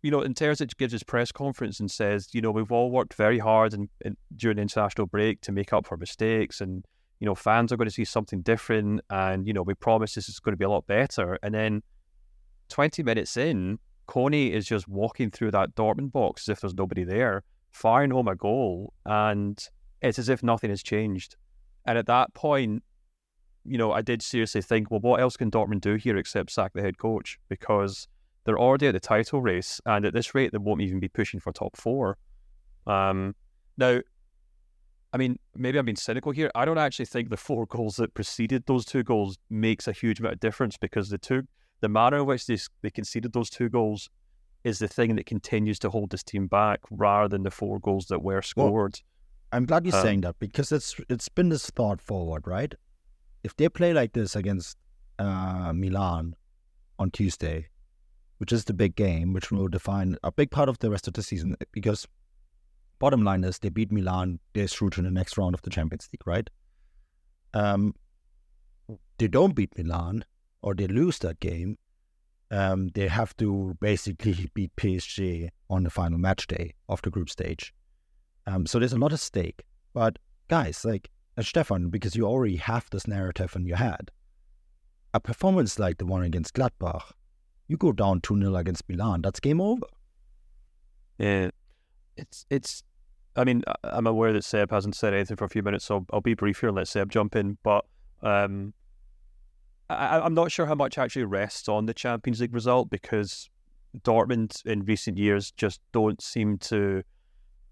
you 0.01 0.11
know, 0.11 0.21
and 0.21 0.35
Terzic 0.35 0.77
gives 0.77 0.93
his 0.93 1.03
press 1.03 1.31
conference 1.31 1.79
and 1.79 1.89
says, 1.89 2.29
you 2.33 2.41
know, 2.41 2.51
we've 2.51 2.71
all 2.71 2.91
worked 2.91 3.13
very 3.13 3.39
hard 3.39 3.73
and 3.73 3.89
during 4.35 4.57
the 4.57 4.61
international 4.61 5.07
break 5.07 5.41
to 5.41 5.51
make 5.51 5.73
up 5.73 5.85
for 5.85 5.97
mistakes 5.97 6.61
and, 6.61 6.85
you 7.19 7.25
know, 7.25 7.35
fans 7.35 7.71
are 7.71 7.77
going 7.77 7.87
to 7.87 7.93
see 7.93 8.05
something 8.05 8.41
different 8.41 9.01
and, 9.09 9.47
you 9.47 9.53
know, 9.53 9.61
we 9.61 9.75
promise 9.75 10.15
this 10.15 10.27
is 10.27 10.39
going 10.39 10.53
to 10.53 10.57
be 10.57 10.65
a 10.65 10.69
lot 10.69 10.87
better. 10.87 11.37
And 11.43 11.53
then 11.53 11.83
20 12.69 13.03
minutes 13.03 13.37
in, 13.37 13.79
Koné 14.07 14.51
is 14.51 14.65
just 14.65 14.87
walking 14.87 15.29
through 15.29 15.51
that 15.51 15.75
Dortmund 15.75 16.11
box 16.11 16.43
as 16.43 16.53
if 16.53 16.61
there's 16.61 16.73
nobody 16.73 17.03
there, 17.03 17.43
firing 17.71 18.11
home 18.11 18.27
a 18.27 18.35
goal, 18.35 18.93
and 19.05 19.63
it's 20.01 20.19
as 20.19 20.29
if 20.29 20.43
nothing 20.43 20.69
has 20.69 20.83
changed. 20.83 21.35
And 21.85 21.97
at 21.97 22.07
that 22.07 22.33
point, 22.33 22.83
you 23.63 23.77
know, 23.77 23.91
I 23.91 24.01
did 24.01 24.21
seriously 24.21 24.61
think, 24.61 24.89
well, 24.89 24.99
what 24.99 25.21
else 25.21 25.37
can 25.37 25.51
Dortmund 25.51 25.81
do 25.81 25.95
here 25.95 26.17
except 26.17 26.51
sack 26.51 26.73
the 26.73 26.81
head 26.81 26.97
coach? 26.97 27.39
Because 27.47 28.07
they're 28.45 28.59
already 28.59 28.87
at 28.87 28.93
the 28.93 28.99
title 28.99 29.41
race, 29.41 29.79
and 29.85 30.05
at 30.05 30.13
this 30.13 30.33
rate, 30.33 30.51
they 30.51 30.57
won't 30.57 30.81
even 30.81 30.99
be 30.99 31.07
pushing 31.07 31.39
for 31.39 31.51
top 31.51 31.77
four. 31.77 32.17
Um, 32.87 33.35
now, 33.77 33.99
I 35.13 35.17
mean, 35.17 35.37
maybe 35.55 35.77
I'm 35.77 35.85
being 35.85 35.95
cynical 35.95 36.31
here. 36.31 36.49
I 36.55 36.65
don't 36.65 36.77
actually 36.77 37.05
think 37.05 37.29
the 37.29 37.37
four 37.37 37.65
goals 37.69 37.97
that 37.97 38.13
preceded 38.13 38.65
those 38.65 38.85
two 38.85 39.03
goals 39.03 39.37
makes 39.49 39.87
a 39.87 39.91
huge 39.91 40.19
amount 40.19 40.33
of 40.33 40.39
difference 40.39 40.77
because 40.77 41.09
the 41.09 41.17
two, 41.17 41.43
the 41.81 41.89
manner 41.89 42.17
in 42.17 42.25
which 42.25 42.45
they, 42.47 42.57
they 42.81 42.89
conceded 42.89 43.33
those 43.33 43.49
two 43.49 43.69
goals 43.69 44.09
is 44.63 44.79
the 44.79 44.87
thing 44.87 45.15
that 45.15 45.25
continues 45.25 45.79
to 45.79 45.89
hold 45.89 46.11
this 46.11 46.23
team 46.23 46.47
back 46.47 46.79
rather 46.91 47.27
than 47.27 47.43
the 47.43 47.51
four 47.51 47.79
goals 47.79 48.05
that 48.07 48.21
were 48.21 48.41
scored. 48.41 48.99
Well, 49.51 49.57
I'm 49.59 49.65
glad 49.65 49.85
you're 49.85 49.95
Um, 49.95 50.01
saying 50.01 50.21
that 50.21 50.39
because 50.39 50.71
it's 50.71 50.95
it's 51.09 51.27
been 51.29 51.49
this 51.49 51.69
thought 51.71 52.01
forward, 52.01 52.47
right? 52.47 52.73
If 53.43 53.55
they 53.57 53.67
play 53.69 53.91
like 53.93 54.13
this 54.13 54.35
against 54.35 54.77
uh, 55.19 55.73
Milan 55.73 56.35
on 56.99 57.11
Tuesday, 57.11 57.67
which 58.41 58.51
is 58.51 58.65
the 58.65 58.73
big 58.73 58.95
game, 58.95 59.33
which 59.33 59.51
will 59.51 59.67
define 59.67 60.17
a 60.23 60.31
big 60.31 60.49
part 60.49 60.67
of 60.67 60.79
the 60.79 60.89
rest 60.89 61.07
of 61.07 61.13
the 61.13 61.21
season, 61.21 61.55
because 61.71 62.07
bottom 62.97 63.23
line 63.23 63.43
is 63.43 63.59
they 63.59 63.69
beat 63.69 63.91
Milan, 63.91 64.39
they're 64.53 64.65
through 64.65 64.89
to 64.89 65.03
the 65.03 65.11
next 65.11 65.37
round 65.37 65.53
of 65.53 65.61
the 65.61 65.69
Champions 65.69 66.09
League, 66.11 66.25
right? 66.25 66.49
Um, 67.53 67.93
they 69.19 69.27
don't 69.27 69.53
beat 69.53 69.77
Milan 69.77 70.25
or 70.63 70.73
they 70.73 70.87
lose 70.87 71.19
that 71.19 71.39
game, 71.39 71.77
um, 72.49 72.87
they 72.95 73.07
have 73.09 73.37
to 73.37 73.77
basically 73.79 74.49
beat 74.55 74.75
PSG 74.75 75.49
on 75.69 75.83
the 75.83 75.91
final 75.91 76.17
match 76.17 76.47
day 76.47 76.73
of 76.89 76.99
the 77.03 77.11
group 77.11 77.29
stage. 77.29 77.75
Um, 78.47 78.65
so 78.65 78.79
there's 78.79 78.93
a 78.93 78.97
lot 78.97 79.13
at 79.13 79.19
stake. 79.19 79.61
But 79.93 80.17
guys, 80.47 80.83
like 80.83 81.11
uh, 81.37 81.43
Stefan, 81.43 81.89
because 81.89 82.15
you 82.15 82.25
already 82.25 82.55
have 82.55 82.89
this 82.89 83.07
narrative 83.07 83.55
in 83.55 83.67
your 83.67 83.77
head, 83.77 84.09
a 85.13 85.19
performance 85.19 85.77
like 85.77 85.99
the 85.99 86.07
one 86.07 86.23
against 86.23 86.55
Gladbach, 86.55 87.11
you 87.71 87.77
go 87.77 87.93
down 87.93 88.19
2 88.19 88.37
0 88.37 88.55
against 88.55 88.87
Milan, 88.89 89.21
that's 89.21 89.39
game 89.39 89.61
over. 89.61 89.87
Yeah, 91.17 91.49
it's 92.17 92.45
it's. 92.49 92.83
I 93.33 93.45
mean, 93.45 93.63
I'm 93.83 94.07
aware 94.07 94.33
that 94.33 94.43
Seb 94.43 94.69
hasn't 94.71 94.93
said 94.93 95.13
anything 95.13 95.37
for 95.37 95.45
a 95.45 95.49
few 95.49 95.63
minutes, 95.63 95.85
so 95.85 96.05
I'll 96.11 96.19
be 96.19 96.33
brief 96.33 96.59
here 96.59 96.67
and 96.67 96.75
let 96.75 96.89
Seb 96.89 97.09
jump 97.09 97.33
in. 97.37 97.57
But 97.63 97.85
um, 98.21 98.73
I, 99.89 100.19
I'm 100.19 100.33
not 100.33 100.51
sure 100.51 100.65
how 100.65 100.75
much 100.75 100.97
actually 100.97 101.23
rests 101.23 101.69
on 101.69 101.85
the 101.85 101.93
Champions 101.93 102.41
League 102.41 102.53
result 102.53 102.89
because 102.89 103.49
Dortmund 104.01 104.65
in 104.65 104.83
recent 104.83 105.17
years 105.17 105.51
just 105.51 105.79
don't 105.93 106.21
seem 106.21 106.57
to, 106.57 107.03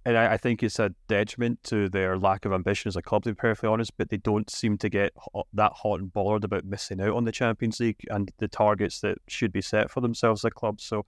and 0.06 0.18
I, 0.18 0.34
I 0.34 0.38
think 0.38 0.64
it's 0.64 0.80
a 0.80 0.94
detriment 1.08 1.64
to 1.66 1.90
their 1.90 2.18
lack 2.18 2.46
of 2.46 2.54
ambition 2.54 2.90
as 2.90 2.96
a 2.96 3.02
club, 3.02 3.24
to 3.24 3.30
be 3.32 3.36
perfectly 3.36 3.70
honest. 3.70 3.92
But 3.98 4.10
they 4.10 4.18
don't 4.18 4.50
seem 4.50 4.78
to 4.80 4.90
get 4.90 5.14
ho- 5.16 5.48
that 5.54 5.74
hot 5.74 6.00
and 6.00 6.12
bothered 6.12 6.44
about 6.44 6.66
missing 6.66 7.02
out 7.02 7.16
on 7.16 7.26
the 7.26 7.32
Champions 7.32 7.80
League 7.80 8.06
and 8.10 8.32
the 8.38 8.48
targets 8.48 9.02
that 9.02 9.18
should 9.28 9.52
be 9.52 9.62
set 9.62 9.92
for 9.92 10.02
themselves 10.02 10.42
as 10.42 10.46
a 10.46 10.52
club. 10.52 10.80
So 10.82 11.06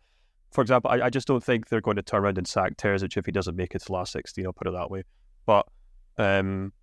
for 0.51 0.62
example, 0.62 0.91
I, 0.91 1.06
I 1.06 1.10
just 1.10 1.27
don't 1.27 1.43
think 1.43 1.69
they're 1.69 1.82
going 1.82 1.95
to 1.95 2.01
turn 2.01 2.23
around 2.23 2.38
and 2.38 2.47
sack 2.47 2.75
Terzic 2.75 3.15
if 3.17 3.25
he 3.25 3.32
doesn't 3.32 3.56
make 3.56 3.73
it 3.73 3.80
to 3.80 3.86
the 3.86 3.93
last 3.93 4.12
16, 4.12 4.45
I'll 4.45 4.54
put 4.54 4.67
it 4.67 4.73
that 4.73 4.91
way. 4.91 5.04
But 5.45 5.65
um, 6.17 6.73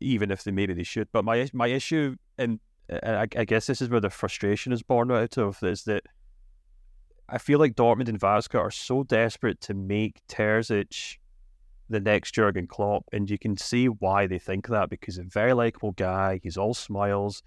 even 0.00 0.30
if 0.30 0.44
they 0.44 0.52
maybe 0.52 0.74
they 0.74 0.84
should. 0.84 1.08
But 1.12 1.24
my 1.24 1.48
my 1.52 1.66
issue, 1.66 2.16
and 2.38 2.60
I, 2.90 3.26
I 3.36 3.44
guess 3.44 3.66
this 3.66 3.82
is 3.82 3.88
where 3.88 4.00
the 4.00 4.10
frustration 4.10 4.72
is 4.72 4.82
born 4.82 5.10
out 5.10 5.36
of, 5.38 5.62
is 5.62 5.84
that 5.84 6.04
I 7.28 7.38
feel 7.38 7.58
like 7.58 7.74
Dortmund 7.74 8.08
and 8.08 8.20
Watzke 8.20 8.58
are 8.58 8.70
so 8.70 9.02
desperate 9.02 9.60
to 9.62 9.74
make 9.74 10.20
Terzic 10.28 11.18
the 11.90 12.00
next 12.00 12.32
Jurgen 12.32 12.66
Klopp, 12.66 13.04
and 13.12 13.28
you 13.28 13.38
can 13.38 13.56
see 13.56 13.86
why 13.86 14.26
they 14.26 14.38
think 14.38 14.68
that 14.68 14.88
because 14.88 15.16
he's 15.16 15.26
a 15.26 15.28
very 15.28 15.52
likable 15.52 15.92
guy. 15.92 16.40
He's 16.42 16.56
all 16.56 16.72
smiles. 16.72 17.42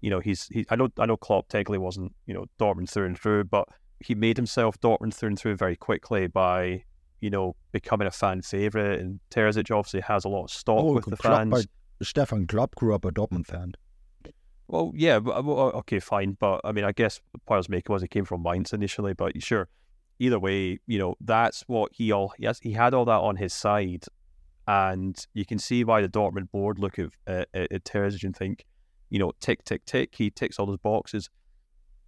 You 0.00 0.10
know, 0.10 0.20
he's 0.20 0.46
he. 0.48 0.66
I 0.70 0.76
know 0.76 0.88
I 0.98 1.06
know 1.06 1.16
Klopp 1.16 1.48
technically 1.48 1.78
wasn't 1.78 2.14
you 2.26 2.34
know 2.34 2.46
Dortmund 2.58 2.90
through 2.90 3.06
and 3.06 3.18
through, 3.18 3.44
but 3.44 3.66
he 4.00 4.14
made 4.14 4.36
himself 4.36 4.80
Dortmund 4.80 5.14
through 5.14 5.28
and 5.28 5.38
through 5.38 5.56
very 5.56 5.76
quickly 5.76 6.26
by 6.26 6.84
you 7.20 7.30
know 7.30 7.56
becoming 7.72 8.06
a 8.06 8.10
fan 8.10 8.42
favorite. 8.42 9.00
And 9.00 9.18
Terzic 9.30 9.74
obviously 9.74 10.00
has 10.00 10.24
a 10.24 10.28
lot 10.28 10.44
of 10.44 10.50
stock 10.50 10.78
oh, 10.78 10.92
with 10.92 11.06
the 11.06 11.16
Klopp, 11.16 11.38
fans. 11.38 11.50
but 11.50 12.06
Stefan 12.06 12.46
Klopp 12.46 12.74
grew 12.74 12.94
up 12.94 13.04
a 13.04 13.10
Dortmund 13.10 13.46
fan. 13.46 13.72
Well, 14.68 14.92
yeah, 14.94 15.18
well, 15.18 15.72
okay, 15.74 15.98
fine, 15.98 16.36
but 16.38 16.60
I 16.62 16.70
mean, 16.70 16.84
I 16.84 16.92
guess 16.92 17.20
the 17.32 17.38
point 17.40 17.56
I 17.56 17.58
was 17.58 17.68
making 17.68 17.92
was 17.92 18.02
he 18.02 18.08
came 18.08 18.24
from 18.24 18.44
Mainz 18.44 18.72
initially, 18.72 19.14
but 19.14 19.42
sure. 19.42 19.68
Either 20.20 20.38
way, 20.38 20.78
you 20.86 20.98
know 20.98 21.16
that's 21.20 21.62
what 21.66 21.90
he 21.94 22.12
all 22.12 22.32
he. 22.38 22.46
He 22.60 22.72
had 22.72 22.94
all 22.94 23.06
that 23.06 23.20
on 23.20 23.36
his 23.36 23.54
side, 23.54 24.04
and 24.68 25.26
you 25.34 25.46
can 25.46 25.58
see 25.58 25.82
why 25.82 26.02
the 26.02 26.08
Dortmund 26.08 26.50
board 26.50 26.78
look 26.78 26.98
at 26.98 27.10
at, 27.26 27.48
at 27.54 27.84
Terzic 27.84 28.22
and 28.22 28.36
think, 28.36 28.66
you 29.08 29.18
know, 29.18 29.32
tick 29.40 29.64
tick 29.64 29.84
tick. 29.86 30.14
He 30.14 30.30
ticks 30.30 30.58
all 30.58 30.66
those 30.66 30.78
boxes. 30.78 31.30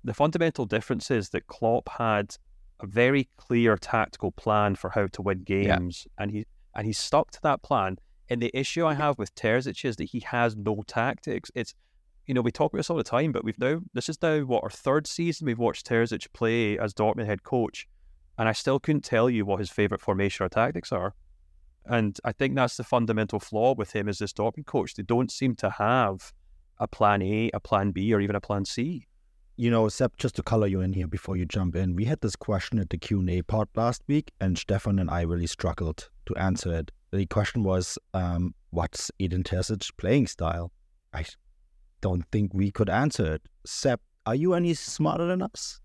The 0.04 0.14
fundamental 0.14 0.66
difference 0.66 1.10
is 1.10 1.30
that 1.30 1.46
Klopp 1.46 1.88
had 1.88 2.36
a 2.80 2.86
very 2.86 3.28
clear 3.36 3.76
tactical 3.76 4.32
plan 4.32 4.74
for 4.74 4.90
how 4.90 5.06
to 5.06 5.22
win 5.22 5.42
games, 5.44 6.06
and 6.18 6.30
he 6.30 6.44
and 6.74 6.86
he 6.86 6.92
stuck 6.92 7.30
to 7.32 7.40
that 7.42 7.62
plan. 7.62 7.96
And 8.28 8.42
the 8.42 8.50
issue 8.54 8.86
I 8.86 8.94
have 8.94 9.18
with 9.18 9.34
Terzic 9.34 9.84
is 9.84 9.96
that 9.96 10.10
he 10.10 10.20
has 10.20 10.54
no 10.56 10.82
tactics. 10.86 11.50
It's 11.54 11.74
you 12.26 12.34
know, 12.34 12.40
we 12.40 12.52
talk 12.52 12.72
about 12.72 12.78
this 12.78 12.90
all 12.90 12.96
the 12.96 13.02
time, 13.02 13.32
but 13.32 13.44
we've 13.44 13.58
now 13.58 13.80
this 13.94 14.08
is 14.08 14.20
now 14.22 14.40
what 14.40 14.62
our 14.62 14.70
third 14.70 15.06
season 15.06 15.46
we've 15.46 15.58
watched 15.58 15.86
Terzic 15.86 16.32
play 16.32 16.78
as 16.78 16.94
Dortmund 16.94 17.26
head 17.26 17.42
coach, 17.42 17.86
and 18.38 18.48
I 18.48 18.52
still 18.52 18.78
couldn't 18.80 19.04
tell 19.04 19.28
you 19.28 19.44
what 19.44 19.58
his 19.60 19.70
favorite 19.70 20.00
formation 20.00 20.44
or 20.44 20.48
tactics 20.48 20.92
are. 20.92 21.14
And 21.84 22.18
I 22.24 22.32
think 22.32 22.54
that's 22.54 22.76
the 22.76 22.84
fundamental 22.84 23.40
flaw 23.40 23.74
with 23.74 23.92
him 23.92 24.08
as 24.08 24.18
this 24.18 24.32
Dortmund 24.32 24.66
coach. 24.66 24.94
They 24.94 25.02
don't 25.02 25.30
seem 25.30 25.56
to 25.56 25.70
have 25.70 26.32
a 26.78 26.86
plan 26.86 27.22
A, 27.22 27.50
a 27.52 27.60
plan 27.60 27.90
B, 27.90 28.12
or 28.14 28.20
even 28.20 28.36
a 28.36 28.40
plan 28.40 28.64
C. 28.64 29.06
you 29.56 29.70
know, 29.70 29.88
Seb, 29.88 30.16
just 30.16 30.36
to 30.36 30.42
color 30.42 30.66
you 30.66 30.80
in 30.80 30.92
here 30.92 31.06
before 31.06 31.36
you 31.36 31.44
jump 31.44 31.76
in, 31.76 31.94
we 31.94 32.04
had 32.06 32.20
this 32.20 32.36
question 32.36 32.78
at 32.78 32.90
the 32.90 32.98
Q&A 32.98 33.42
part 33.42 33.68
last 33.76 34.02
week, 34.08 34.32
and 34.40 34.56
Stefan 34.56 34.98
and 34.98 35.10
I 35.10 35.22
really 35.22 35.46
struggled 35.46 36.08
to 36.26 36.34
answer 36.36 36.72
it. 36.72 36.90
The 37.12 37.26
question 37.26 37.62
was, 37.62 37.98
um, 38.14 38.54
what's 38.70 39.10
Edin 39.20 39.42
Terzic's 39.42 39.90
playing 39.90 40.26
style? 40.28 40.72
I 41.12 41.26
don't 42.00 42.24
think 42.32 42.54
we 42.54 42.70
could 42.70 42.88
answer 42.88 43.34
it. 43.34 43.42
Seb, 43.66 44.00
are 44.24 44.34
you 44.34 44.54
any 44.54 44.72
smarter 44.72 45.26
than 45.26 45.42
us? 45.42 45.81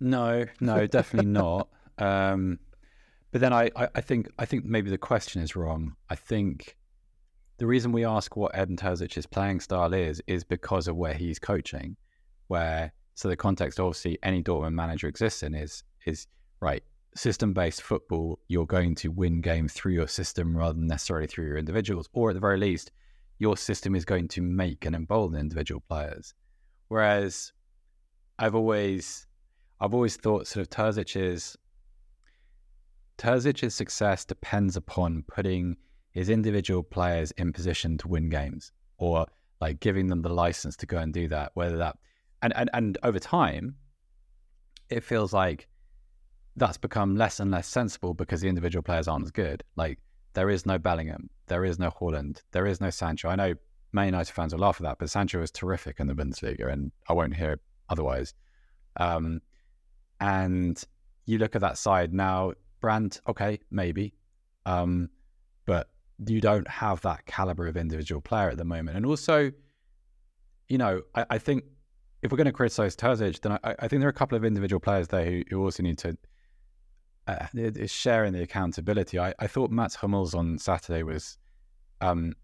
No, 0.00 0.44
no, 0.60 0.86
definitely 0.86 1.30
not. 1.30 1.68
Um, 1.98 2.58
but 3.32 3.40
then 3.40 3.52
I, 3.52 3.70
I, 3.74 3.88
I, 3.94 4.00
think 4.00 4.30
I 4.38 4.44
think 4.44 4.64
maybe 4.64 4.90
the 4.90 4.98
question 4.98 5.42
is 5.42 5.56
wrong. 5.56 5.96
I 6.10 6.14
think 6.14 6.76
the 7.58 7.66
reason 7.66 7.92
we 7.92 8.04
ask 8.04 8.36
what 8.36 8.54
Edin 8.54 8.76
Terzic's 8.76 9.26
playing 9.26 9.60
style 9.60 9.94
is 9.94 10.20
is 10.26 10.44
because 10.44 10.88
of 10.88 10.96
where 10.96 11.14
he's 11.14 11.38
coaching 11.38 11.96
where 12.48 12.92
so 13.14 13.28
the 13.28 13.36
context 13.36 13.80
obviously 13.80 14.18
any 14.22 14.42
Dortmund 14.42 14.74
manager 14.74 15.08
exists 15.08 15.42
in 15.42 15.54
is 15.54 15.82
is 16.06 16.26
right 16.60 16.82
system 17.14 17.52
based 17.52 17.82
football. 17.82 18.38
You're 18.48 18.66
going 18.66 18.94
to 18.96 19.10
win 19.10 19.40
games 19.40 19.72
through 19.72 19.92
your 19.92 20.08
system 20.08 20.56
rather 20.56 20.74
than 20.74 20.86
necessarily 20.86 21.26
through 21.26 21.46
your 21.46 21.56
individuals, 21.56 22.08
or 22.12 22.30
at 22.30 22.34
the 22.34 22.40
very 22.40 22.58
least, 22.58 22.92
your 23.38 23.56
system 23.56 23.94
is 23.94 24.04
going 24.04 24.28
to 24.28 24.42
make 24.42 24.84
and 24.84 24.94
embolden 24.94 25.40
individual 25.40 25.82
players. 25.88 26.34
Whereas 26.88 27.52
I've 28.38 28.54
always 28.54 29.25
I've 29.80 29.94
always 29.94 30.16
thought 30.16 30.46
sort 30.46 30.62
of 30.62 30.70
Terzic's 30.70 31.56
Terzic's 33.18 33.74
success 33.74 34.24
depends 34.24 34.76
upon 34.76 35.24
putting 35.26 35.76
his 36.10 36.28
individual 36.28 36.82
players 36.82 37.30
in 37.32 37.52
position 37.52 37.98
to 37.98 38.08
win 38.08 38.28
games 38.28 38.72
or 38.98 39.26
like 39.60 39.80
giving 39.80 40.06
them 40.06 40.22
the 40.22 40.28
license 40.28 40.76
to 40.76 40.86
go 40.86 40.98
and 40.98 41.12
do 41.12 41.28
that, 41.28 41.52
whether 41.54 41.76
that 41.78 41.96
and, 42.42 42.54
and 42.56 42.70
and 42.74 42.98
over 43.02 43.18
time, 43.18 43.74
it 44.90 45.02
feels 45.02 45.32
like 45.32 45.66
that's 46.56 46.78
become 46.78 47.16
less 47.16 47.40
and 47.40 47.50
less 47.50 47.66
sensible 47.66 48.14
because 48.14 48.40
the 48.40 48.48
individual 48.48 48.82
players 48.82 49.08
aren't 49.08 49.24
as 49.24 49.30
good. 49.30 49.62
Like 49.76 49.98
there 50.34 50.50
is 50.50 50.64
no 50.66 50.78
Bellingham, 50.78 51.28
there 51.48 51.64
is 51.64 51.78
no 51.78 51.90
Haaland, 51.90 52.42
there 52.52 52.66
is 52.66 52.80
no 52.80 52.90
Sancho. 52.90 53.28
I 53.28 53.36
know 53.36 53.54
Man 53.92 54.06
United 54.06 54.32
fans 54.32 54.52
will 54.52 54.60
laugh 54.60 54.80
at 54.80 54.84
that, 54.84 54.98
but 54.98 55.10
Sancho 55.10 55.42
is 55.42 55.50
terrific 55.50 56.00
in 56.00 56.06
the 56.06 56.14
Bundesliga, 56.14 56.72
and 56.72 56.92
I 57.08 57.12
won't 57.12 57.36
hear 57.36 57.58
otherwise. 57.88 58.34
Um, 58.98 59.40
and 60.20 60.82
you 61.26 61.38
look 61.38 61.54
at 61.54 61.60
that 61.60 61.78
side 61.78 62.12
now, 62.12 62.52
Brandt, 62.80 63.20
okay, 63.28 63.58
maybe, 63.70 64.14
um, 64.64 65.10
but 65.66 65.88
you 66.26 66.40
don't 66.40 66.68
have 66.68 67.00
that 67.02 67.26
caliber 67.26 67.66
of 67.66 67.76
individual 67.76 68.20
player 68.20 68.50
at 68.50 68.56
the 68.56 68.64
moment. 68.64 68.96
And 68.96 69.04
also, 69.04 69.50
you 70.68 70.78
know, 70.78 71.02
I, 71.14 71.26
I 71.30 71.38
think 71.38 71.64
if 72.22 72.30
we're 72.30 72.38
going 72.38 72.46
to 72.46 72.52
criticize 72.52 72.96
Terzic, 72.96 73.40
then 73.40 73.52
I, 73.52 73.74
I, 73.78 73.88
think 73.88 74.00
there 74.00 74.08
are 74.08 74.10
a 74.10 74.14
couple 74.14 74.36
of 74.36 74.44
individual 74.44 74.80
players 74.80 75.08
there 75.08 75.24
who, 75.24 75.42
who 75.50 75.62
also 75.62 75.82
need 75.82 75.98
to 75.98 76.16
uh, 77.26 77.46
is 77.54 77.90
sharing 77.90 78.32
the 78.32 78.42
accountability. 78.42 79.18
I, 79.18 79.34
I 79.38 79.46
thought 79.46 79.70
Mats 79.70 79.96
Hummels 79.96 80.34
on 80.34 80.58
Saturday 80.58 81.02
was, 81.02 81.38
um, 82.00 82.34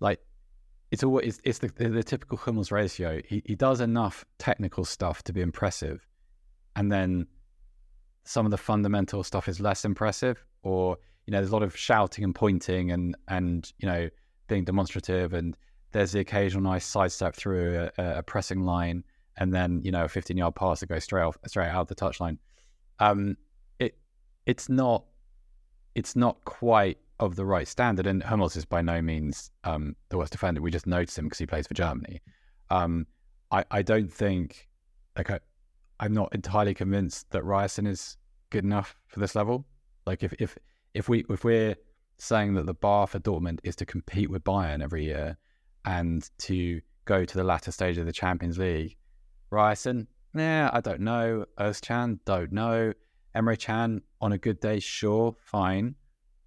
like 0.00 0.20
it's 0.90 1.04
always 1.04 1.26
it's, 1.26 1.40
it's 1.44 1.58
the, 1.58 1.68
the, 1.68 1.88
the 1.90 2.02
typical 2.02 2.38
Hummels 2.38 2.72
ratio. 2.72 3.20
He 3.24 3.42
he 3.46 3.54
does 3.54 3.80
enough 3.80 4.24
technical 4.38 4.84
stuff 4.84 5.22
to 5.24 5.32
be 5.32 5.40
impressive, 5.40 6.06
and 6.76 6.90
then 6.90 7.26
some 8.24 8.46
of 8.46 8.50
the 8.50 8.58
fundamental 8.58 9.22
stuff 9.22 9.48
is 9.48 9.60
less 9.60 9.84
impressive. 9.84 10.44
Or 10.62 10.96
you 11.26 11.32
know, 11.32 11.38
there's 11.38 11.50
a 11.50 11.54
lot 11.54 11.62
of 11.62 11.76
shouting 11.76 12.24
and 12.24 12.34
pointing 12.34 12.90
and 12.90 13.16
and 13.28 13.72
you 13.78 13.88
know 13.88 14.08
being 14.48 14.64
demonstrative 14.64 15.32
and 15.32 15.56
there's 15.92 16.12
the 16.12 16.20
occasional 16.20 16.62
nice 16.62 16.84
sidestep 16.84 17.34
through 17.34 17.88
a, 17.98 18.18
a, 18.18 18.22
pressing 18.22 18.64
line, 18.64 19.04
and 19.38 19.52
then 19.52 19.80
you 19.84 19.90
know 19.90 20.04
a 20.04 20.08
15 20.08 20.36
yard 20.36 20.54
pass 20.54 20.80
that 20.80 20.86
goes 20.86 21.04
straight 21.04 21.22
off, 21.22 21.36
straight 21.46 21.68
out 21.68 21.82
of 21.82 21.88
the 21.88 21.94
touchline. 21.94 22.38
Um, 22.98 23.36
it 23.78 23.98
it's 24.46 24.68
not 24.68 25.04
it's 25.94 26.14
not 26.14 26.44
quite 26.44 26.98
of 27.18 27.36
the 27.36 27.44
right 27.44 27.66
standard, 27.66 28.06
and 28.06 28.22
Hummels 28.22 28.56
is 28.56 28.64
by 28.64 28.82
no 28.82 29.02
means 29.02 29.50
um, 29.64 29.96
the 30.10 30.18
worst 30.18 30.32
defender. 30.32 30.60
We 30.60 30.70
just 30.70 30.86
notice 30.86 31.18
him 31.18 31.26
because 31.26 31.38
he 31.38 31.46
plays 31.46 31.66
for 31.66 31.74
Germany. 31.74 32.20
Um, 32.70 33.06
I 33.50 33.64
I 33.70 33.82
don't 33.82 34.12
think 34.12 34.68
like 35.16 35.42
I'm 36.00 36.14
not 36.14 36.34
entirely 36.34 36.74
convinced 36.74 37.30
that 37.30 37.44
Ryerson 37.44 37.86
is 37.86 38.16
good 38.48 38.64
enough 38.64 38.96
for 39.06 39.20
this 39.20 39.34
level. 39.34 39.66
Like 40.06 40.22
if 40.22 40.32
if 40.38 40.58
if 40.94 41.08
we 41.08 41.24
if 41.28 41.44
we're 41.44 41.76
saying 42.18 42.54
that 42.54 42.66
the 42.66 42.74
bar 42.74 43.06
for 43.06 43.18
Dortmund 43.20 43.60
is 43.62 43.76
to 43.76 43.86
compete 43.86 44.30
with 44.30 44.42
Bayern 44.42 44.82
every 44.82 45.04
year, 45.04 45.36
and 45.84 46.28
to 46.38 46.80
go 47.04 47.24
to 47.24 47.36
the 47.36 47.44
latter 47.44 47.70
stage 47.70 47.98
of 47.98 48.06
the 48.06 48.12
Champions 48.12 48.58
League. 48.58 48.96
Ryerson, 49.50 50.06
yeah, 50.34 50.70
I 50.72 50.80
don't 50.80 51.00
know. 51.00 51.44
Özcan, 51.58 52.18
don't 52.24 52.52
know. 52.52 52.92
Emre 53.34 53.58
Can, 53.58 54.02
on 54.20 54.32
a 54.32 54.38
good 54.38 54.60
day, 54.60 54.80
sure, 54.80 55.36
fine. 55.38 55.94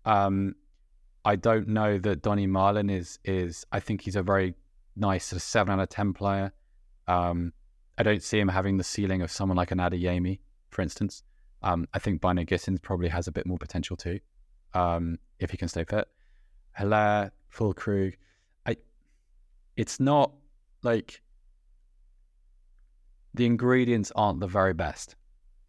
Um, 0.05 0.55
I 1.25 1.35
don't 1.35 1.67
know 1.67 1.97
that 1.99 2.21
Donny 2.21 2.47
Malen 2.47 2.91
is 2.91 3.19
is. 3.23 3.65
I 3.71 3.79
think 3.79 4.01
he's 4.01 4.15
a 4.15 4.23
very 4.23 4.55
nice 4.95 5.25
sort 5.25 5.37
of 5.37 5.43
seven 5.43 5.73
out 5.73 5.83
of 5.83 5.89
ten 5.89 6.13
player. 6.13 6.51
Um, 7.07 7.53
I 7.97 8.03
don't 8.03 8.23
see 8.23 8.39
him 8.39 8.47
having 8.47 8.77
the 8.77 8.83
ceiling 8.83 9.21
of 9.21 9.31
someone 9.31 9.57
like 9.57 9.71
an 9.71 9.77
Adeyemi, 9.77 10.39
for 10.69 10.81
instance. 10.81 11.23
Um, 11.61 11.87
I 11.93 11.99
think 11.99 12.21
Bynoe-Gittens 12.21 12.81
probably 12.81 13.09
has 13.09 13.27
a 13.27 13.31
bit 13.31 13.45
more 13.45 13.57
potential 13.57 13.95
too, 13.95 14.19
um, 14.73 15.17
if 15.39 15.51
he 15.51 15.57
can 15.57 15.67
stay 15.67 15.83
fit. 15.83 16.07
Haller, 16.73 17.31
Füllkrug 17.53 18.15
I. 18.65 18.75
it's 19.77 19.99
not 19.99 20.31
like 20.81 21.21
the 23.33 23.45
ingredients 23.45 24.11
aren't 24.15 24.39
the 24.39 24.47
very 24.47 24.73
best. 24.73 25.15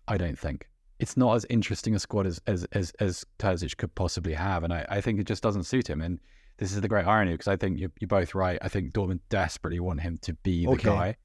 I 0.08 0.16
don't 0.16 0.38
think 0.38 0.68
it's 0.98 1.16
not 1.16 1.34
as 1.34 1.46
interesting 1.50 1.94
a 1.94 1.98
squad 1.98 2.26
as 2.26 2.40
as 2.46 2.64
as, 2.72 2.92
as 3.00 3.24
Terzic 3.38 3.76
could 3.76 3.94
possibly 3.94 4.34
have, 4.34 4.64
and 4.64 4.72
I, 4.72 4.86
I 4.88 5.00
think 5.00 5.20
it 5.20 5.26
just 5.26 5.42
doesn't 5.42 5.64
suit 5.64 5.88
him. 5.88 6.00
And 6.00 6.20
this 6.58 6.72
is 6.72 6.80
the 6.80 6.88
great 6.88 7.06
irony 7.06 7.32
because 7.32 7.48
I 7.48 7.56
think 7.56 7.78
you're, 7.78 7.90
you're 8.00 8.08
both 8.08 8.34
right. 8.34 8.58
I 8.62 8.68
think 8.68 8.92
Dortmund 8.92 9.20
desperately 9.28 9.80
want 9.80 10.00
him 10.00 10.18
to 10.22 10.34
be 10.34 10.64
the 10.64 10.72
okay. 10.72 10.88
guy. 10.88 11.16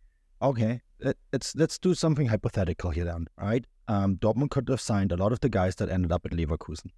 Okay, 0.42 0.82
let's 1.32 1.56
let's 1.56 1.78
do 1.78 1.94
something 1.94 2.28
hypothetical 2.28 2.92
here 2.92 3.06
then, 3.06 3.28
right? 3.38 3.66
Um, 3.88 4.18
Dortmund 4.18 4.52
could 4.52 4.70
have 4.70 4.80
signed 4.80 5.12
a 5.12 5.18
lot 5.18 5.32
of 5.32 5.40
the 5.42 5.50
guys 5.50 5.76
that 5.76 5.90
ended 5.90 6.12
up 6.12 6.26
at 6.26 6.32
Leverkusen, 6.32 6.92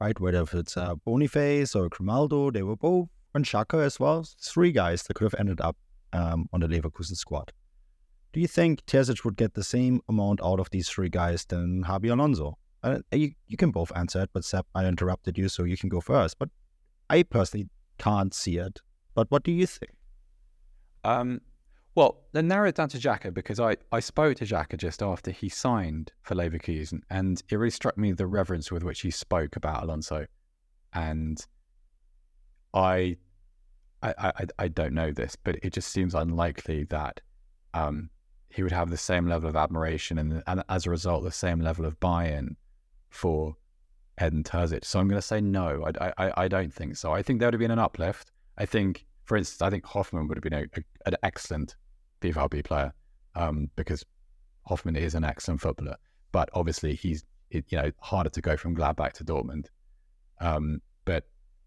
right? 0.00 0.18
Whether 0.20 0.44
it's 0.52 0.76
uh, 0.76 0.94
Boniface 0.96 1.74
or 1.74 1.88
Grimaldo, 1.88 2.50
they 2.50 2.62
were 2.62 2.76
both 2.76 3.08
and 3.34 3.44
Xhaka 3.44 3.84
as 3.84 4.00
well. 4.00 4.26
Three 4.40 4.72
guys 4.72 5.04
that 5.04 5.14
could 5.14 5.24
have 5.24 5.40
ended 5.40 5.60
up 5.60 5.76
um, 6.12 6.48
on 6.52 6.60
the 6.60 6.66
Leverkusen 6.66 7.16
squad. 7.16 7.52
Do 8.32 8.40
you 8.40 8.48
think 8.48 8.84
Terzic 8.86 9.24
would 9.24 9.36
get 9.36 9.54
the 9.54 9.64
same 9.64 10.02
amount 10.08 10.40
out 10.42 10.60
of 10.60 10.68
these 10.70 10.88
three 10.88 11.08
guys 11.08 11.44
than 11.44 11.84
Xabi 11.84 12.10
Alonso? 12.10 12.58
Uh, 12.82 12.98
you, 13.12 13.32
you 13.46 13.56
can 13.56 13.70
both 13.70 13.90
answer 13.96 14.22
it, 14.22 14.30
but 14.32 14.44
Seb, 14.44 14.66
I 14.74 14.84
interrupted 14.84 15.38
you, 15.38 15.48
so 15.48 15.64
you 15.64 15.76
can 15.76 15.88
go 15.88 16.00
first. 16.00 16.38
But 16.38 16.50
I 17.08 17.22
personally 17.22 17.68
can't 17.98 18.34
see 18.34 18.58
it. 18.58 18.80
But 19.14 19.30
what 19.30 19.42
do 19.42 19.52
you 19.52 19.66
think? 19.66 19.92
Um, 21.04 21.40
well, 21.96 22.22
then 22.32 22.46
narrow 22.46 22.68
it 22.68 22.76
down 22.76 22.90
to 22.90 22.98
Xhaka 22.98 23.34
because 23.34 23.58
I, 23.58 23.76
I 23.90 24.00
spoke 24.00 24.36
to 24.36 24.44
Xhaka 24.44 24.76
just 24.76 25.02
after 25.02 25.30
he 25.30 25.48
signed 25.48 26.12
for 26.22 26.34
Leverkusen, 26.34 27.00
and 27.10 27.42
it 27.48 27.56
really 27.56 27.70
struck 27.70 27.98
me 27.98 28.12
the 28.12 28.26
reverence 28.26 28.70
with 28.70 28.84
which 28.84 29.00
he 29.00 29.10
spoke 29.10 29.56
about 29.56 29.82
Alonso. 29.82 30.26
And 30.92 31.44
I 32.74 33.16
I, 34.02 34.14
I, 34.18 34.46
I 34.58 34.68
don't 34.68 34.92
know 34.92 35.10
this, 35.10 35.36
but 35.36 35.56
it 35.62 35.72
just 35.72 35.90
seems 35.90 36.14
unlikely 36.14 36.84
that 36.84 37.20
um, 37.74 38.10
he 38.50 38.62
would 38.62 38.72
have 38.72 38.90
the 38.90 38.96
same 38.96 39.26
level 39.26 39.48
of 39.48 39.56
admiration 39.56 40.18
and, 40.18 40.42
and 40.46 40.62
as 40.68 40.86
a 40.86 40.90
result, 40.90 41.24
the 41.24 41.32
same 41.32 41.60
level 41.60 41.86
of 41.86 41.98
buy-in 41.98 42.56
for 43.08 43.56
Edin 44.18 44.44
Terzic. 44.44 44.84
So 44.84 45.00
I'm 45.00 45.08
going 45.08 45.20
to 45.20 45.26
say 45.26 45.40
no. 45.40 45.88
I, 46.00 46.12
I, 46.18 46.32
I 46.44 46.48
don't 46.48 46.72
think 46.72 46.96
so. 46.96 47.12
I 47.12 47.22
think 47.22 47.40
there 47.40 47.46
would 47.46 47.54
have 47.54 47.60
been 47.60 47.70
an 47.70 47.78
uplift. 47.78 48.32
I 48.58 48.66
think, 48.66 49.06
for 49.24 49.36
instance, 49.36 49.62
I 49.62 49.70
think 49.70 49.84
Hofmann 49.84 50.28
would 50.28 50.36
have 50.36 50.42
been 50.42 50.52
a, 50.52 50.62
a, 50.62 50.82
an 51.06 51.14
excellent 51.22 51.74
BVB 52.20 52.64
player 52.64 52.92
um, 53.34 53.70
because 53.76 54.04
Hofmann 54.66 54.96
is 54.96 55.14
an 55.14 55.24
excellent 55.24 55.60
footballer. 55.60 55.96
But 56.32 56.50
obviously, 56.52 56.94
he's 56.94 57.24
you 57.50 57.62
know 57.72 57.90
harder 58.00 58.30
to 58.30 58.40
go 58.40 58.56
from 58.56 58.76
Gladbach 58.76 59.12
to 59.14 59.24
Dortmund. 59.24 59.66
Um, 60.40 60.80
but 61.04 61.24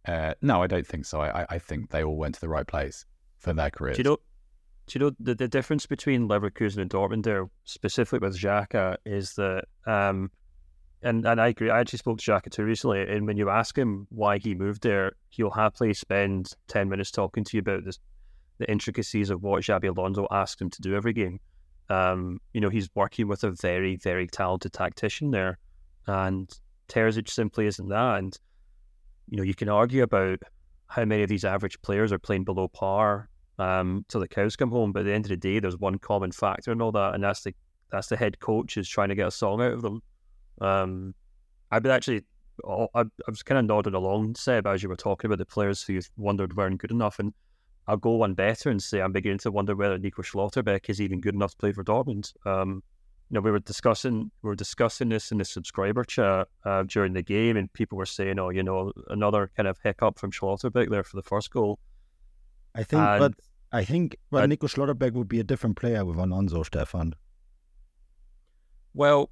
uh, 0.08 0.34
no, 0.42 0.62
I 0.62 0.68
don't 0.68 0.86
think 0.86 1.06
so. 1.06 1.22
I, 1.22 1.46
I 1.50 1.60
think 1.60 1.90
they 1.90 2.04
all 2.04 2.18
went 2.18 2.36
to 2.36 2.42
the 2.42 2.50
right 2.50 2.68
place 2.68 3.06
for 3.38 3.54
their 3.54 3.70
careers. 3.70 3.98
Do 3.98 4.02
you 4.02 4.10
know, 4.10 4.18
do 4.88 5.00
you 5.00 5.06
know 5.06 5.12
the, 5.20 5.36
the 5.36 5.48
difference 5.48 5.86
between 5.86 6.28
Leverkusen 6.28 6.78
and 6.78 6.90
Dortmund 6.90 7.24
there, 7.24 7.50
specifically 7.64 8.20
with 8.20 8.38
Xhaka, 8.38 8.98
is 9.06 9.34
that, 9.36 9.66
um, 9.86 10.32
and, 11.02 11.26
and 11.26 11.40
I 11.40 11.48
agree, 11.48 11.70
I 11.70 11.80
actually 11.80 12.00
spoke 12.00 12.20
to 12.20 12.32
Xhaka 12.32 12.52
too 12.52 12.64
recently, 12.64 13.02
and 13.02 13.26
when 13.26 13.38
you 13.38 13.50
ask 13.50 13.78
him 13.78 14.08
why 14.10 14.38
he 14.38 14.56
moved 14.56 14.84
there, 14.84 15.14
he'll 15.30 15.52
happily 15.52 15.94
spend 15.94 16.52
10 16.68 16.90
minutes 16.90 17.12
talking 17.12 17.44
to 17.44 17.58
you 17.58 17.62
about 17.62 17.86
this, 17.86 18.00
the 18.60 18.70
intricacies 18.70 19.30
of 19.30 19.42
what 19.42 19.64
Xabi 19.64 19.90
Alonso 19.90 20.28
asked 20.30 20.62
him 20.62 20.70
to 20.70 20.82
do 20.82 20.96
every 20.96 21.14
game. 21.14 21.40
Um, 21.90 22.40
you 22.54 22.62
know, 22.62 22.70
he's 22.70 22.90
working 22.94 23.28
with 23.28 23.44
a 23.44 23.52
very, 23.52 23.96
very 23.96 24.28
talented 24.28 24.74
tactician 24.74 25.32
there, 25.32 25.58
and 26.06 26.48
Terzic 26.88 27.30
simply 27.30 27.66
isn't 27.66 27.90
that. 27.90 28.20
And 28.20 28.38
you 29.30 29.38
know, 29.38 29.44
you 29.44 29.56
can 29.56 29.70
argue 29.70 30.04
about 30.04 30.40
how 30.88 31.06
many 31.06 31.24
of 31.24 31.30
these 31.30 31.46
average 31.46 31.82
players 31.82 32.12
are 32.12 32.20
playing 32.20 32.44
below 32.44 32.68
par 32.68 33.30
um, 33.58 34.06
till 34.08 34.22
the 34.22 34.28
cows 34.28 34.56
come 34.56 34.72
home. 34.72 34.92
But 34.92 35.02
at 35.02 35.06
the 35.06 35.14
end 35.14 35.26
of 35.26 35.30
the 35.30 35.38
day, 35.38 35.60
there's 35.60 35.78
one 35.78 35.98
common 35.98 36.32
factor 36.32 36.72
and 36.72 36.82
all 36.82 36.92
that, 36.92 37.16
and 37.16 37.24
that's 37.24 37.42
the 37.42 37.56
that's 37.92 38.08
the 38.08 38.18
head 38.18 38.40
coach 38.40 38.78
is 38.78 38.88
trying 38.88 39.10
to 39.10 39.16
get 39.16 39.28
a 39.28 39.32
song 39.32 39.62
out 39.62 39.74
of 39.74 39.82
them. 39.82 40.02
Um, 40.62 41.16
I've 41.72 41.82
been 41.82 41.92
actually, 41.92 42.24
I, 42.68 42.88
I 42.96 43.06
was 43.28 43.42
kind 43.42 43.58
of 43.58 43.66
nodding 43.66 43.96
along, 43.96 44.36
Seb, 44.36 44.68
as 44.68 44.84
you 44.84 44.90
were 44.90 44.96
talking 44.96 45.28
about 45.28 45.40
the 45.40 45.46
players 45.46 45.82
who 45.82 45.94
you 45.94 46.02
wondered 46.18 46.56
weren't 46.56 46.80
good 46.80 46.92
enough, 46.92 47.18
and 47.18 47.34
I'll 47.90 47.98
go 47.98 48.12
one 48.12 48.36
better 48.36 48.70
and 48.70 48.82
say 48.82 49.02
I'm 49.02 49.12
beginning 49.12 49.40
to 49.40 49.52
wonder 49.52 49.76
whether 49.76 49.98
Nico 49.98 50.22
Schlotterbeck 50.22 50.90
is 50.90 51.02
even 51.02 51.20
good 51.22 51.34
enough 51.34 51.52
to 51.52 51.58
play 51.58 51.72
for 51.72 51.84
Dortmund. 51.84 52.32
Um, 52.46 52.84
you 53.30 53.36
know, 53.36 53.42
we 53.42 53.50
were 53.50 53.58
discussing 53.60 54.30
we 54.44 54.48
were 54.48 54.56
discussing 54.56 55.10
this 55.10 55.32
in 55.32 55.40
the 55.40 55.46
subscriber 55.46 56.04
chat 56.04 56.48
uh, 56.66 56.84
during 56.84 57.14
the 57.14 57.24
game, 57.24 57.58
and 57.58 57.72
people 57.74 57.98
were 57.98 58.06
saying, 58.06 58.38
"Oh, 58.38 58.50
you 58.50 58.62
know, 58.62 58.92
another 59.10 59.50
kind 59.58 59.68
of 59.68 59.80
hiccup 59.84 60.20
from 60.20 60.32
Schlotterbeck 60.32 60.90
there 60.92 61.04
for 61.04 61.16
the 61.16 61.24
first 61.24 61.50
goal." 61.50 61.80
I 62.76 62.84
think, 62.84 63.02
And- 63.02 63.20
but 63.20 63.34
I 63.72 63.84
think, 63.86 64.16
well, 64.30 64.44
I- 64.44 64.46
Nico 64.46 64.68
Schlotterbeck 64.68 65.14
would 65.14 65.28
be 65.28 65.40
a 65.40 65.44
different 65.44 65.76
player 65.76 66.06
with 66.06 66.18
Alonso, 66.18 66.62
Stefan. 66.62 67.14
Well, 68.94 69.32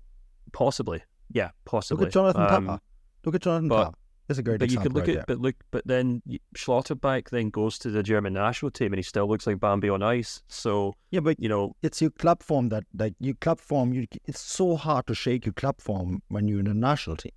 possibly, 0.51 1.03
yeah, 1.31 1.51
possibly. 1.65 2.05
Look 2.05 2.09
at 2.09 2.13
Jonathan 2.13 2.69
Um. 2.69 2.81
Look 3.25 3.35
at 3.35 3.41
Jonathan 3.41 3.67
but-. 3.69 3.93
That's 4.28 4.39
a 4.39 4.43
great 4.43 4.59
But 4.59 4.71
you 4.71 4.80
could 4.80 4.93
look 4.93 5.07
right 5.07 5.17
at, 5.17 5.28
but 5.28 5.39
look, 5.39 5.55
but 5.71 5.88
then 5.88 6.21
Schlotterbeck 6.55 7.30
then 7.30 7.49
goes 7.49 7.78
to 7.80 7.89
the 7.89 8.03
German 8.03 8.34
national 8.34 8.71
team, 8.71 8.88
and 8.88 8.97
he 8.99 9.03
still 9.03 9.28
looks 9.28 9.47
like 9.47 9.59
Bambi 9.59 9.89
on 9.89 10.03
ice. 10.03 10.43
So. 10.49 10.95
Yeah, 11.11 11.21
but 11.21 11.39
you 11.39 11.47
know, 11.47 11.75
it's 11.82 12.01
your 12.01 12.11
club 12.11 12.43
form 12.43 12.67
that, 12.69 12.84
like, 12.97 13.13
your 13.19 13.36
club 13.36 13.61
form, 13.61 13.93
you, 13.93 14.05
it's 14.25 14.41
so 14.41 14.75
hard 14.75 15.07
to 15.07 15.15
shake 15.15 15.45
your 15.45 15.53
club 15.53 15.80
form 15.80 16.21
when 16.28 16.47
you're 16.47 16.59
in 16.59 16.67
a 16.67 16.73
national 16.73 17.15
team. 17.15 17.32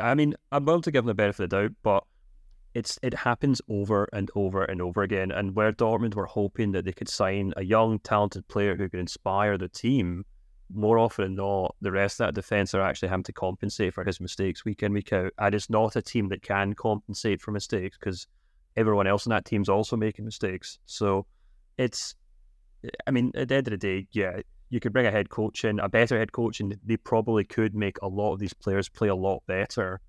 i 0.00 0.14
mean, 0.14 0.34
I'm 0.50 0.64
willing 0.64 0.82
to 0.82 0.90
give 0.90 1.04
them 1.04 1.08
the 1.08 1.14
benefit 1.14 1.44
of 1.44 1.50
the 1.50 1.56
doubt, 1.56 1.72
but 1.84 2.04
it's 2.74 2.98
it 3.02 3.14
happens 3.14 3.62
over 3.68 4.08
and 4.12 4.28
over 4.34 4.64
and 4.64 4.82
over 4.82 5.02
again. 5.02 5.30
And 5.30 5.54
where 5.54 5.72
Dortmund 5.72 6.16
were 6.16 6.26
hoping 6.26 6.72
that 6.72 6.84
they 6.84 6.92
could 6.92 7.08
sign 7.08 7.54
a 7.56 7.64
young, 7.64 8.00
talented 8.00 8.48
player 8.48 8.74
who 8.76 8.88
could 8.88 8.98
inspire 8.98 9.56
the 9.56 9.68
team, 9.68 10.24
more 10.72 10.98
often 10.98 11.24
than 11.24 11.34
not, 11.36 11.74
the 11.80 11.92
rest 11.92 12.20
of 12.20 12.26
that 12.26 12.34
defense 12.34 12.74
are 12.74 12.82
actually 12.82 13.08
having 13.08 13.24
to 13.24 13.32
compensate 13.32 13.94
for 13.94 14.04
his 14.04 14.20
mistakes 14.20 14.64
week 14.64 14.82
in, 14.82 14.92
week 14.92 15.12
out. 15.12 15.32
And 15.38 15.54
it's 15.54 15.70
not 15.70 15.96
a 15.96 16.02
team 16.02 16.28
that 16.30 16.42
can 16.42 16.72
compensate 16.74 17.40
for 17.40 17.50
mistakes 17.50 17.96
because 17.98 18.26
everyone 18.76 19.06
else 19.06 19.26
in 19.26 19.30
that 19.30 19.44
team's 19.44 19.68
also 19.68 19.96
making 19.96 20.24
mistakes. 20.24 20.78
So 20.86 21.26
it's, 21.78 22.14
I 23.06 23.10
mean, 23.10 23.32
at 23.34 23.48
the 23.48 23.54
end 23.56 23.68
of 23.68 23.72
the 23.72 23.76
day, 23.76 24.06
yeah, 24.12 24.40
you 24.70 24.80
could 24.80 24.92
bring 24.92 25.06
a 25.06 25.10
head 25.10 25.28
coach 25.28 25.64
in, 25.64 25.78
a 25.78 25.88
better 25.88 26.18
head 26.18 26.32
coach, 26.32 26.60
and 26.60 26.76
they 26.84 26.96
probably 26.96 27.44
could 27.44 27.74
make 27.74 27.98
a 28.02 28.08
lot 28.08 28.32
of 28.32 28.38
these 28.40 28.54
players 28.54 28.88
play 28.88 29.08
a 29.08 29.14
lot 29.14 29.42
better. 29.46 30.00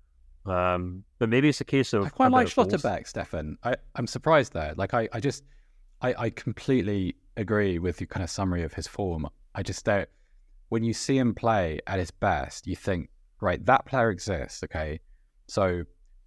Um, 0.44 1.04
but 1.18 1.28
maybe 1.28 1.48
it's 1.48 1.60
a 1.60 1.64
case 1.64 1.92
of 1.92 2.06
I 2.06 2.08
quite 2.08 2.30
like 2.30 2.46
bit 2.46 2.58
of 2.58 2.70
both. 2.70 2.82
Schlotterbeck, 2.82 3.06
Stefan. 3.06 3.58
I, 3.62 3.76
I'm 3.94 4.06
surprised 4.06 4.52
there. 4.52 4.74
Like 4.76 4.94
I, 4.94 5.08
I 5.12 5.20
just 5.20 5.44
I, 6.00 6.14
I 6.18 6.30
completely 6.30 7.16
agree 7.36 7.78
with 7.78 8.00
your 8.00 8.08
kind 8.08 8.24
of 8.24 8.30
summary 8.30 8.62
of 8.62 8.72
his 8.72 8.86
form. 8.86 9.28
I 9.54 9.62
just 9.62 9.84
don't 9.84 10.08
when 10.68 10.82
you 10.82 10.92
see 10.92 11.18
him 11.18 11.34
play 11.34 11.80
at 11.86 11.98
his 11.98 12.10
best, 12.10 12.66
you 12.66 12.76
think, 12.76 13.10
right, 13.40 13.64
that 13.66 13.86
player 13.86 14.10
exists, 14.10 14.62
okay. 14.64 15.00
So 15.48 15.84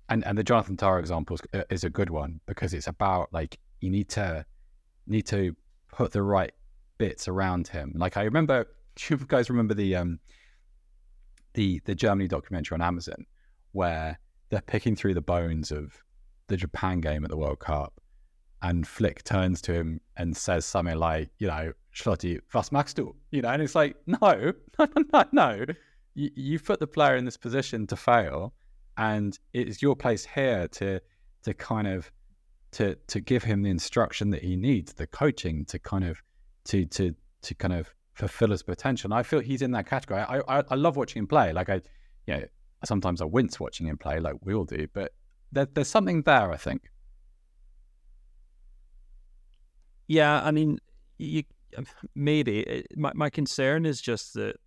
and, 0.10 0.26
and 0.26 0.38
the 0.38 0.44
Jonathan 0.44 0.76
Tah 0.76 0.98
example 0.98 1.38
is, 1.54 1.64
is 1.70 1.84
a 1.84 1.90
good 1.90 2.10
one 2.10 2.40
because 2.48 2.74
it's 2.74 2.88
about 2.88 3.32
like 3.32 3.60
you 3.80 3.90
need 3.90 4.10
to 4.10 4.46
need 5.08 5.26
to 5.28 5.56
put 5.92 6.12
the 6.12 6.24
right 6.24 6.52
bits 6.98 7.28
around 7.28 7.68
him. 7.68 7.94
Like 7.96 8.18
I 8.18 8.24
remember 8.24 8.66
you 9.10 9.18
guys 9.28 9.50
remember 9.50 9.74
the 9.74 9.96
um 9.96 10.20
the 11.54 11.82
the 11.86 11.96
Germany 11.96 12.28
documentary 12.28 12.76
on 12.76 12.82
Amazon 12.82 13.26
where 13.72 14.20
they're 14.50 14.62
picking 14.62 14.96
through 14.96 15.14
the 15.14 15.22
bones 15.22 15.72
of 15.72 16.04
the 16.48 16.58
Japan 16.58 17.00
game 17.00 17.24
at 17.24 17.30
the 17.30 17.38
World 17.38 17.60
Cup, 17.60 18.02
and 18.62 18.88
Flick 18.88 19.24
turns 19.24 19.62
to 19.64 19.74
him 19.74 20.01
and 20.18 20.36
says 20.36 20.66
something 20.66 20.97
like, 20.97 21.30
you 21.39 21.47
know, 21.47 21.72
Schlotti, 21.93 22.39
was 22.53 22.72
machst 22.72 22.95
du? 22.95 23.16
You 23.32 23.41
know, 23.41 23.49
and 23.49 23.62
it's 23.62 23.76
like, 23.76 23.95
no, 24.05 24.18
no, 24.22 24.53
no, 24.95 25.03
no, 25.14 25.24
no. 25.32 25.66
You, 26.16 26.30
you 26.36 26.60
put 26.60 26.80
the 26.80 26.88
player 26.88 27.16
in 27.16 27.26
this 27.26 27.38
position 27.38 27.88
to 27.88 27.95
fail, 27.95 28.53
and 28.97 29.38
it's 29.53 29.82
your 29.82 29.95
place 29.95 30.26
here 30.26 30.68
to 30.70 30.99
to 31.43 31.53
kind 31.53 31.88
of 31.88 32.12
to 32.72 32.95
to 33.07 33.20
give 33.20 33.43
him 33.43 33.64
the 33.64 33.70
instruction 33.70 34.30
that 34.32 34.43
he 34.43 34.55
needs, 34.55 34.93
the 34.93 35.07
coaching 35.07 35.66
to 35.66 35.80
kind 35.80 36.03
of 36.03 36.22
to 36.66 36.86
to 36.86 37.16
to 37.41 37.55
kind 37.55 37.74
of 37.74 37.93
fulfill 38.14 38.49
his 38.49 38.64
potential. 38.64 39.07
And 39.12 39.20
I 39.20 39.24
feel 39.24 39.39
he's 39.39 39.62
in 39.62 39.72
that 39.72 39.88
category. 39.88 40.22
I 40.22 40.39
I, 40.47 40.64
I 40.70 40.76
love 40.76 40.97
watching 40.97 41.22
him 41.22 41.28
play. 41.28 41.53
Like 41.53 41.70
I, 41.70 41.82
you 42.28 42.36
know, 42.36 42.43
sometimes 42.84 43.22
I 43.22 43.26
wince 43.26 43.60
watching 43.60 43.88
him 43.88 43.97
play, 43.97 44.20
like 44.20 44.36
we 44.43 44.53
all 44.53 44.66
do. 44.66 44.88
But 44.93 45.14
there, 45.51 45.68
there's 45.74 45.88
something 45.88 46.22
there, 46.24 46.51
I 46.51 46.57
think. 46.57 46.89
Yeah, 50.10 50.41
I 50.43 50.49
mean, 50.51 50.80
you 51.20 51.43
maybe 52.16 52.62
It- 52.62 52.97
my 52.97 53.12
my 53.14 53.30
concern 53.30 53.86
is 53.86 54.01
just 54.01 54.34
that 54.34 54.57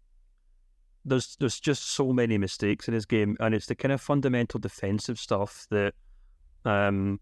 there's 1.04 1.36
there's 1.40 1.58
just 1.60 1.82
so 1.90 2.12
many 2.12 2.38
mistakes 2.38 2.86
in 2.88 2.94
his 2.94 3.06
game, 3.06 3.36
and 3.40 3.54
it's 3.54 3.66
the 3.66 3.74
kind 3.74 3.92
of 3.92 4.00
fundamental 4.00 4.60
defensive 4.60 5.18
stuff 5.18 5.66
that, 5.70 5.94
um, 6.64 7.20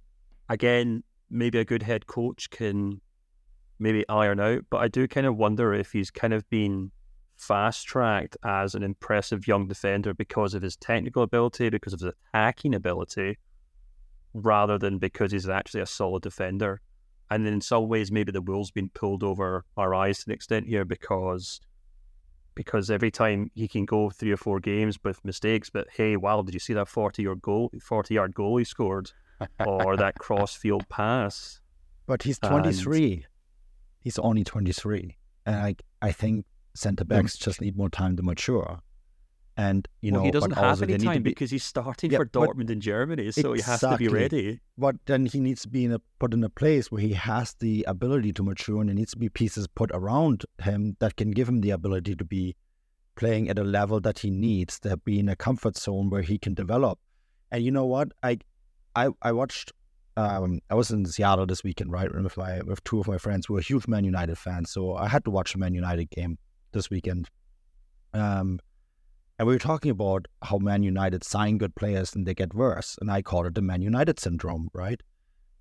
again, 0.51 1.03
maybe 1.31 1.59
a 1.59 1.65
good 1.65 1.83
head 1.83 2.07
coach 2.07 2.51
can 2.51 3.01
maybe 3.79 4.07
iron 4.09 4.41
out. 4.41 4.65
But 4.71 4.79
I 4.79 4.89
do 4.89 5.09
kind 5.09 5.27
of 5.27 5.37
wonder 5.39 5.73
if 5.75 5.93
he's 5.93 6.11
kind 6.11 6.35
of 6.35 6.49
been 6.51 6.93
fast 7.37 7.87
tracked 7.87 8.37
as 8.45 8.75
an 8.75 8.83
impressive 8.83 9.49
young 9.49 9.69
defender 9.69 10.15
because 10.15 10.55
of 10.55 10.63
his 10.63 10.77
technical 10.77 11.23
ability, 11.23 11.71
because 11.71 11.95
of 11.95 12.01
his 12.01 12.13
attacking 12.35 12.75
ability, 12.75 13.39
rather 14.35 14.79
than 14.79 14.99
because 14.99 15.33
he's 15.33 15.49
actually 15.49 15.81
a 15.83 15.87
solid 15.87 16.23
defender. 16.23 16.81
And 17.31 17.47
then 17.47 17.53
in 17.53 17.61
some 17.61 17.89
ways, 17.89 18.11
maybe 18.11 18.33
the 18.33 18.43
wool's 18.43 18.71
been 18.71 18.89
pulled 18.89 19.23
over 19.23 19.65
our 19.77 19.95
eyes 19.95 20.19
to 20.25 20.31
an 20.31 20.35
extent 20.35 20.67
here 20.67 20.85
because 20.85 21.61
because 22.57 22.91
every 22.91 23.11
time 23.11 23.51
he 23.55 23.69
can 23.69 23.85
go 23.85 24.11
three 24.11 24.33
or 24.33 24.37
four 24.37 24.59
games 24.59 24.99
with 25.05 25.25
mistakes, 25.25 25.71
but 25.71 25.87
hey, 25.97 26.17
wow, 26.17 26.43
did 26.43 26.53
you 26.53 26.61
see 26.61 26.75
that 26.75 26.89
forty 26.89 27.23
yard 27.23 27.41
goal, 27.41 27.71
forty 27.81 28.15
yard 28.15 28.35
goal 28.35 28.57
he 28.57 28.65
scored, 28.65 29.13
or 29.65 29.97
that 30.05 30.19
cross 30.19 30.55
field 30.55 30.89
pass? 30.89 31.61
But 32.07 32.25
he's 32.25 32.39
And- 32.43 32.51
23. 32.51 33.27
He's 34.01 34.19
only 34.19 34.45
23. 34.45 35.17
And 35.47 35.57
I, 35.57 35.77
I 36.01 36.11
think 36.11 36.47
centre 36.75 37.05
backs 37.05 37.37
mm. 37.37 37.41
just 37.41 37.61
need 37.61 37.77
more 37.77 37.91
time 37.91 38.17
to 38.17 38.23
mature. 38.23 38.81
And, 39.65 39.87
you 40.01 40.13
well, 40.13 40.21
know, 40.21 40.25
he 40.27 40.31
doesn't 40.37 40.53
have 40.53 40.81
any 40.83 40.93
they 40.93 40.99
need 40.99 41.05
to 41.09 41.13
time 41.13 41.23
be, 41.23 41.31
because 41.33 41.51
he's 41.51 41.65
starting 41.65 42.11
Yeah, 42.13 42.19
for 42.21 42.25
but- 42.27 42.49
Dortmund 42.49 42.71
in 42.71 42.81
Germany, 42.81 43.27
so 43.33 43.53
he 43.53 43.63
has 43.71 43.81
to 43.81 43.97
be 43.99 44.09
ready. 44.09 44.61
but 44.85 44.97
then 45.07 45.27
he 45.27 45.39
needs 45.47 45.63
to 45.63 45.69
be 45.69 45.83
in 45.87 45.93
a, 45.93 46.01
put 46.19 46.33
in 46.37 46.43
a 46.45 46.49
place 46.63 46.91
where 46.93 47.03
he 47.03 47.13
has 47.15 47.55
the 47.65 47.85
ability 47.95 48.33
to 48.39 48.43
mature 48.51 48.81
and 48.81 48.89
there 48.89 48.95
needs 49.01 49.13
to 49.17 49.19
be 49.19 49.29
pieces 49.29 49.67
put 49.81 49.91
around 50.01 50.45
him 50.69 50.97
that 51.01 51.13
can 51.21 51.31
give 51.39 51.49
him 51.53 51.61
the 51.67 51.73
ability 51.79 52.15
to 52.17 52.25
be 52.25 52.45
playing 53.17 53.45
at 53.51 53.59
a 53.59 53.65
level 53.65 54.01
that 54.01 54.21
he 54.21 54.31
needs, 54.31 54.81
to 54.81 54.97
be 54.97 55.19
in 55.23 55.29
a 55.29 55.37
comfort 55.37 55.77
zone 55.77 56.09
where 56.13 56.23
he 56.31 56.39
can 56.39 56.55
develop. 56.55 56.99
And 57.53 57.63
you 57.67 57.71
know 57.71 57.87
what? 57.95 58.09
I 58.23 58.39
I 59.03 59.05
I 59.21 59.33
watched 59.33 59.73
um 60.17 60.61
I 60.71 60.75
was 60.81 60.91
in 60.91 61.05
Seattle 61.05 61.47
this 61.53 61.63
weekend, 61.69 61.93
right? 61.93 62.11
With 62.15 62.37
my 62.37 62.61
with 62.63 62.83
two 62.85 62.99
of 63.01 63.07
my 63.09 63.19
friends 63.19 63.43
who 63.47 63.57
are 63.59 63.61
huge 63.71 63.87
Man 63.89 64.05
United 64.05 64.39
fans. 64.39 64.71
So 64.71 64.95
I 65.05 65.09
had 65.15 65.23
to 65.27 65.31
watch 65.39 65.55
a 65.55 65.59
Man 65.59 65.75
United 65.75 66.09
game 66.19 66.39
this 66.73 66.89
weekend. 66.95 67.29
Um 68.15 68.59
and 69.41 69.47
we 69.47 69.55
were 69.55 69.59
talking 69.59 69.91
about 69.91 70.29
how 70.43 70.59
Man 70.59 70.83
United 70.83 71.25
sign 71.25 71.57
good 71.57 71.75
players 71.75 72.15
and 72.15 72.27
they 72.27 72.35
get 72.35 72.53
worse. 72.53 72.99
And 73.01 73.11
I 73.11 73.23
call 73.23 73.47
it 73.47 73.55
the 73.55 73.63
Man 73.63 73.81
United 73.81 74.21
syndrome, 74.21 74.69
right? 74.75 75.03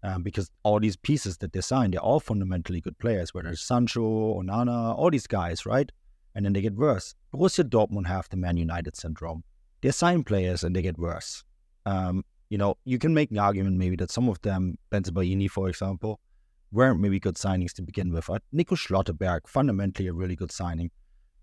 Um, 0.03 0.21
because 0.21 0.51
all 0.63 0.81
these 0.81 0.97
pieces 0.97 1.37
that 1.37 1.53
they 1.53 1.61
sign, 1.61 1.91
they're 1.91 2.01
all 2.01 2.19
fundamentally 2.19 2.81
good 2.81 2.99
players, 2.99 3.33
whether 3.33 3.47
it's 3.47 3.61
Sancho, 3.61 4.37
Onana, 4.37 4.97
all 4.97 5.09
these 5.09 5.27
guys, 5.27 5.65
right? 5.65 5.89
And 6.35 6.43
then 6.43 6.51
they 6.51 6.59
get 6.59 6.75
worse. 6.75 7.15
Borussia 7.33 7.63
Dortmund 7.63 8.07
have 8.07 8.27
the 8.27 8.35
Man 8.35 8.57
United 8.57 8.97
syndrome. 8.97 9.45
They 9.79 9.91
sign 9.91 10.25
players 10.25 10.65
and 10.65 10.75
they 10.75 10.81
get 10.81 10.97
worse. 10.97 11.45
Um, 11.85 12.25
you 12.49 12.57
know, 12.57 12.75
you 12.83 12.99
can 12.99 13.13
make 13.13 13.31
an 13.31 13.39
argument 13.39 13.77
maybe 13.77 13.95
that 13.95 14.11
some 14.11 14.27
of 14.27 14.41
them, 14.41 14.77
Bensebaini, 14.91 15.49
for 15.49 15.69
example, 15.69 16.19
weren't 16.73 16.99
maybe 16.99 17.17
good 17.17 17.35
signings 17.35 17.71
to 17.75 17.81
begin 17.81 18.11
with. 18.11 18.29
Uh, 18.29 18.39
Nico 18.51 18.75
Schlotterbeck, 18.75 19.47
fundamentally 19.47 20.09
a 20.09 20.13
really 20.13 20.35
good 20.35 20.51
signing. 20.51 20.91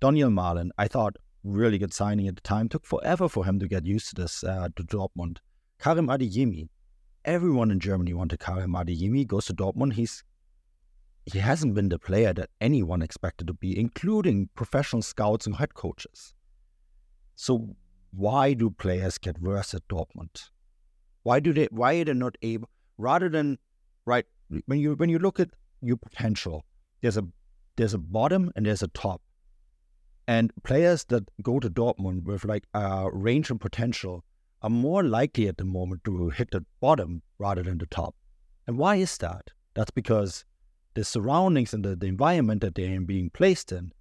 Donyell 0.02 0.30
Malen, 0.30 0.68
I 0.76 0.86
thought 0.86 1.16
really 1.46 1.78
good 1.78 1.94
signing 1.94 2.28
at 2.28 2.34
the 2.34 2.40
time. 2.42 2.68
Took 2.68 2.84
forever 2.84 3.28
for 3.28 3.44
him 3.44 3.58
to 3.60 3.68
get 3.68 3.86
used 3.86 4.08
to 4.10 4.22
this 4.22 4.44
uh, 4.44 4.68
to 4.76 4.82
Dortmund. 4.82 5.38
Karim 5.78 6.08
Adeyemi, 6.08 6.68
everyone 7.24 7.70
in 7.70 7.80
Germany 7.80 8.14
wanted 8.14 8.40
Karim 8.40 8.72
Adeyemi. 8.72 9.26
Goes 9.26 9.46
to 9.46 9.54
Dortmund. 9.54 9.94
He's 9.94 10.24
he 11.24 11.40
hasn't 11.40 11.74
been 11.74 11.88
the 11.88 11.98
player 11.98 12.32
that 12.32 12.50
anyone 12.60 13.02
expected 13.02 13.48
to 13.48 13.52
be, 13.52 13.78
including 13.78 14.48
professional 14.54 15.02
scouts 15.02 15.46
and 15.46 15.56
head 15.56 15.74
coaches. 15.74 16.34
So 17.34 17.76
why 18.12 18.54
do 18.54 18.70
players 18.70 19.18
get 19.18 19.40
worse 19.40 19.74
at 19.74 19.86
Dortmund? 19.88 20.50
Why 21.24 21.40
do 21.40 21.52
they? 21.52 21.68
Why 21.70 21.94
are 21.94 22.04
they 22.04 22.14
not 22.14 22.36
able? 22.42 22.70
Rather 22.98 23.28
than 23.28 23.58
right 24.04 24.24
when 24.66 24.78
you 24.78 24.94
when 24.94 25.08
you 25.08 25.18
look 25.18 25.40
at 25.40 25.50
your 25.82 25.96
potential, 25.96 26.64
there's 27.02 27.16
a 27.16 27.24
there's 27.76 27.94
a 27.94 27.98
bottom 27.98 28.52
and 28.56 28.64
there's 28.64 28.82
a 28.82 28.88
top. 28.88 29.20
And 30.28 30.52
players 30.64 31.04
that 31.04 31.28
go 31.42 31.60
to 31.60 31.70
Dortmund 31.70 32.24
with 32.24 32.44
like 32.44 32.64
uh, 32.74 33.08
range 33.12 33.50
and 33.50 33.60
potential 33.60 34.24
are 34.62 34.70
more 34.70 35.04
likely 35.04 35.46
at 35.46 35.58
the 35.58 35.64
moment 35.64 36.02
to 36.04 36.30
hit 36.30 36.50
the 36.50 36.64
bottom 36.80 37.22
rather 37.38 37.62
than 37.62 37.78
the 37.78 37.86
top. 37.86 38.14
And 38.66 38.76
why 38.76 38.96
is 38.96 39.16
that? 39.18 39.50
That's 39.74 39.92
because 39.92 40.44
the 40.94 41.04
surroundings 41.04 41.72
and 41.72 41.84
the, 41.84 41.94
the 41.94 42.06
environment 42.06 42.62
that 42.62 42.74
they 42.74 42.92
are 42.92 43.00
being 43.00 43.30
placed 43.30 43.70
in 43.70 43.92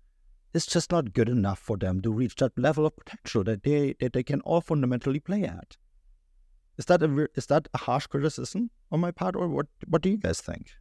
is 0.53 0.65
just 0.65 0.91
not 0.91 1.13
good 1.13 1.29
enough 1.29 1.59
for 1.59 1.77
them 1.77 2.01
to 2.01 2.11
reach 2.11 2.35
that 2.35 2.57
level 2.57 2.85
of 2.85 2.95
potential 2.95 3.43
that 3.43 3.63
they 3.63 3.93
that 3.99 4.13
they 4.13 4.23
can 4.23 4.41
all 4.41 4.61
fundamentally 4.61 5.19
play 5.19 5.43
at. 5.43 5.75
Is 6.77 6.85
that 6.85 7.03
a 7.03 7.27
is 7.35 7.45
that 7.47 7.67
a 7.73 7.77
harsh 7.79 8.07
criticism 8.07 8.69
on 8.91 9.01
my 9.01 9.11
part, 9.11 9.35
or 9.35 9.47
what? 9.47 9.67
What 9.87 10.01
do 10.01 10.09
you 10.09 10.17
guys 10.17 10.41
think? 10.41 10.71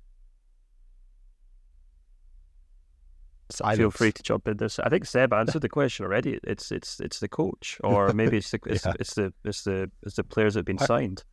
Silence. 3.50 3.78
Feel 3.78 3.90
free 3.90 4.12
to 4.12 4.22
jump 4.22 4.48
in 4.48 4.56
this. 4.56 4.78
I 4.78 4.88
think 4.88 5.04
Seb 5.04 5.32
answered 5.32 5.62
the 5.62 5.68
question 5.68 6.06
already. 6.06 6.40
It's 6.44 6.72
it's 6.72 7.00
it's 7.00 7.20
the 7.20 7.28
coach, 7.28 7.78
or 7.84 8.12
maybe 8.12 8.38
it's 8.38 8.50
the 8.50 8.58
it's, 8.66 8.86
yeah. 8.86 8.92
it's 8.98 9.14
the 9.14 9.32
it's 9.44 9.64
the 9.64 9.90
it's 10.02 10.16
the 10.16 10.24
players 10.24 10.54
that 10.54 10.60
have 10.60 10.66
been 10.66 10.78
I, 10.80 10.86
signed. 10.86 11.24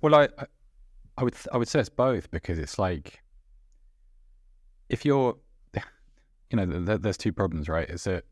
Well, 0.00 0.14
I 0.14 0.28
I 1.18 1.24
would 1.24 1.34
I 1.52 1.56
would 1.56 1.68
say 1.68 1.80
it's 1.80 1.88
both 1.88 2.30
because 2.30 2.58
it's 2.58 2.78
like 2.78 3.22
if 4.88 5.04
you're 5.04 5.36
you 6.50 6.56
know 6.56 6.96
there's 6.96 7.16
two 7.16 7.32
problems, 7.32 7.68
right? 7.68 7.88
Is 7.88 8.04
that 8.04 8.24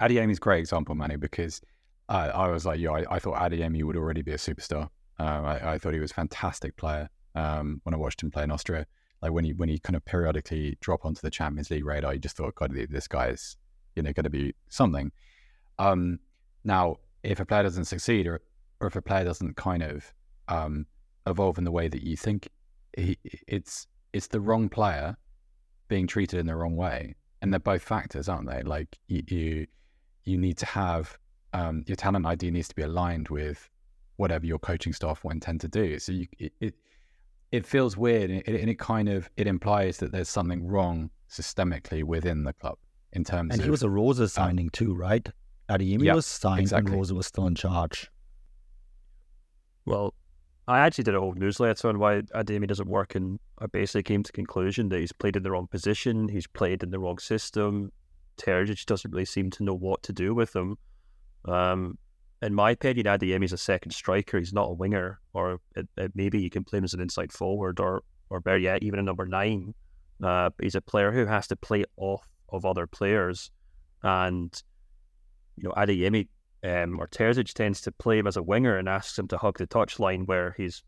Adeyemi's 0.00 0.38
great 0.38 0.60
example, 0.60 0.94
Manny, 0.94 1.16
because 1.16 1.60
uh, 2.08 2.30
I 2.34 2.48
was 2.48 2.66
like, 2.66 2.80
yeah, 2.80 2.90
I, 2.90 3.04
I 3.16 3.18
thought 3.18 3.38
Adeyemi 3.38 3.84
would 3.84 3.96
already 3.96 4.22
be 4.22 4.32
a 4.32 4.36
superstar. 4.38 4.88
Uh, 5.20 5.22
I, 5.22 5.74
I, 5.74 5.78
thought 5.78 5.92
he 5.94 6.00
was 6.00 6.10
a 6.10 6.14
fantastic 6.14 6.76
player 6.76 7.08
um, 7.34 7.80
when 7.84 7.94
I 7.94 7.98
watched 7.98 8.22
him 8.22 8.30
play 8.30 8.42
in 8.42 8.50
Austria 8.50 8.86
like 9.22 9.32
when 9.32 9.44
he 9.44 9.52
when 9.52 9.68
he 9.68 9.78
kind 9.78 9.96
of 9.96 10.04
periodically 10.04 10.76
drop 10.80 11.04
onto 11.04 11.20
the 11.20 11.30
Champions 11.30 11.70
League 11.70 11.84
radar, 11.84 12.12
you 12.12 12.20
just 12.20 12.36
thought, 12.36 12.54
God, 12.56 12.72
this 12.90 13.06
guy 13.06 13.28
is 13.28 13.56
you 13.94 14.02
know 14.02 14.12
going 14.12 14.24
to 14.24 14.30
be 14.30 14.54
something. 14.68 15.12
Um, 15.78 16.18
now, 16.64 16.96
if 17.22 17.40
a 17.40 17.46
player 17.46 17.62
doesn't 17.62 17.84
succeed, 17.84 18.26
or 18.26 18.40
or 18.80 18.88
if 18.88 18.96
a 18.96 19.02
player 19.02 19.24
doesn't 19.24 19.56
kind 19.56 19.82
of 19.82 20.12
um, 20.48 20.86
evolve 21.26 21.58
in 21.58 21.64
the 21.64 21.70
way 21.70 21.88
that 21.88 22.02
you 22.02 22.16
think, 22.16 22.48
he, 22.96 23.16
it's 23.46 23.86
it's 24.12 24.26
the 24.26 24.40
wrong 24.40 24.68
player 24.68 25.16
being 25.88 26.06
treated 26.06 26.40
in 26.40 26.46
the 26.46 26.56
wrong 26.56 26.76
way, 26.76 27.14
and 27.40 27.52
they're 27.52 27.60
both 27.60 27.82
factors, 27.82 28.28
aren't 28.28 28.50
they? 28.50 28.62
Like 28.62 28.98
you 29.06 29.22
you, 29.28 29.66
you 30.24 30.36
need 30.36 30.58
to 30.58 30.66
have 30.66 31.16
um, 31.52 31.84
your 31.86 31.96
talent 31.96 32.26
ID 32.26 32.50
needs 32.50 32.68
to 32.68 32.74
be 32.74 32.82
aligned 32.82 33.28
with 33.28 33.70
whatever 34.16 34.46
your 34.46 34.58
coaching 34.58 34.92
staff 34.92 35.22
will 35.22 35.30
intend 35.30 35.60
to 35.60 35.68
do. 35.68 35.98
So 35.98 36.12
you, 36.12 36.26
it, 36.38 36.52
it 36.60 36.74
it 37.52 37.66
feels 37.66 37.96
weird 37.96 38.30
and 38.30 38.40
it, 38.40 38.60
and 38.60 38.70
it, 38.70 38.78
kind 38.78 39.08
of 39.08 39.30
it 39.36 39.46
implies 39.46 39.98
that 39.98 40.10
there's 40.10 40.28
something 40.28 40.66
wrong 40.66 41.10
systemically 41.30 42.02
within 42.02 42.44
the 42.44 42.52
club 42.54 42.78
in 43.12 43.22
terms 43.22 43.52
and 43.52 43.60
of, 43.60 43.64
he 43.64 43.70
was 43.70 43.82
a 43.82 43.90
Rose 43.90 44.32
signing 44.32 44.66
um, 44.66 44.70
too 44.70 44.94
right? 44.94 45.28
Adeyemi 45.68 46.04
yeah, 46.04 46.14
was 46.14 46.26
signed 46.26 46.62
exactly. 46.62 46.90
and 46.90 46.96
Rose 46.96 47.12
was 47.12 47.26
still 47.26 47.46
in 47.46 47.54
charge. 47.54 48.10
Well 49.84 50.14
I 50.66 50.80
actually 50.80 51.04
did 51.04 51.14
a 51.14 51.20
whole 51.20 51.34
newsletter 51.34 51.88
on 51.88 51.98
why 51.98 52.22
Adeyemi 52.34 52.66
doesn't 52.66 52.88
work 52.88 53.14
and 53.14 53.38
I 53.58 53.66
basically 53.66 54.04
came 54.04 54.22
to 54.22 54.28
the 54.28 54.32
conclusion 54.32 54.88
that 54.88 55.00
he's 55.00 55.12
played 55.12 55.36
in 55.36 55.42
the 55.42 55.50
wrong 55.50 55.66
position 55.66 56.28
he's 56.28 56.46
played 56.46 56.82
in 56.82 56.90
the 56.90 56.98
wrong 56.98 57.18
system. 57.18 57.92
Terzic 58.38 58.86
doesn't 58.86 59.10
really 59.10 59.26
seem 59.26 59.50
to 59.50 59.62
know 59.62 59.74
what 59.74 60.02
to 60.04 60.12
do 60.12 60.34
with 60.34 60.56
him. 60.56 60.78
Um, 61.44 61.98
in 62.42 62.54
my 62.54 62.72
opinion, 62.72 63.06
Adeyemi 63.06 63.50
a 63.52 63.56
second 63.56 63.92
striker. 63.92 64.38
He's 64.38 64.52
not 64.52 64.68
a 64.68 64.72
winger, 64.72 65.20
or 65.32 65.60
it, 65.76 65.88
it, 65.96 66.12
maybe 66.14 66.40
you 66.40 66.50
can 66.50 66.64
play 66.64 66.78
him 66.78 66.84
as 66.84 66.92
an 66.92 67.00
inside 67.00 67.32
forward, 67.32 67.78
or 67.78 68.02
or 68.30 68.40
better 68.40 68.58
yet, 68.58 68.82
even 68.82 68.98
a 68.98 69.02
number 69.02 69.26
nine. 69.26 69.74
Uh, 70.22 70.50
he's 70.60 70.74
a 70.74 70.80
player 70.80 71.12
who 71.12 71.24
has 71.26 71.46
to 71.48 71.56
play 71.56 71.84
off 71.96 72.28
of 72.48 72.64
other 72.64 72.86
players, 72.86 73.50
and 74.02 74.62
you 75.56 75.68
know 75.68 75.74
Adeyemi 75.74 76.28
um, 76.64 76.98
or 76.98 77.06
Terzic 77.06 77.52
tends 77.52 77.80
to 77.82 77.92
play 77.92 78.18
him 78.18 78.26
as 78.26 78.36
a 78.36 78.42
winger 78.42 78.76
and 78.76 78.88
asks 78.88 79.18
him 79.18 79.28
to 79.28 79.38
hug 79.38 79.58
the 79.58 79.66
touchline 79.66 80.26
where 80.26 80.54
he's 80.56 80.82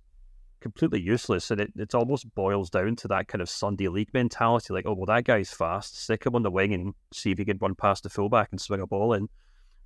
completely 0.61 1.01
useless, 1.01 1.53
and 1.53 1.61
it, 1.61 1.73
it 1.77 1.95
almost 1.95 2.35
boils 2.35 2.69
down 2.69 2.97
to 2.97 3.09
that 3.09 3.29
kind 3.29 3.43
of 3.43 3.49
Sunday 3.49 3.87
league 3.87 4.13
mentality, 4.13 4.73
like, 4.73 4.87
oh 4.87 4.95
well, 4.95 5.07
that 5.07 5.25
guy's 5.25 5.53
fast, 5.53 6.03
stick 6.03 6.27
him 6.27 6.35
on 6.35 6.43
the 6.43 6.51
wing 6.51 6.75
and 6.75 6.95
see 7.13 7.31
if 7.31 7.39
he 7.39 7.45
can 7.45 7.59
run 7.61 7.77
past 7.77 8.03
the 8.03 8.11
fullback 8.11 8.49
and 8.51 8.61
swing 8.61 8.81
a 8.81 8.87
ball 8.87 9.13
in 9.13 9.29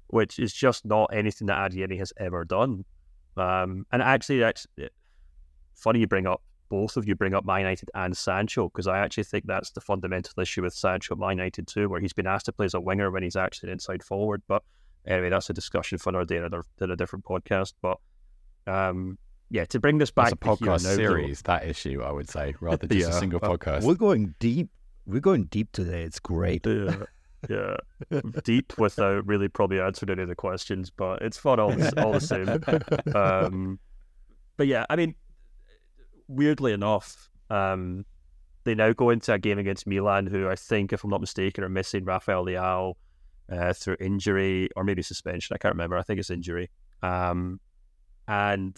which 0.08 0.38
is 0.38 0.52
just 0.52 0.84
not 0.84 1.10
anything 1.12 1.46
that 1.46 1.70
Adeyemi 1.70 1.98
has 1.98 2.12
ever 2.16 2.44
done. 2.44 2.84
Um, 3.36 3.86
and 3.92 4.02
actually, 4.02 4.40
that's 4.40 4.66
funny 5.74 6.00
you 6.00 6.06
bring 6.06 6.26
up 6.26 6.42
both 6.68 6.96
of 6.96 7.06
you 7.06 7.14
bring 7.14 7.34
up 7.34 7.44
Man 7.44 7.60
United 7.60 7.90
and 7.94 8.16
Sancho 8.16 8.68
because 8.68 8.86
I 8.86 8.98
actually 8.98 9.24
think 9.24 9.46
that's 9.46 9.70
the 9.70 9.80
fundamental 9.80 10.40
issue 10.40 10.62
with 10.62 10.74
Sancho 10.74 11.14
at 11.14 11.18
Man 11.18 11.30
United 11.30 11.66
too, 11.66 11.88
where 11.88 12.00
he's 12.00 12.12
been 12.12 12.26
asked 12.26 12.46
to 12.46 12.52
play 12.52 12.66
as 12.66 12.74
a 12.74 12.80
winger 12.80 13.10
when 13.10 13.22
he's 13.22 13.36
actually 13.36 13.68
an 13.70 13.74
inside 13.74 14.02
forward. 14.02 14.42
But 14.46 14.62
anyway, 15.06 15.30
that's 15.30 15.48
a 15.50 15.54
discussion 15.54 15.98
for 15.98 16.10
another 16.10 16.26
day 16.26 16.36
in 16.36 16.90
a, 16.90 16.96
different 16.96 17.24
podcast. 17.24 17.74
But 17.80 17.98
um, 18.66 19.18
yeah, 19.50 19.64
to 19.66 19.80
bring 19.80 19.98
this 19.98 20.10
back, 20.10 20.26
as 20.26 20.32
a 20.32 20.36
podcast 20.36 20.84
now, 20.84 20.94
series, 20.94 21.42
though, 21.42 21.52
that 21.52 21.66
issue 21.66 22.02
I 22.02 22.12
would 22.12 22.28
say, 22.28 22.54
rather 22.60 22.86
than 22.86 22.98
just 22.98 23.10
yeah, 23.10 23.16
a 23.16 23.20
single 23.20 23.40
podcast. 23.40 23.84
We're 23.84 23.94
going 23.94 24.34
deep. 24.38 24.68
We're 25.06 25.20
going 25.20 25.44
deep 25.44 25.72
today. 25.72 26.02
It's 26.02 26.18
great. 26.20 26.66
Yeah 26.66 27.04
yeah, 27.48 27.76
deep 28.44 28.76
without 28.78 29.26
really 29.26 29.48
probably 29.48 29.80
answering 29.80 30.10
any 30.10 30.22
of 30.22 30.28
the 30.28 30.34
questions, 30.34 30.90
but 30.90 31.22
it's 31.22 31.38
fun 31.38 31.60
all, 31.60 31.72
all 31.98 32.12
the 32.12 32.20
same. 32.20 32.48
Um, 33.14 33.78
but 34.56 34.66
yeah, 34.66 34.84
I 34.90 34.96
mean, 34.96 35.14
weirdly 36.26 36.72
enough, 36.72 37.30
um, 37.50 38.04
they 38.64 38.74
now 38.74 38.92
go 38.92 39.10
into 39.10 39.32
a 39.32 39.38
game 39.38 39.58
against 39.58 39.86
Milan, 39.86 40.26
who 40.26 40.48
I 40.48 40.56
think, 40.56 40.92
if 40.92 41.04
I'm 41.04 41.10
not 41.10 41.20
mistaken, 41.20 41.64
are 41.64 41.68
missing 41.68 42.04
Rafael 42.04 42.44
Leao 42.44 42.94
uh, 43.50 43.72
through 43.72 43.96
injury 44.00 44.68
or 44.76 44.84
maybe 44.84 45.02
suspension. 45.02 45.54
I 45.54 45.58
can't 45.58 45.74
remember. 45.74 45.96
I 45.96 46.02
think 46.02 46.20
it's 46.20 46.30
injury. 46.30 46.70
Um, 47.02 47.60
and 48.26 48.76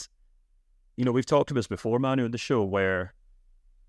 you 0.97 1.05
know, 1.05 1.13
we've 1.13 1.27
talked 1.27 1.51
about 1.51 1.61
this 1.61 1.67
before, 1.67 1.99
Manu, 1.99 2.27
in 2.27 2.31
the 2.31 2.39
show, 2.39 2.63
where 2.63 3.15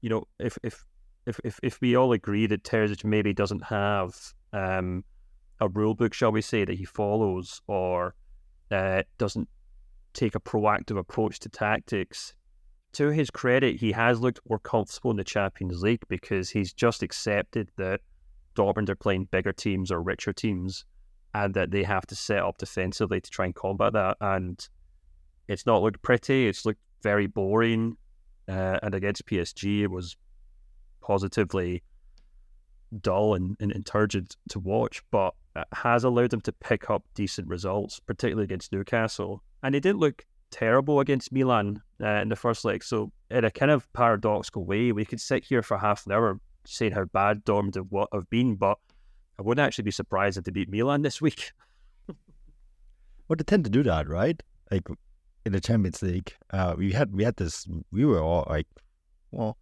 you 0.01 0.09
know, 0.09 0.23
if 0.39 0.57
if 0.63 0.85
if 1.27 1.39
if, 1.43 1.59
if 1.61 1.81
we 1.81 1.95
all 1.95 2.13
agree 2.13 2.47
that 2.47 2.63
Terzic 2.63 3.03
maybe 3.03 3.33
doesn't 3.33 3.65
have 3.65 4.33
um, 4.53 5.03
a 5.59 5.69
rule 5.69 5.93
book, 5.93 6.13
shall 6.13 6.31
we 6.31 6.41
say, 6.41 6.65
that 6.65 6.77
he 6.77 6.85
follows 6.85 7.61
or 7.67 8.15
uh, 8.71 9.03
doesn't 9.17 9.47
take 10.13 10.35
a 10.35 10.39
proactive 10.39 10.97
approach 10.97 11.39
to 11.39 11.49
tactics. 11.49 12.33
To 12.93 13.09
his 13.09 13.29
credit, 13.29 13.77
he 13.77 13.91
has 13.93 14.19
looked 14.19 14.39
more 14.49 14.59
comfortable 14.59 15.11
in 15.11 15.17
the 15.17 15.23
Champions 15.23 15.81
League 15.81 16.03
because 16.09 16.49
he's 16.49 16.73
just 16.73 17.03
accepted 17.03 17.69
that 17.77 18.01
Dortmund 18.55 18.89
are 18.89 18.95
playing 18.95 19.25
bigger 19.31 19.53
teams 19.53 19.91
or 19.91 20.01
richer 20.01 20.33
teams 20.33 20.83
and 21.33 21.53
that 21.53 21.71
they 21.71 21.83
have 21.83 22.05
to 22.07 22.15
set 22.15 22.39
up 22.39 22.57
defensively 22.57 23.21
to 23.21 23.29
try 23.29 23.45
and 23.45 23.55
combat 23.55 23.93
that. 23.93 24.17
And 24.19 24.67
it's 25.47 25.65
not 25.65 25.81
looked 25.81 26.01
pretty, 26.01 26.47
it's 26.47 26.65
looked 26.65 26.81
very 27.01 27.27
boring. 27.27 27.95
Uh, 28.47 28.79
and 28.83 28.93
against 28.93 29.25
PSG, 29.25 29.83
it 29.83 29.91
was 29.91 30.17
positively 30.99 31.83
dull 32.99 33.35
and, 33.35 33.55
and, 33.59 33.71
and 33.71 33.85
turgid 33.85 34.35
to 34.49 34.59
watch, 34.59 35.01
but 35.11 35.33
has 35.73 36.03
allowed 36.03 36.29
them 36.29 36.41
to 36.41 36.51
pick 36.51 36.89
up 36.89 37.03
decent 37.13 37.47
results, 37.47 37.99
particularly 37.99 38.43
against 38.43 38.71
Newcastle. 38.71 39.43
And 39.63 39.75
they 39.75 39.79
didn't 39.79 39.99
look 39.99 40.25
terrible 40.49 40.99
against 40.99 41.31
Milan 41.31 41.81
uh, 42.01 42.07
in 42.07 42.29
the 42.29 42.35
first 42.35 42.63
leg. 42.65 42.83
So, 42.83 43.11
in 43.29 43.45
a 43.45 43.51
kind 43.51 43.71
of 43.71 43.91
paradoxical 43.93 44.65
way, 44.65 44.91
we 44.91 45.05
could 45.05 45.21
sit 45.21 45.43
here 45.43 45.61
for 45.61 45.77
half 45.77 46.05
an 46.05 46.11
hour 46.11 46.39
saying 46.65 46.91
how 46.91 47.05
bad 47.05 47.43
Dortmund 47.43 47.75
have, 48.13 48.29
been, 48.29 48.55
but 48.55 48.77
I 49.39 49.41
wouldn't 49.41 49.65
actually 49.65 49.83
be 49.83 49.91
surprised 49.91 50.37
if 50.37 50.43
they 50.43 50.51
beat 50.51 50.69
Milan 50.69 51.01
this 51.01 51.21
week. 51.21 51.51
well, 52.07 53.35
they 53.37 53.43
tend 53.43 53.63
to 53.65 53.71
do 53.71 53.83
that, 53.83 54.07
right? 54.07 54.41
Like 54.69 54.87
in 55.45 55.53
the 55.53 55.59
Champions 55.59 56.01
League, 56.01 56.33
uh, 56.51 56.75
we 56.77 56.91
had 56.91 57.11
we 57.11 57.23
had 57.23 57.37
this. 57.37 57.67
We 57.91 58.05
were 58.05 58.21
all 58.21 58.45
like, 58.49 58.67
well, 59.31 59.57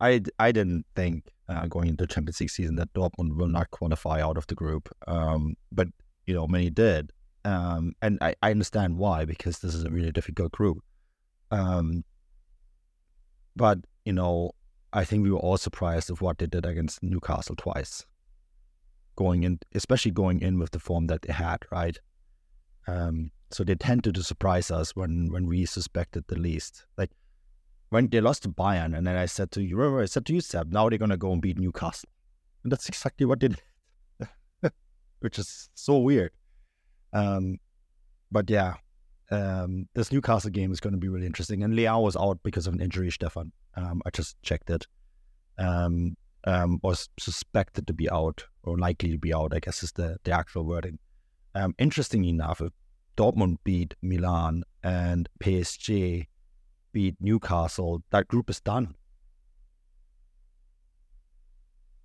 I 0.00 0.22
I 0.38 0.52
didn't 0.52 0.86
think 0.94 1.32
uh, 1.48 1.66
going 1.66 1.88
into 1.88 2.04
the 2.04 2.12
Champions 2.12 2.40
League 2.40 2.50
season 2.50 2.76
that 2.76 2.92
Dortmund 2.92 3.36
will 3.36 3.48
not 3.48 3.70
qualify 3.70 4.20
out 4.20 4.36
of 4.36 4.46
the 4.46 4.54
group. 4.54 4.88
Um, 5.06 5.54
but 5.72 5.88
you 6.26 6.34
know, 6.34 6.46
many 6.46 6.70
did, 6.70 7.12
um, 7.44 7.92
and 8.02 8.18
I, 8.20 8.34
I 8.42 8.50
understand 8.50 8.98
why 8.98 9.24
because 9.24 9.60
this 9.60 9.74
is 9.74 9.84
a 9.84 9.90
really 9.90 10.10
difficult 10.10 10.52
group. 10.52 10.78
Um, 11.50 12.04
but 13.54 13.78
you 14.04 14.12
know, 14.12 14.52
I 14.92 15.04
think 15.04 15.22
we 15.22 15.30
were 15.30 15.38
all 15.38 15.56
surprised 15.56 16.10
of 16.10 16.20
what 16.20 16.38
they 16.38 16.46
did 16.46 16.66
against 16.66 17.02
Newcastle 17.02 17.56
twice, 17.56 18.04
going 19.14 19.44
in, 19.44 19.60
especially 19.74 20.10
going 20.10 20.40
in 20.40 20.58
with 20.58 20.72
the 20.72 20.80
form 20.80 21.06
that 21.08 21.22
they 21.22 21.32
had, 21.32 21.58
right? 21.70 21.98
Um, 22.88 23.30
so 23.50 23.62
they 23.62 23.74
tended 23.76 24.16
to 24.16 24.22
surprise 24.22 24.70
us 24.70 24.96
when 24.96 25.30
when 25.30 25.46
we 25.46 25.66
suspected 25.66 26.24
the 26.26 26.38
least, 26.38 26.84
like 26.98 27.10
when 27.90 28.08
they 28.08 28.20
lost 28.20 28.42
to 28.42 28.48
Bayern, 28.48 28.96
and 28.96 29.06
then 29.06 29.16
I 29.16 29.26
said 29.26 29.50
to 29.52 29.62
you, 29.62 29.76
remember 29.76 30.02
I 30.02 30.06
said 30.06 30.26
to 30.26 30.34
you, 30.34 30.40
Seb, 30.40 30.72
now 30.72 30.88
they're 30.88 30.98
gonna 30.98 31.16
go 31.16 31.32
and 31.32 31.42
beat 31.42 31.58
Newcastle, 31.58 32.08
and 32.62 32.72
that's 32.72 32.88
exactly 32.88 33.26
what 33.26 33.40
they 33.40 33.48
did, 33.48 33.62
which 35.20 35.38
is 35.38 35.68
so 35.74 35.98
weird. 35.98 36.32
Um, 37.12 37.58
but 38.30 38.50
yeah, 38.50 38.74
um, 39.30 39.88
this 39.94 40.12
Newcastle 40.12 40.50
game 40.50 40.72
is 40.72 40.80
going 40.80 40.92
to 40.92 40.98
be 40.98 41.08
really 41.08 41.26
interesting. 41.26 41.62
And 41.62 41.74
Leao 41.74 42.02
was 42.02 42.16
out 42.16 42.38
because 42.42 42.66
of 42.66 42.74
an 42.74 42.80
injury, 42.80 43.10
Stefan. 43.10 43.52
Um, 43.76 44.02
I 44.04 44.10
just 44.10 44.40
checked 44.42 44.70
it. 44.70 44.86
Um, 45.58 46.16
um, 46.44 46.78
was 46.82 47.08
suspected 47.18 47.86
to 47.86 47.92
be 47.92 48.08
out 48.10 48.44
or 48.62 48.78
likely 48.78 49.10
to 49.10 49.18
be 49.18 49.34
out, 49.34 49.52
I 49.54 49.58
guess 49.58 49.82
is 49.82 49.92
the, 49.92 50.16
the 50.24 50.30
actual 50.30 50.64
wording. 50.64 50.98
Um, 51.54 51.74
interestingly 51.78 52.28
enough, 52.28 52.60
if 52.60 52.72
Dortmund 53.16 53.56
beat 53.64 53.94
Milan 54.02 54.62
and 54.82 55.28
PSG 55.40 56.26
beat 56.96 57.14
Newcastle, 57.20 58.02
that 58.10 58.26
group 58.26 58.48
is 58.48 58.58
done. 58.58 58.94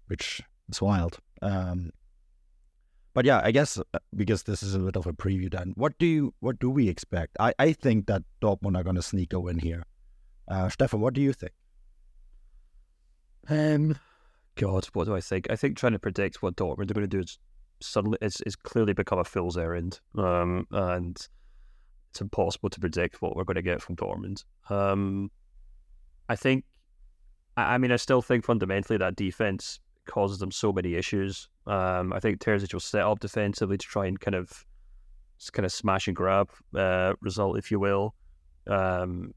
Which 0.07 0.41
is 0.67 0.81
wild. 0.81 1.19
Um, 1.41 1.91
but 3.13 3.23
yeah, 3.23 3.39
I 3.41 3.51
guess 3.51 3.77
uh, 3.77 3.99
because 4.13 4.43
this 4.43 4.61
is 4.61 4.75
a 4.75 4.79
bit 4.79 4.97
of 4.97 5.07
a 5.07 5.13
preview, 5.13 5.49
then 5.49 5.71
what 5.77 5.97
do 5.97 6.05
you 6.05 6.33
what 6.41 6.59
do 6.59 6.69
we 6.69 6.89
expect? 6.89 7.37
I, 7.39 7.53
I 7.57 7.71
think 7.71 8.07
that 8.07 8.23
Dortmund 8.41 8.77
are 8.77 8.83
going 8.83 8.97
to 8.97 9.01
sneak 9.01 9.31
a 9.31 9.39
win 9.39 9.59
here. 9.59 9.85
Uh, 10.49 10.67
Stefan, 10.67 10.99
what 10.99 11.13
do 11.13 11.21
you 11.21 11.31
think? 11.31 11.53
Um, 13.47 13.97
God, 14.55 14.89
what 14.91 15.05
do 15.05 15.15
I 15.15 15.21
think? 15.21 15.49
I 15.49 15.55
think 15.55 15.77
trying 15.77 15.93
to 15.93 15.99
predict 15.99 16.41
what 16.41 16.57
Dortmund 16.57 16.91
are 16.91 16.95
going 16.95 17.09
to 17.09 17.17
do 17.17 17.21
is 17.21 17.39
suddenly 17.79 18.17
is, 18.21 18.43
it's 18.45 18.57
clearly 18.57 18.91
become 18.91 19.19
a 19.19 19.23
fool's 19.23 19.57
errand. 19.57 20.01
Um, 20.17 20.67
and 20.69 21.15
it's 22.11 22.21
impossible 22.21 22.69
to 22.69 22.79
predict 22.79 23.21
what 23.21 23.35
we're 23.35 23.45
going 23.45 23.55
to 23.55 23.61
get 23.61 23.81
from 23.81 23.95
Dortmund. 23.95 24.43
Um, 24.69 25.31
I 26.27 26.35
think, 26.35 26.65
I, 27.57 27.75
I 27.75 27.77
mean, 27.77 27.91
I 27.91 27.95
still 27.95 28.21
think 28.21 28.45
fundamentally 28.45 28.97
that 28.97 29.15
defense 29.15 29.79
causes 30.05 30.39
them 30.39 30.51
so 30.51 30.73
many 30.73 30.95
issues. 30.95 31.47
Um, 31.65 32.11
I 32.11 32.19
think 32.19 32.39
Terzic 32.39 32.73
will 32.73 32.81
set 32.81 33.03
up 33.03 33.19
defensively 33.19 33.77
to 33.77 33.85
try 33.85 34.07
and 34.07 34.19
kind 34.19 34.35
of, 34.35 34.65
kind 35.53 35.65
of 35.65 35.71
smash 35.71 36.07
and 36.07 36.15
grab 36.15 36.49
uh, 36.75 37.13
result, 37.21 37.57
if 37.57 37.71
you 37.71 37.79
will. 37.79 38.13
Um, 38.67 39.33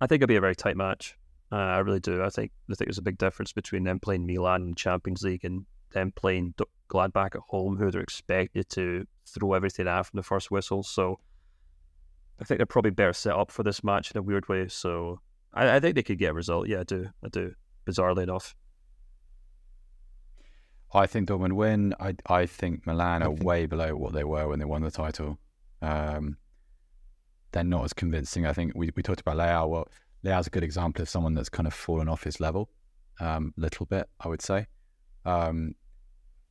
I 0.00 0.06
think 0.06 0.20
it'll 0.20 0.28
be 0.28 0.36
a 0.36 0.40
very 0.40 0.56
tight 0.56 0.76
match. 0.76 1.16
Uh, 1.52 1.56
I 1.56 1.78
really 1.78 2.00
do. 2.00 2.24
I 2.24 2.28
think 2.28 2.50
I 2.68 2.74
think 2.74 2.88
there's 2.88 2.98
a 2.98 3.02
big 3.02 3.18
difference 3.18 3.52
between 3.52 3.84
them 3.84 4.00
playing 4.00 4.26
Milan 4.26 4.62
in 4.62 4.74
Champions 4.74 5.22
League 5.22 5.44
and 5.44 5.64
them 5.92 6.12
playing 6.12 6.54
Gladbach 6.90 7.36
at 7.36 7.40
home, 7.48 7.76
who 7.76 7.90
they're 7.90 8.02
expected 8.02 8.68
to 8.70 9.06
throw 9.26 9.52
everything 9.54 9.86
at 9.86 10.02
from 10.02 10.16
the 10.16 10.24
first 10.24 10.50
whistle. 10.50 10.82
So 10.82 11.20
I 12.40 12.44
think 12.44 12.58
they're 12.58 12.66
probably 12.66 12.90
better 12.90 13.12
set 13.12 13.34
up 13.34 13.50
for 13.50 13.62
this 13.62 13.82
match 13.82 14.10
in 14.10 14.18
a 14.18 14.22
weird 14.22 14.48
way. 14.48 14.68
So 14.68 15.20
I, 15.54 15.76
I 15.76 15.80
think 15.80 15.94
they 15.94 16.02
could 16.02 16.18
get 16.18 16.30
a 16.30 16.34
result. 16.34 16.68
Yeah, 16.68 16.80
I 16.80 16.84
do. 16.84 17.08
I 17.24 17.28
do. 17.28 17.54
Bizarrely 17.86 18.24
enough. 18.24 18.54
I 20.92 21.06
think 21.06 21.28
Dortmund 21.28 21.52
win. 21.52 21.94
I 22.00 22.14
I 22.26 22.46
think 22.46 22.86
Milan 22.86 23.22
are 23.22 23.30
way 23.30 23.66
below 23.66 23.96
what 23.96 24.12
they 24.12 24.24
were 24.24 24.48
when 24.48 24.58
they 24.58 24.64
won 24.64 24.82
the 24.82 24.90
title. 24.90 25.38
Um, 25.82 26.36
they're 27.52 27.64
not 27.64 27.84
as 27.84 27.92
convincing. 27.92 28.46
I 28.46 28.52
think 28.52 28.72
we, 28.74 28.90
we 28.94 29.02
talked 29.02 29.20
about 29.20 29.36
Leao. 29.36 29.68
Well, 29.68 29.88
Leao's 30.24 30.46
a 30.46 30.50
good 30.50 30.64
example 30.64 31.02
of 31.02 31.08
someone 31.08 31.34
that's 31.34 31.48
kind 31.48 31.66
of 31.66 31.74
fallen 31.74 32.08
off 32.08 32.24
his 32.24 32.40
level 32.40 32.68
a 33.20 33.28
um, 33.28 33.54
little 33.56 33.86
bit, 33.86 34.08
I 34.20 34.28
would 34.28 34.42
say. 34.42 34.66
Um, 35.24 35.74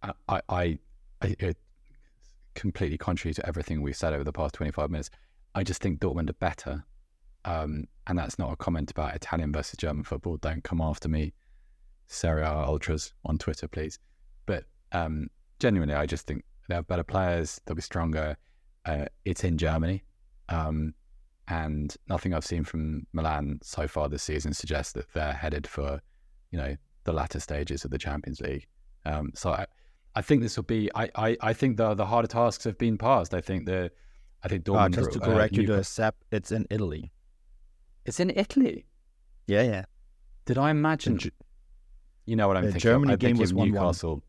I, 0.02 0.12
I, 0.28 0.42
I, 0.50 0.80
I, 1.22 1.56
completely 2.56 2.98
contrary 2.98 3.34
to 3.34 3.46
everything 3.46 3.82
we've 3.82 3.96
said 3.96 4.14
over 4.14 4.24
the 4.24 4.32
past 4.32 4.56
25 4.56 4.90
minutes, 4.90 5.10
I 5.56 5.64
just 5.64 5.82
think 5.82 6.00
Dortmund 6.00 6.30
are 6.30 6.34
better. 6.34 6.84
Um, 7.46 7.86
and 8.08 8.18
that's 8.18 8.38
not 8.38 8.52
a 8.52 8.56
comment 8.56 8.92
about 8.92 9.16
Italian 9.16 9.52
versus 9.52 9.78
German 9.78 10.04
football. 10.04 10.38
Don't 10.38 10.64
come 10.64 10.82
after 10.82 11.08
me, 11.08 11.34
Serie 12.08 12.44
A 12.44 12.52
ultras 12.52 13.14
on 13.24 13.38
Twitter, 13.38 13.68
please. 13.68 13.98
But 14.46 14.66
um, 14.92 15.30
genuinely, 15.60 15.96
I 15.96 16.06
just 16.06 16.28
think 16.28 16.44
they 16.68 16.76
have 16.76 16.88
better 16.88 17.04
players. 17.04 17.62
They'll 17.66 17.76
be 17.76 17.82
stronger. 17.82 18.38
Uh, 18.86 19.06
it's 19.24 19.44
in 19.44 19.58
Germany. 19.58 20.04
Um, 20.50 20.94
and 21.48 21.96
nothing 22.10 22.34
I've 22.34 22.46
seen 22.46 22.64
from 22.64 23.06
Milan 23.14 23.60
so 23.64 23.88
far 23.88 24.10
this 24.10 24.24
season 24.24 24.54
suggests 24.54 24.94
that 24.94 25.12
they're 25.14 25.34
headed 25.34 25.68
for, 25.68 26.02
you 26.52 26.58
know, 26.58 26.76
the 27.04 27.14
latter 27.14 27.40
stages 27.40 27.86
of 27.86 27.92
the 27.92 27.98
Champions 28.00 28.42
League. 28.42 28.66
Um, 29.06 29.32
so 29.36 29.52
I, 29.52 29.66
I 30.16 30.22
think 30.22 30.42
this 30.42 30.58
will 30.58 30.64
be. 30.64 30.90
I, 30.96 31.10
I, 31.16 31.38
I 31.42 31.54
think 31.54 31.78
the 31.78 31.94
the 31.94 32.06
harder 32.06 32.28
tasks 32.28 32.64
have 32.64 32.78
been 32.78 32.98
passed. 32.98 33.34
I 33.34 33.42
think 33.42 33.66
the, 33.66 33.92
I 34.46 34.48
think 34.48 34.64
Dortmund. 34.64 34.98
Uh, 34.98 35.02
just 35.02 35.12
to 35.14 35.20
correct 35.20 35.58
uh, 35.58 35.62
you, 35.62 35.68
to 35.68 35.80
accept 35.80 36.24
it's 36.32 36.52
in 36.52 36.68
Italy. 36.70 37.12
It's 38.06 38.20
in 38.20 38.30
Italy. 38.30 38.86
Yeah, 39.48 39.64
yeah. 39.64 39.86
Did 40.46 40.60
I 40.60 40.70
imagine? 40.70 41.18
Ge- 41.18 41.32
you 42.28 42.36
know 42.36 42.48
what 42.48 42.58
I'm 42.58 42.66
the 42.66 42.72
thinking. 42.74 42.82
Germany 42.82 43.14
I'm 43.14 43.20
game 43.20 43.30
thinking 43.30 43.42
was 43.42 43.54
one 43.54 43.72
Newcastle. 43.72 44.24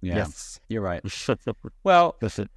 Yeah. 0.00 0.16
Yes, 0.16 0.58
you're 0.68 0.82
right. 0.82 1.02
well, 1.84 2.16
listen. 2.20 2.48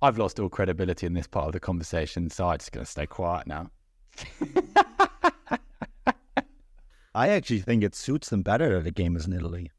I've 0.00 0.18
lost 0.18 0.38
all 0.38 0.48
credibility 0.48 1.06
in 1.06 1.14
this 1.14 1.26
part 1.26 1.46
of 1.46 1.52
the 1.52 1.60
conversation, 1.60 2.30
so 2.30 2.48
I'm 2.48 2.58
just 2.58 2.72
going 2.72 2.84
to 2.84 2.90
stay 2.90 3.06
quiet 3.06 3.46
now. 3.46 3.70
I 7.14 7.28
actually 7.28 7.60
think 7.60 7.82
it 7.82 7.94
suits 7.94 8.28
them 8.28 8.42
better 8.42 8.74
that 8.74 8.84
the 8.84 8.90
game 8.90 9.16
is 9.16 9.26
in 9.26 9.32
Italy. 9.32 9.70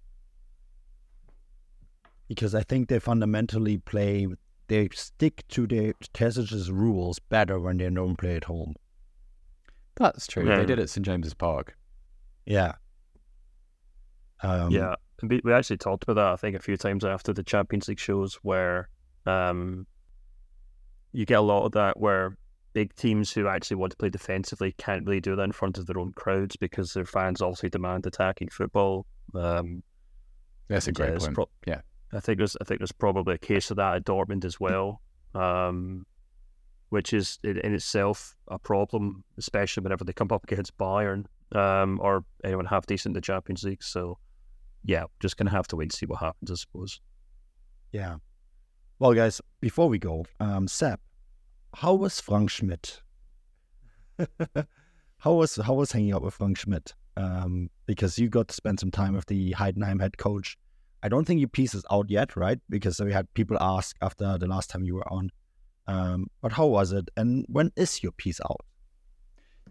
Because 2.27 2.55
I 2.55 2.63
think 2.63 2.89
they 2.89 2.97
fundamentally 2.99 3.77
play, 3.77 4.27
they 4.67 4.89
stick 4.93 5.43
to 5.49 5.67
the 5.67 5.93
Terzic's 6.13 6.71
rules 6.71 7.19
better 7.19 7.59
when 7.59 7.77
they 7.77 7.89
don't 7.89 8.15
play 8.15 8.35
at 8.35 8.45
home. 8.45 8.75
That's 9.95 10.27
true. 10.27 10.47
Yeah. 10.47 10.57
They 10.57 10.65
did 10.65 10.79
it 10.79 10.83
at 10.83 10.89
St 10.89 11.05
James's 11.05 11.33
Park. 11.33 11.75
Yeah. 12.45 12.73
Um, 14.43 14.71
yeah, 14.71 14.95
we 15.23 15.41
we 15.43 15.53
actually 15.53 15.77
talked 15.77 16.03
about 16.03 16.15
that. 16.15 16.33
I 16.33 16.35
think 16.35 16.55
a 16.55 16.59
few 16.59 16.77
times 16.77 17.05
after 17.05 17.33
the 17.33 17.43
Champions 17.43 17.87
League 17.87 17.99
shows, 17.99 18.35
where 18.43 18.89
um, 19.25 19.87
you 21.13 21.25
get 21.25 21.39
a 21.39 21.41
lot 21.41 21.65
of 21.65 21.71
that 21.71 21.99
where 21.99 22.37
big 22.73 22.93
teams 22.95 23.31
who 23.31 23.47
actually 23.47 23.77
want 23.77 23.91
to 23.91 23.97
play 23.97 24.09
defensively 24.09 24.73
can't 24.77 25.05
really 25.05 25.21
do 25.21 25.35
that 25.35 25.43
in 25.43 25.51
front 25.53 25.77
of 25.77 25.85
their 25.85 25.97
own 25.97 26.11
crowds 26.11 26.57
because 26.57 26.91
their 26.93 27.05
fans 27.05 27.41
also 27.41 27.69
demand 27.69 28.05
attacking 28.05 28.49
football. 28.49 29.05
Um, 29.33 29.81
That's 30.67 30.87
a 30.87 30.91
great 30.91 31.13
yeah, 31.13 31.17
point. 31.19 31.33
pro- 31.33 31.49
yeah. 31.65 31.81
I 32.15 32.19
think 32.19 32.37
there's 32.37 32.55
I 32.61 32.63
think 32.63 32.79
there's 32.79 32.91
probably 32.91 33.35
a 33.35 33.39
case 33.39 33.71
of 33.71 33.77
that 33.77 33.95
at 33.95 34.05
Dortmund 34.05 34.45
as 34.45 34.59
well, 34.59 35.01
um, 35.33 36.05
which 36.89 37.13
is 37.13 37.39
in, 37.43 37.57
in 37.59 37.73
itself 37.73 38.35
a 38.47 38.57
problem, 38.57 39.23
especially 39.37 39.83
whenever 39.83 40.03
they 40.03 40.13
come 40.13 40.31
up 40.31 40.43
against 40.43 40.77
Bayern 40.77 41.25
um, 41.53 41.99
or 42.01 42.23
anyone 42.43 42.65
half 42.65 42.85
decent 42.85 43.11
in 43.11 43.13
the 43.13 43.21
Champions 43.21 43.63
League. 43.63 43.83
So, 43.83 44.17
yeah, 44.83 45.03
just 45.19 45.37
gonna 45.37 45.51
have 45.51 45.67
to 45.67 45.75
wait 45.75 45.85
and 45.85 45.93
see 45.93 46.05
what 46.05 46.19
happens, 46.19 46.51
I 46.51 46.55
suppose. 46.55 47.01
Yeah. 47.91 48.17
Well, 48.99 49.13
guys, 49.13 49.41
before 49.59 49.89
we 49.89 49.99
go, 49.99 50.25
um, 50.39 50.67
Seb, 50.67 50.99
how 51.75 51.95
was 51.95 52.21
Frank 52.21 52.49
Schmidt? 52.49 53.01
how 55.17 55.33
was 55.33 55.57
how 55.57 55.73
was 55.73 55.91
hanging 55.91 56.13
out 56.13 56.21
with 56.21 56.35
Frank 56.35 56.57
Schmidt? 56.57 56.93
Um, 57.17 57.69
because 57.85 58.17
you 58.17 58.29
got 58.29 58.47
to 58.47 58.53
spend 58.53 58.79
some 58.79 58.91
time 58.91 59.13
with 59.13 59.25
the 59.25 59.51
Heidenheim 59.53 59.99
head 59.99 60.17
coach. 60.17 60.57
I 61.05 61.09
don't 61.09 61.25
think 61.25 61.39
your 61.39 61.49
piece 61.49 61.75
is 61.75 61.85
out 61.91 62.09
yet, 62.09 62.35
right? 62.35 62.57
Because 62.67 62.99
we 62.99 63.13
had 63.13 63.31
people 63.35 63.57
ask 63.61 63.95
after 64.01 64.39
the 64.39 64.47
last 64.47 64.71
time 64.71 64.83
you 64.83 64.95
were 64.95 65.13
on. 65.13 65.29
Um, 65.85 66.27
but 66.41 66.51
how 66.51 66.65
was 66.65 66.91
it? 66.93 67.09
And 67.15 67.45
when 67.47 67.71
is 67.75 68.01
your 68.01 68.11
piece 68.13 68.39
out? 68.41 68.61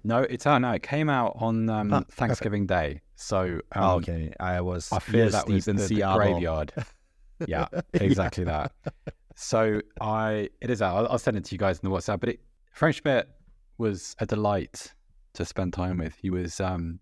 No, 0.04 0.18
it's 0.18 0.46
out 0.46 0.60
now. 0.60 0.74
It 0.74 0.84
came 0.84 1.10
out 1.10 1.32
on 1.40 1.68
um, 1.68 1.92
Ah. 1.92 2.02
Thanksgiving 2.08 2.66
Day. 2.66 3.00
So 3.16 3.40
um, 3.72 3.82
oh, 3.82 3.94
okay, 3.96 4.32
I 4.38 4.60
was. 4.60 4.92
I 4.92 5.00
fear 5.00 5.28
that 5.28 5.48
was 5.48 5.66
in 5.66 5.74
the, 5.74 5.86
Seattle. 5.88 6.18
graveyard. 6.18 6.72
Yeah, 7.48 7.66
exactly 7.94 8.44
that. 8.44 8.70
So 9.34 9.80
I, 10.00 10.48
it 10.62 10.70
is 10.70 10.80
out. 10.80 10.96
I'll, 10.96 11.08
I'll 11.12 11.18
send 11.18 11.36
it 11.36 11.44
to 11.46 11.54
you 11.54 11.58
guys 11.58 11.80
in 11.80 11.90
the 11.90 11.94
WhatsApp. 11.94 12.20
But 12.20 12.28
it, 12.28 12.40
Frank 12.72 12.94
Schmidt 12.94 13.28
was 13.76 14.14
a 14.20 14.24
delight 14.24 14.94
to 15.34 15.44
spend 15.44 15.72
time 15.72 15.98
with. 15.98 16.14
He 16.22 16.30
was, 16.30 16.60
um, 16.60 17.00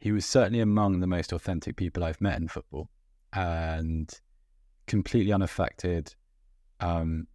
he 0.00 0.10
was 0.10 0.26
certainly 0.26 0.58
among 0.60 0.98
the 0.98 1.06
most 1.06 1.32
authentic 1.32 1.76
people 1.76 2.02
I've 2.02 2.20
met 2.20 2.38
in 2.40 2.48
football, 2.48 2.90
and 3.32 4.10
completely 4.86 5.32
unaffected. 5.32 6.14
Um, 6.80 7.26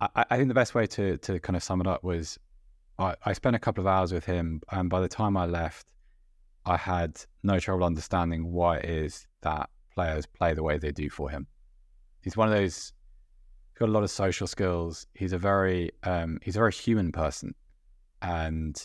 I, 0.00 0.24
I 0.30 0.36
think 0.36 0.48
the 0.48 0.54
best 0.54 0.74
way 0.74 0.86
to 0.86 1.16
to 1.18 1.38
kind 1.40 1.56
of 1.56 1.62
sum 1.62 1.80
it 1.80 1.86
up 1.86 2.02
was, 2.04 2.38
I, 2.98 3.14
I 3.24 3.32
spent 3.32 3.56
a 3.56 3.58
couple 3.58 3.82
of 3.82 3.86
hours 3.86 4.12
with 4.12 4.24
him, 4.24 4.60
and 4.70 4.90
by 4.90 5.00
the 5.00 5.08
time 5.08 5.36
I 5.36 5.46
left, 5.46 5.92
I 6.64 6.76
had 6.76 7.20
no 7.42 7.58
trouble 7.58 7.84
understanding 7.84 8.52
why 8.52 8.78
it 8.78 8.84
is 8.84 9.26
that 9.42 9.70
players 9.94 10.26
play 10.26 10.54
the 10.54 10.62
way 10.62 10.78
they 10.78 10.92
do 10.92 11.10
for 11.10 11.30
him. 11.30 11.46
He's 12.22 12.36
one 12.36 12.48
of 12.48 12.54
those 12.54 12.92
he's 13.72 13.78
got 13.78 13.88
a 13.88 13.92
lot 13.92 14.02
of 14.02 14.10
social 14.10 14.46
skills. 14.46 15.06
He's 15.14 15.32
a 15.32 15.38
very 15.38 15.90
um, 16.02 16.38
he's 16.42 16.56
a 16.56 16.60
very 16.60 16.72
human 16.72 17.12
person, 17.12 17.54
and 18.20 18.76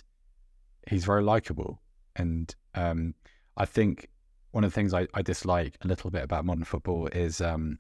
he's 0.88 1.06
very 1.06 1.24
likable. 1.24 1.82
And 2.16 2.54
um, 2.74 3.14
I 3.58 3.66
think 3.66 4.10
one 4.52 4.64
of 4.64 4.72
the 4.72 4.76
things 4.76 4.94
I, 4.94 5.08
I 5.14 5.22
dislike 5.22 5.78
a 5.82 5.88
little 5.88 6.10
bit 6.10 6.24
about 6.24 6.46
modern 6.46 6.64
football 6.64 7.08
is 7.08 7.42
um, 7.42 7.80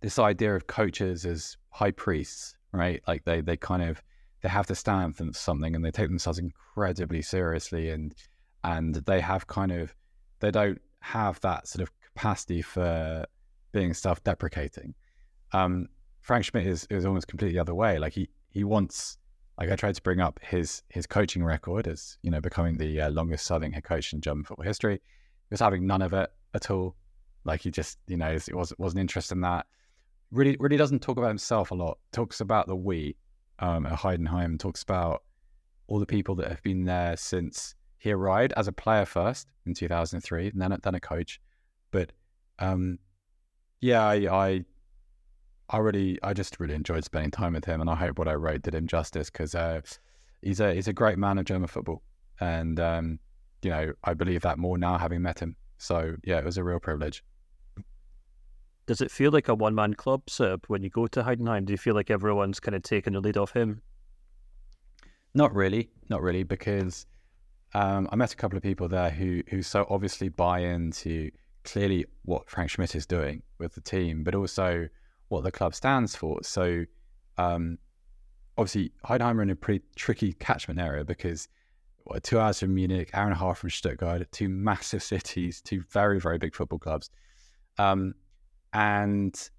this 0.00 0.18
idea 0.18 0.54
of 0.54 0.66
coaches 0.66 1.26
as 1.26 1.56
high 1.70 1.90
priests, 1.90 2.56
right? 2.72 3.02
Like 3.06 3.24
they 3.24 3.40
they 3.40 3.56
kind 3.56 3.82
of 3.82 4.02
they 4.42 4.48
have 4.48 4.66
to 4.66 4.74
stand 4.74 5.16
for 5.16 5.26
something 5.32 5.74
and 5.74 5.84
they 5.84 5.90
take 5.90 6.08
themselves 6.08 6.38
incredibly 6.38 7.22
seriously 7.22 7.90
and 7.90 8.14
and 8.64 8.94
they 8.94 9.20
have 9.20 9.46
kind 9.46 9.72
of 9.72 9.94
they 10.40 10.50
don't 10.50 10.80
have 11.00 11.40
that 11.40 11.68
sort 11.68 11.82
of 11.82 11.90
capacity 12.00 12.62
for 12.62 13.24
being 13.72 13.94
self-deprecating. 13.94 14.94
Um, 15.52 15.88
Frank 16.20 16.44
Schmidt 16.44 16.66
is 16.66 16.86
is 16.90 17.04
almost 17.04 17.28
completely 17.28 17.54
the 17.54 17.60
other 17.60 17.74
way. 17.74 17.98
Like 17.98 18.12
he 18.12 18.28
he 18.50 18.64
wants 18.64 19.18
like 19.58 19.70
I 19.70 19.76
tried 19.76 19.94
to 19.94 20.02
bring 20.02 20.20
up 20.20 20.40
his 20.42 20.82
his 20.88 21.06
coaching 21.06 21.44
record 21.44 21.86
as 21.86 22.18
you 22.22 22.30
know 22.30 22.40
becoming 22.40 22.78
the 22.78 23.02
uh, 23.02 23.10
longest 23.10 23.46
serving 23.46 23.72
head 23.72 23.84
coach 23.84 24.12
in 24.12 24.20
German 24.20 24.44
football 24.44 24.64
history. 24.64 25.00
Was 25.50 25.60
having 25.60 25.86
none 25.86 26.02
of 26.02 26.12
it 26.12 26.30
at 26.54 26.70
all. 26.70 26.96
Like 27.44 27.62
he 27.62 27.70
just 27.70 27.98
you 28.06 28.16
know 28.16 28.30
it 28.30 28.54
wasn't 28.54 28.80
wasn't 28.80 29.00
interested 29.00 29.34
in 29.34 29.40
that. 29.42 29.66
Really 30.30 30.56
really 30.60 30.76
doesn't 30.76 31.00
talk 31.00 31.16
about 31.16 31.28
himself 31.28 31.70
a 31.70 31.74
lot. 31.74 31.98
Talks 32.12 32.40
about 32.40 32.66
the 32.66 32.76
we 32.76 33.16
um, 33.58 33.86
at 33.86 33.98
Heidenheim. 33.98 34.58
Talks 34.58 34.82
about 34.82 35.22
all 35.88 35.98
the 35.98 36.06
people 36.06 36.34
that 36.36 36.48
have 36.48 36.62
been 36.62 36.84
there 36.84 37.16
since 37.16 37.74
he 37.98 38.12
arrived 38.12 38.54
as 38.56 38.68
a 38.68 38.72
player 38.72 39.04
first 39.04 39.48
in 39.66 39.74
2003, 39.74 40.48
and 40.48 40.60
then 40.60 40.76
then 40.82 40.94
a 40.94 41.00
coach. 41.00 41.40
But 41.90 42.12
um, 42.58 42.98
yeah, 43.80 44.04
I, 44.04 44.14
I 44.14 44.64
I 45.68 45.78
really 45.78 46.18
I 46.22 46.32
just 46.32 46.58
really 46.60 46.74
enjoyed 46.74 47.04
spending 47.04 47.30
time 47.30 47.54
with 47.54 47.64
him, 47.64 47.80
and 47.80 47.88
I 47.88 47.94
hope 47.94 48.18
what 48.18 48.28
I 48.28 48.34
wrote 48.34 48.62
did 48.62 48.74
him 48.74 48.86
justice 48.86 49.30
because 49.30 49.54
uh, 49.54 49.80
he's 50.42 50.60
a 50.60 50.74
he's 50.74 50.88
a 50.88 50.92
great 50.92 51.18
man 51.18 51.38
of 51.38 51.44
German 51.44 51.68
football, 51.68 52.02
and 52.40 52.80
um, 52.80 53.18
you 53.62 53.70
know 53.70 53.92
I 54.04 54.14
believe 54.14 54.42
that 54.42 54.58
more 54.58 54.78
now 54.78 54.98
having 54.98 55.22
met 55.22 55.40
him. 55.40 55.56
So 55.78 56.16
yeah, 56.24 56.38
it 56.38 56.44
was 56.44 56.58
a 56.58 56.64
real 56.64 56.80
privilege. 56.80 57.22
Does 58.86 59.00
it 59.00 59.10
feel 59.10 59.30
like 59.30 59.48
a 59.48 59.54
one 59.54 59.74
man 59.74 59.94
club, 59.94 60.28
Seb, 60.28 60.64
when 60.66 60.82
you 60.82 60.90
go 60.90 61.06
to 61.06 61.22
Heidenheim? 61.22 61.64
Do 61.64 61.72
you 61.72 61.78
feel 61.78 61.94
like 61.94 62.10
everyone's 62.10 62.58
kind 62.58 62.74
of 62.74 62.82
taking 62.82 63.12
the 63.12 63.20
lead 63.20 63.36
off 63.36 63.52
him? 63.52 63.82
Not 65.32 65.54
really, 65.54 65.90
not 66.08 66.22
really, 66.22 66.42
because 66.42 67.06
um, 67.72 68.08
I 68.10 68.16
met 68.16 68.32
a 68.32 68.36
couple 68.36 68.56
of 68.56 68.62
people 68.62 68.88
there 68.88 69.10
who 69.10 69.42
who 69.48 69.62
so 69.62 69.86
obviously 69.88 70.28
buy 70.28 70.60
into 70.60 71.30
clearly 71.64 72.06
what 72.24 72.48
Frank 72.48 72.70
Schmidt 72.70 72.94
is 72.94 73.06
doing 73.06 73.42
with 73.58 73.74
the 73.74 73.80
team, 73.80 74.24
but 74.24 74.34
also 74.34 74.88
what 75.28 75.44
the 75.44 75.52
club 75.52 75.74
stands 75.74 76.16
for. 76.16 76.42
So 76.42 76.84
um, 77.38 77.78
obviously 78.58 78.92
Heidenheim 79.04 79.38
are 79.38 79.42
in 79.42 79.50
a 79.50 79.56
pretty 79.56 79.84
tricky 79.96 80.32
catchment 80.32 80.80
area 80.80 81.04
because 81.04 81.48
what, 82.04 82.22
two 82.22 82.38
hours 82.38 82.60
from 82.60 82.74
Munich, 82.74 83.10
hour 83.14 83.24
and 83.24 83.32
a 83.32 83.38
half 83.38 83.58
from 83.58 83.70
Stuttgart, 83.70 84.30
two 84.32 84.48
massive 84.48 85.02
cities, 85.14 85.60
two 85.60 85.82
very 85.90 86.20
very 86.20 86.38
big 86.38 86.54
football 86.54 86.78
clubs, 86.78 87.10
um, 87.78 88.14
and 88.72 89.50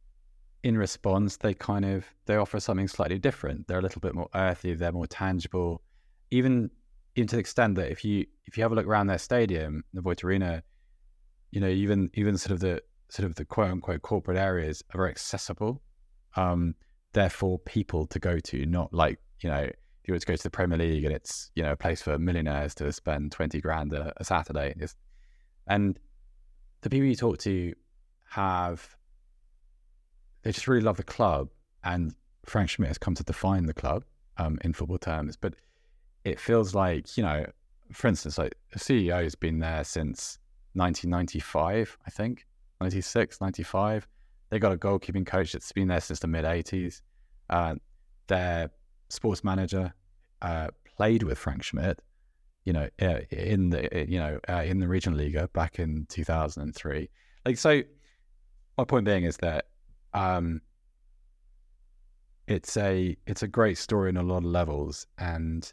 in 0.63 0.77
response, 0.77 1.37
they 1.37 1.53
kind 1.53 1.85
of 1.85 2.05
they 2.25 2.35
offer 2.35 2.59
something 2.59 2.87
slightly 2.87 3.17
different. 3.17 3.67
They're 3.67 3.79
a 3.79 3.81
little 3.81 4.01
bit 4.01 4.13
more 4.13 4.29
earthy. 4.35 4.73
They're 4.73 4.91
more 4.91 5.07
tangible, 5.07 5.81
even 6.29 6.69
even 7.15 7.27
to 7.27 7.35
the 7.35 7.39
extent 7.39 7.75
that 7.75 7.91
if 7.91 8.05
you 8.05 8.25
if 8.45 8.57
you 8.57 8.63
have 8.63 8.71
a 8.71 8.75
look 8.75 8.85
around 8.85 9.07
their 9.07 9.17
stadium, 9.17 9.83
the 9.93 10.01
Voith 10.01 10.23
Arena, 10.23 10.63
you 11.51 11.59
know, 11.59 11.67
even 11.67 12.09
even 12.13 12.37
sort 12.37 12.51
of 12.51 12.59
the 12.59 12.81
sort 13.09 13.25
of 13.25 13.35
the 13.35 13.45
quote 13.45 13.71
unquote 13.71 14.01
corporate 14.01 14.37
areas 14.37 14.83
are 14.93 14.97
very 14.97 15.09
accessible. 15.09 15.81
Um, 16.35 16.75
therefore, 17.13 17.59
people 17.59 18.05
to 18.07 18.19
go 18.19 18.39
to, 18.39 18.65
not 18.65 18.93
like 18.93 19.19
you 19.41 19.49
know, 19.49 19.69
you 20.05 20.17
to 20.17 20.25
go 20.25 20.35
to 20.35 20.43
the 20.43 20.49
Premier 20.49 20.77
League 20.77 21.03
and 21.05 21.13
it's 21.13 21.51
you 21.55 21.63
know 21.63 21.73
a 21.73 21.77
place 21.77 22.01
for 22.01 22.17
millionaires 22.17 22.73
to 22.75 22.91
spend 22.91 23.31
twenty 23.31 23.61
grand 23.61 23.93
a, 23.93 24.13
a 24.17 24.23
Saturday, 24.23 24.73
it's, 24.77 24.95
and 25.67 25.99
the 26.81 26.89
people 26.89 27.07
you 27.07 27.15
talk 27.15 27.37
to 27.39 27.73
have 28.29 28.97
they 30.43 30.51
just 30.51 30.67
really 30.67 30.81
love 30.81 30.97
the 30.97 31.03
club, 31.03 31.49
and 31.83 32.15
Frank 32.45 32.69
Schmidt 32.69 32.87
has 32.87 32.97
come 32.97 33.15
to 33.15 33.23
define 33.23 33.65
the 33.65 33.73
club 33.73 34.03
um, 34.37 34.57
in 34.63 34.73
football 34.73 34.97
terms. 34.97 35.37
But 35.37 35.55
it 36.23 36.39
feels 36.39 36.73
like 36.73 37.15
you 37.17 37.23
know, 37.23 37.45
for 37.91 38.07
instance, 38.07 38.37
like 38.37 38.55
the 38.71 38.79
CEO 38.79 39.23
has 39.23 39.35
been 39.35 39.59
there 39.59 39.83
since 39.83 40.39
1995, 40.73 41.97
I 42.05 42.09
think, 42.09 42.45
96, 42.79 43.41
95. 43.41 44.07
They 44.49 44.59
got 44.59 44.73
a 44.73 44.77
goalkeeping 44.77 45.25
coach 45.25 45.53
that's 45.53 45.71
been 45.71 45.87
there 45.87 46.01
since 46.01 46.19
the 46.19 46.27
mid 46.27 46.45
80s. 46.45 47.01
Uh, 47.49 47.75
their 48.27 48.71
sports 49.11 49.43
manager 49.43 49.93
uh, 50.41 50.67
played 50.85 51.23
with 51.23 51.37
Frank 51.37 51.63
Schmidt, 51.63 52.01
you 52.65 52.73
know, 52.73 52.89
uh, 53.01 53.19
in 53.29 53.69
the 53.69 54.05
you 54.07 54.19
know 54.19 54.39
uh, 54.49 54.63
in 54.63 54.79
the 54.79 54.87
regional 54.87 55.47
back 55.53 55.79
in 55.79 56.05
2003. 56.09 57.09
Like 57.45 57.57
so, 57.57 57.81
my 58.77 58.83
point 58.83 59.05
being 59.05 59.23
is 59.23 59.37
that 59.37 59.65
um, 60.13 60.61
it's 62.47 62.77
a 62.77 63.15
it's 63.27 63.43
a 63.43 63.47
great 63.47 63.77
story 63.77 64.09
in 64.09 64.17
a 64.17 64.23
lot 64.23 64.37
of 64.37 64.45
levels, 64.45 65.07
and 65.17 65.71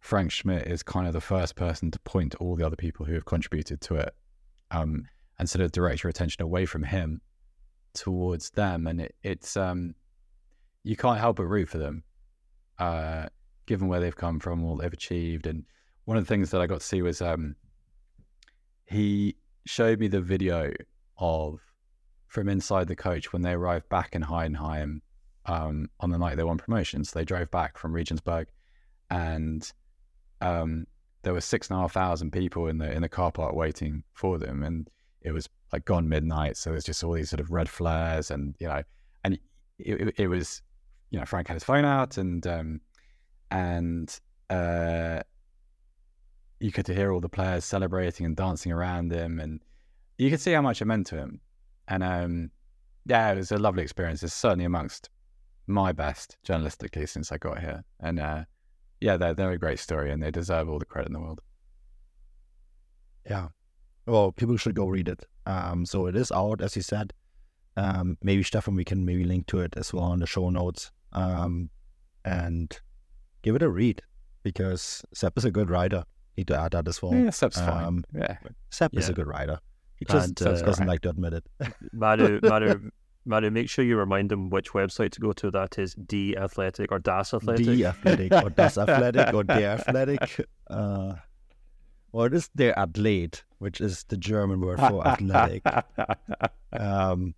Frank 0.00 0.32
Schmidt 0.32 0.66
is 0.66 0.82
kind 0.82 1.06
of 1.06 1.12
the 1.12 1.20
first 1.20 1.56
person 1.56 1.90
to 1.90 1.98
point 2.00 2.32
to 2.32 2.38
all 2.38 2.56
the 2.56 2.66
other 2.66 2.76
people 2.76 3.06
who 3.06 3.14
have 3.14 3.24
contributed 3.24 3.80
to 3.82 3.96
it, 3.96 4.14
um, 4.70 5.04
and 5.38 5.48
sort 5.48 5.64
of 5.64 5.72
direct 5.72 6.02
your 6.02 6.10
attention 6.10 6.42
away 6.42 6.66
from 6.66 6.82
him 6.82 7.20
towards 7.94 8.50
them, 8.50 8.86
and 8.86 9.00
it, 9.00 9.14
it's 9.22 9.56
um, 9.56 9.94
you 10.82 10.96
can't 10.96 11.18
help 11.18 11.36
but 11.36 11.44
root 11.44 11.68
for 11.68 11.78
them, 11.78 12.02
uh, 12.82 13.26
given 13.66 13.88
where 13.88 14.00
they've 14.00 14.16
come 14.16 14.40
from, 14.40 14.64
all 14.64 14.76
they've 14.76 14.92
achieved, 14.92 15.46
and 15.46 15.64
one 16.04 16.16
of 16.16 16.24
the 16.24 16.28
things 16.28 16.50
that 16.50 16.60
I 16.60 16.66
got 16.66 16.80
to 16.80 16.86
see 16.86 17.00
was 17.00 17.22
um, 17.22 17.54
he 18.86 19.36
showed 19.64 20.00
me 20.00 20.08
the 20.08 20.20
video 20.20 20.72
of 21.16 21.60
from 22.26 22.48
inside 22.48 22.88
the 22.88 22.96
coach 22.96 23.32
when 23.32 23.42
they 23.42 23.52
arrived 23.52 23.88
back 23.88 24.14
in 24.14 24.22
Heidenheim 24.22 25.00
um, 25.46 25.88
on 26.00 26.10
the 26.10 26.18
night 26.18 26.36
they 26.36 26.44
won 26.44 26.58
promotion. 26.58 27.04
So 27.04 27.18
they 27.18 27.24
drove 27.24 27.50
back 27.50 27.78
from 27.78 27.92
Regensburg, 27.92 28.48
and 29.10 29.70
um, 30.40 30.86
there 31.22 31.32
were 31.32 31.40
six 31.40 31.70
and 31.70 31.78
a 31.78 31.82
half 31.82 31.92
thousand 31.92 32.32
people 32.32 32.66
in 32.66 32.78
the 32.78 32.90
in 32.90 33.02
the 33.02 33.08
car 33.08 33.30
park 33.30 33.54
waiting 33.54 34.02
for 34.12 34.38
them, 34.38 34.62
and 34.64 34.90
it 35.20 35.32
was 35.32 35.48
like 35.72 35.84
gone 35.84 36.08
midnight. 36.08 36.56
So 36.56 36.70
there's 36.70 36.84
just 36.84 37.04
all 37.04 37.12
these 37.12 37.30
sort 37.30 37.40
of 37.40 37.52
red 37.52 37.68
flares, 37.68 38.32
and 38.32 38.56
you 38.58 38.66
know, 38.66 38.82
and 39.22 39.34
it, 39.34 39.40
it, 39.78 40.14
it 40.18 40.26
was, 40.26 40.62
you 41.12 41.20
know, 41.20 41.24
Frank 41.24 41.46
had 41.46 41.54
his 41.54 41.64
phone 41.64 41.84
out, 41.84 42.16
and 42.16 42.44
um, 42.46 42.80
and 43.50 44.18
uh, 44.50 45.20
you 46.58 46.72
could 46.72 46.88
hear 46.88 47.12
all 47.12 47.20
the 47.20 47.28
players 47.28 47.64
celebrating 47.64 48.26
and 48.26 48.34
dancing 48.34 48.72
around 48.72 49.12
him, 49.12 49.38
and 49.38 49.60
you 50.18 50.30
could 50.30 50.40
see 50.40 50.52
how 50.52 50.62
much 50.62 50.82
it 50.82 50.86
meant 50.86 51.06
to 51.08 51.16
him. 51.16 51.40
And 51.86 52.02
um, 52.02 52.50
yeah, 53.04 53.30
it 53.30 53.36
was 53.36 53.52
a 53.52 53.58
lovely 53.58 53.82
experience. 53.82 54.22
It's 54.22 54.34
certainly 54.34 54.64
amongst 54.64 55.10
my 55.66 55.92
best 55.92 56.38
journalistically 56.46 57.08
since 57.08 57.30
I 57.30 57.38
got 57.38 57.60
here. 57.60 57.84
And 58.00 58.18
uh, 58.18 58.44
yeah, 59.00 59.16
they're, 59.16 59.34
they're 59.34 59.52
a 59.52 59.58
great 59.58 59.78
story 59.78 60.12
and 60.12 60.22
they 60.22 60.30
deserve 60.30 60.68
all 60.68 60.78
the 60.78 60.84
credit 60.84 61.08
in 61.08 61.14
the 61.14 61.20
world. 61.20 61.40
Yeah. 63.28 63.48
Well, 64.06 64.32
people 64.32 64.56
should 64.56 64.74
go 64.74 64.86
read 64.86 65.08
it. 65.08 65.24
Um, 65.46 65.86
so 65.86 66.06
it 66.06 66.16
is 66.16 66.32
out, 66.32 66.60
as 66.60 66.76
you 66.76 66.82
said. 66.82 67.12
Um, 67.76 68.18
maybe 68.22 68.42
Stefan, 68.42 68.74
we 68.74 68.84
can 68.84 69.04
maybe 69.04 69.24
link 69.24 69.46
to 69.48 69.60
it 69.60 69.74
as 69.76 69.92
well 69.92 70.12
in 70.12 70.20
the 70.20 70.26
show 70.26 70.50
notes. 70.50 70.90
Um, 71.12 71.70
and 72.24 72.78
give 73.42 73.54
it 73.56 73.62
a 73.62 73.68
read 73.68 74.02
because 74.42 75.04
Seb 75.12 75.36
is 75.36 75.44
a 75.44 75.50
good 75.50 75.70
writer. 75.70 76.04
Need 76.36 76.48
to 76.48 76.58
add 76.58 76.72
that 76.72 76.88
as 76.88 77.02
well. 77.02 77.14
Yeah, 77.14 77.30
Seb's 77.30 77.58
fine. 77.58 77.84
Um, 77.84 78.04
Yeah. 78.14 78.38
Seb 78.70 78.96
is 78.96 79.08
a 79.08 79.12
good 79.12 79.26
writer. 79.26 79.58
He 79.96 80.04
just 80.06 80.40
uh, 80.42 80.60
doesn't 80.62 80.86
like 80.86 81.00
to 81.02 81.10
admit 81.10 81.32
it. 81.34 81.44
Manu, 81.92 82.40
Manu, 82.42 82.90
Manu, 83.24 83.50
make 83.50 83.68
sure 83.70 83.84
you 83.84 83.96
remind 83.96 84.30
them 84.30 84.50
which 84.50 84.70
website 84.72 85.10
to 85.12 85.20
go 85.20 85.32
to. 85.32 85.50
That 85.50 85.78
is 85.78 85.94
D 85.94 86.36
Athletic 86.36 86.90
or 86.90 86.98
Das 86.98 87.32
Athletic. 87.34 87.66
The 87.66 87.86
Athletic 87.86 88.32
or 88.32 88.50
Das 88.50 88.78
Athletic 88.78 89.32
or 89.34 89.44
Der 89.44 89.78
Athletic. 89.78 90.46
Uh, 90.68 91.14
or 92.12 92.26
it 92.26 92.34
is 92.34 92.48
Der 92.56 92.72
Athlet, 92.76 93.42
which 93.58 93.80
is 93.80 94.04
the 94.08 94.16
German 94.16 94.60
word 94.60 94.78
for 94.80 95.06
athletic. 95.06 95.62
Um, 96.72 97.34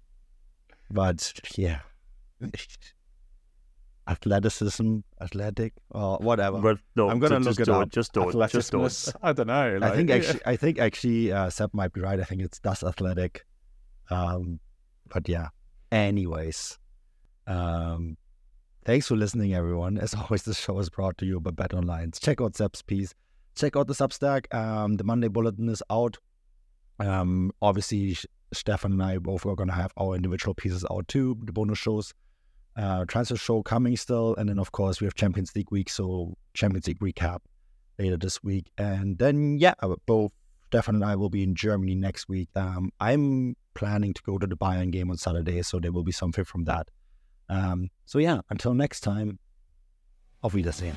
but 0.90 1.32
yeah, 1.56 1.80
athleticism, 4.08 4.98
athletic, 5.20 5.72
or 5.90 6.18
whatever. 6.18 6.58
Well, 6.60 6.76
no, 6.96 7.08
I'm 7.08 7.18
gonna 7.18 7.40
ju- 7.40 7.44
look 7.44 7.56
just 7.56 7.60
it 7.60 7.64
don't, 7.64 7.82
up. 7.82 7.90
Just 7.90 8.12
don't. 8.12 8.32
Just 8.50 8.70
don't. 8.72 8.82
Athleticismus. 8.82 9.14
I 9.22 9.32
don't 9.32 9.46
know. 9.46 9.78
I 9.82 9.96
think 9.96 10.10
actually, 10.10 10.40
I 10.46 10.56
think 10.56 10.78
actually, 10.78 11.32
uh, 11.32 11.50
Seb 11.50 11.72
might 11.72 11.92
be 11.92 12.00
right. 12.00 12.20
I 12.20 12.24
think 12.24 12.42
it's 12.42 12.60
Das 12.60 12.82
Athletic. 12.82 13.44
Um, 14.10 14.60
but 15.08 15.28
yeah. 15.28 15.48
Anyways, 15.92 16.78
um, 17.46 18.16
thanks 18.84 19.06
for 19.08 19.16
listening, 19.16 19.54
everyone. 19.54 19.98
As 19.98 20.14
always, 20.20 20.42
this 20.42 20.58
show 20.58 20.78
is 20.78 20.90
brought 20.90 21.18
to 21.18 21.26
you 21.26 21.40
by 21.40 21.50
Bet 21.50 21.72
Online. 21.74 22.10
Check 22.12 22.40
out 22.40 22.56
Seb's 22.56 22.82
piece. 22.82 23.14
Check 23.54 23.76
out 23.76 23.86
the 23.86 23.94
Substack. 23.94 24.52
Um, 24.52 24.94
the 24.94 25.04
Monday 25.04 25.28
Bulletin 25.28 25.68
is 25.68 25.82
out. 25.90 26.16
Um, 26.98 27.52
obviously, 27.62 28.16
Stefan 28.52 28.92
and 28.92 29.02
I 29.02 29.18
both 29.18 29.46
are 29.46 29.54
going 29.54 29.68
to 29.68 29.74
have 29.74 29.92
our 29.96 30.14
individual 30.14 30.54
pieces 30.54 30.84
out 30.90 31.06
too. 31.08 31.36
The 31.44 31.52
bonus 31.52 31.78
shows, 31.78 32.12
uh, 32.76 33.04
transfer 33.06 33.36
show 33.36 33.62
coming 33.62 33.96
still, 33.96 34.34
and 34.36 34.48
then 34.48 34.58
of 34.58 34.72
course 34.72 35.00
we 35.00 35.06
have 35.06 35.14
Champions 35.14 35.54
League 35.54 35.70
week, 35.70 35.88
so 35.88 36.36
Champions 36.54 36.86
League 36.86 37.00
recap 37.00 37.40
later 37.98 38.16
this 38.16 38.42
week, 38.42 38.70
and 38.78 39.18
then 39.18 39.58
yeah, 39.58 39.74
both 40.06 40.32
Stefan 40.66 40.96
and 40.96 41.04
I 41.04 41.14
will 41.14 41.30
be 41.30 41.42
in 41.42 41.54
Germany 41.54 41.94
next 41.94 42.28
week. 42.28 42.48
Um, 42.56 42.90
I'm 42.98 43.54
planning 43.74 44.12
to 44.12 44.22
go 44.22 44.38
to 44.38 44.46
the 44.46 44.56
Bayern 44.56 44.90
game 44.90 45.10
on 45.10 45.16
Saturday, 45.16 45.62
so 45.62 45.78
there 45.78 45.92
will 45.92 46.02
be 46.02 46.12
something 46.12 46.44
from 46.44 46.64
that. 46.64 46.88
Um, 47.48 47.90
so 48.06 48.18
yeah, 48.18 48.40
until 48.50 48.74
next 48.74 49.00
time, 49.00 49.38
auf 50.42 50.54
Wiedersehen. 50.54 50.96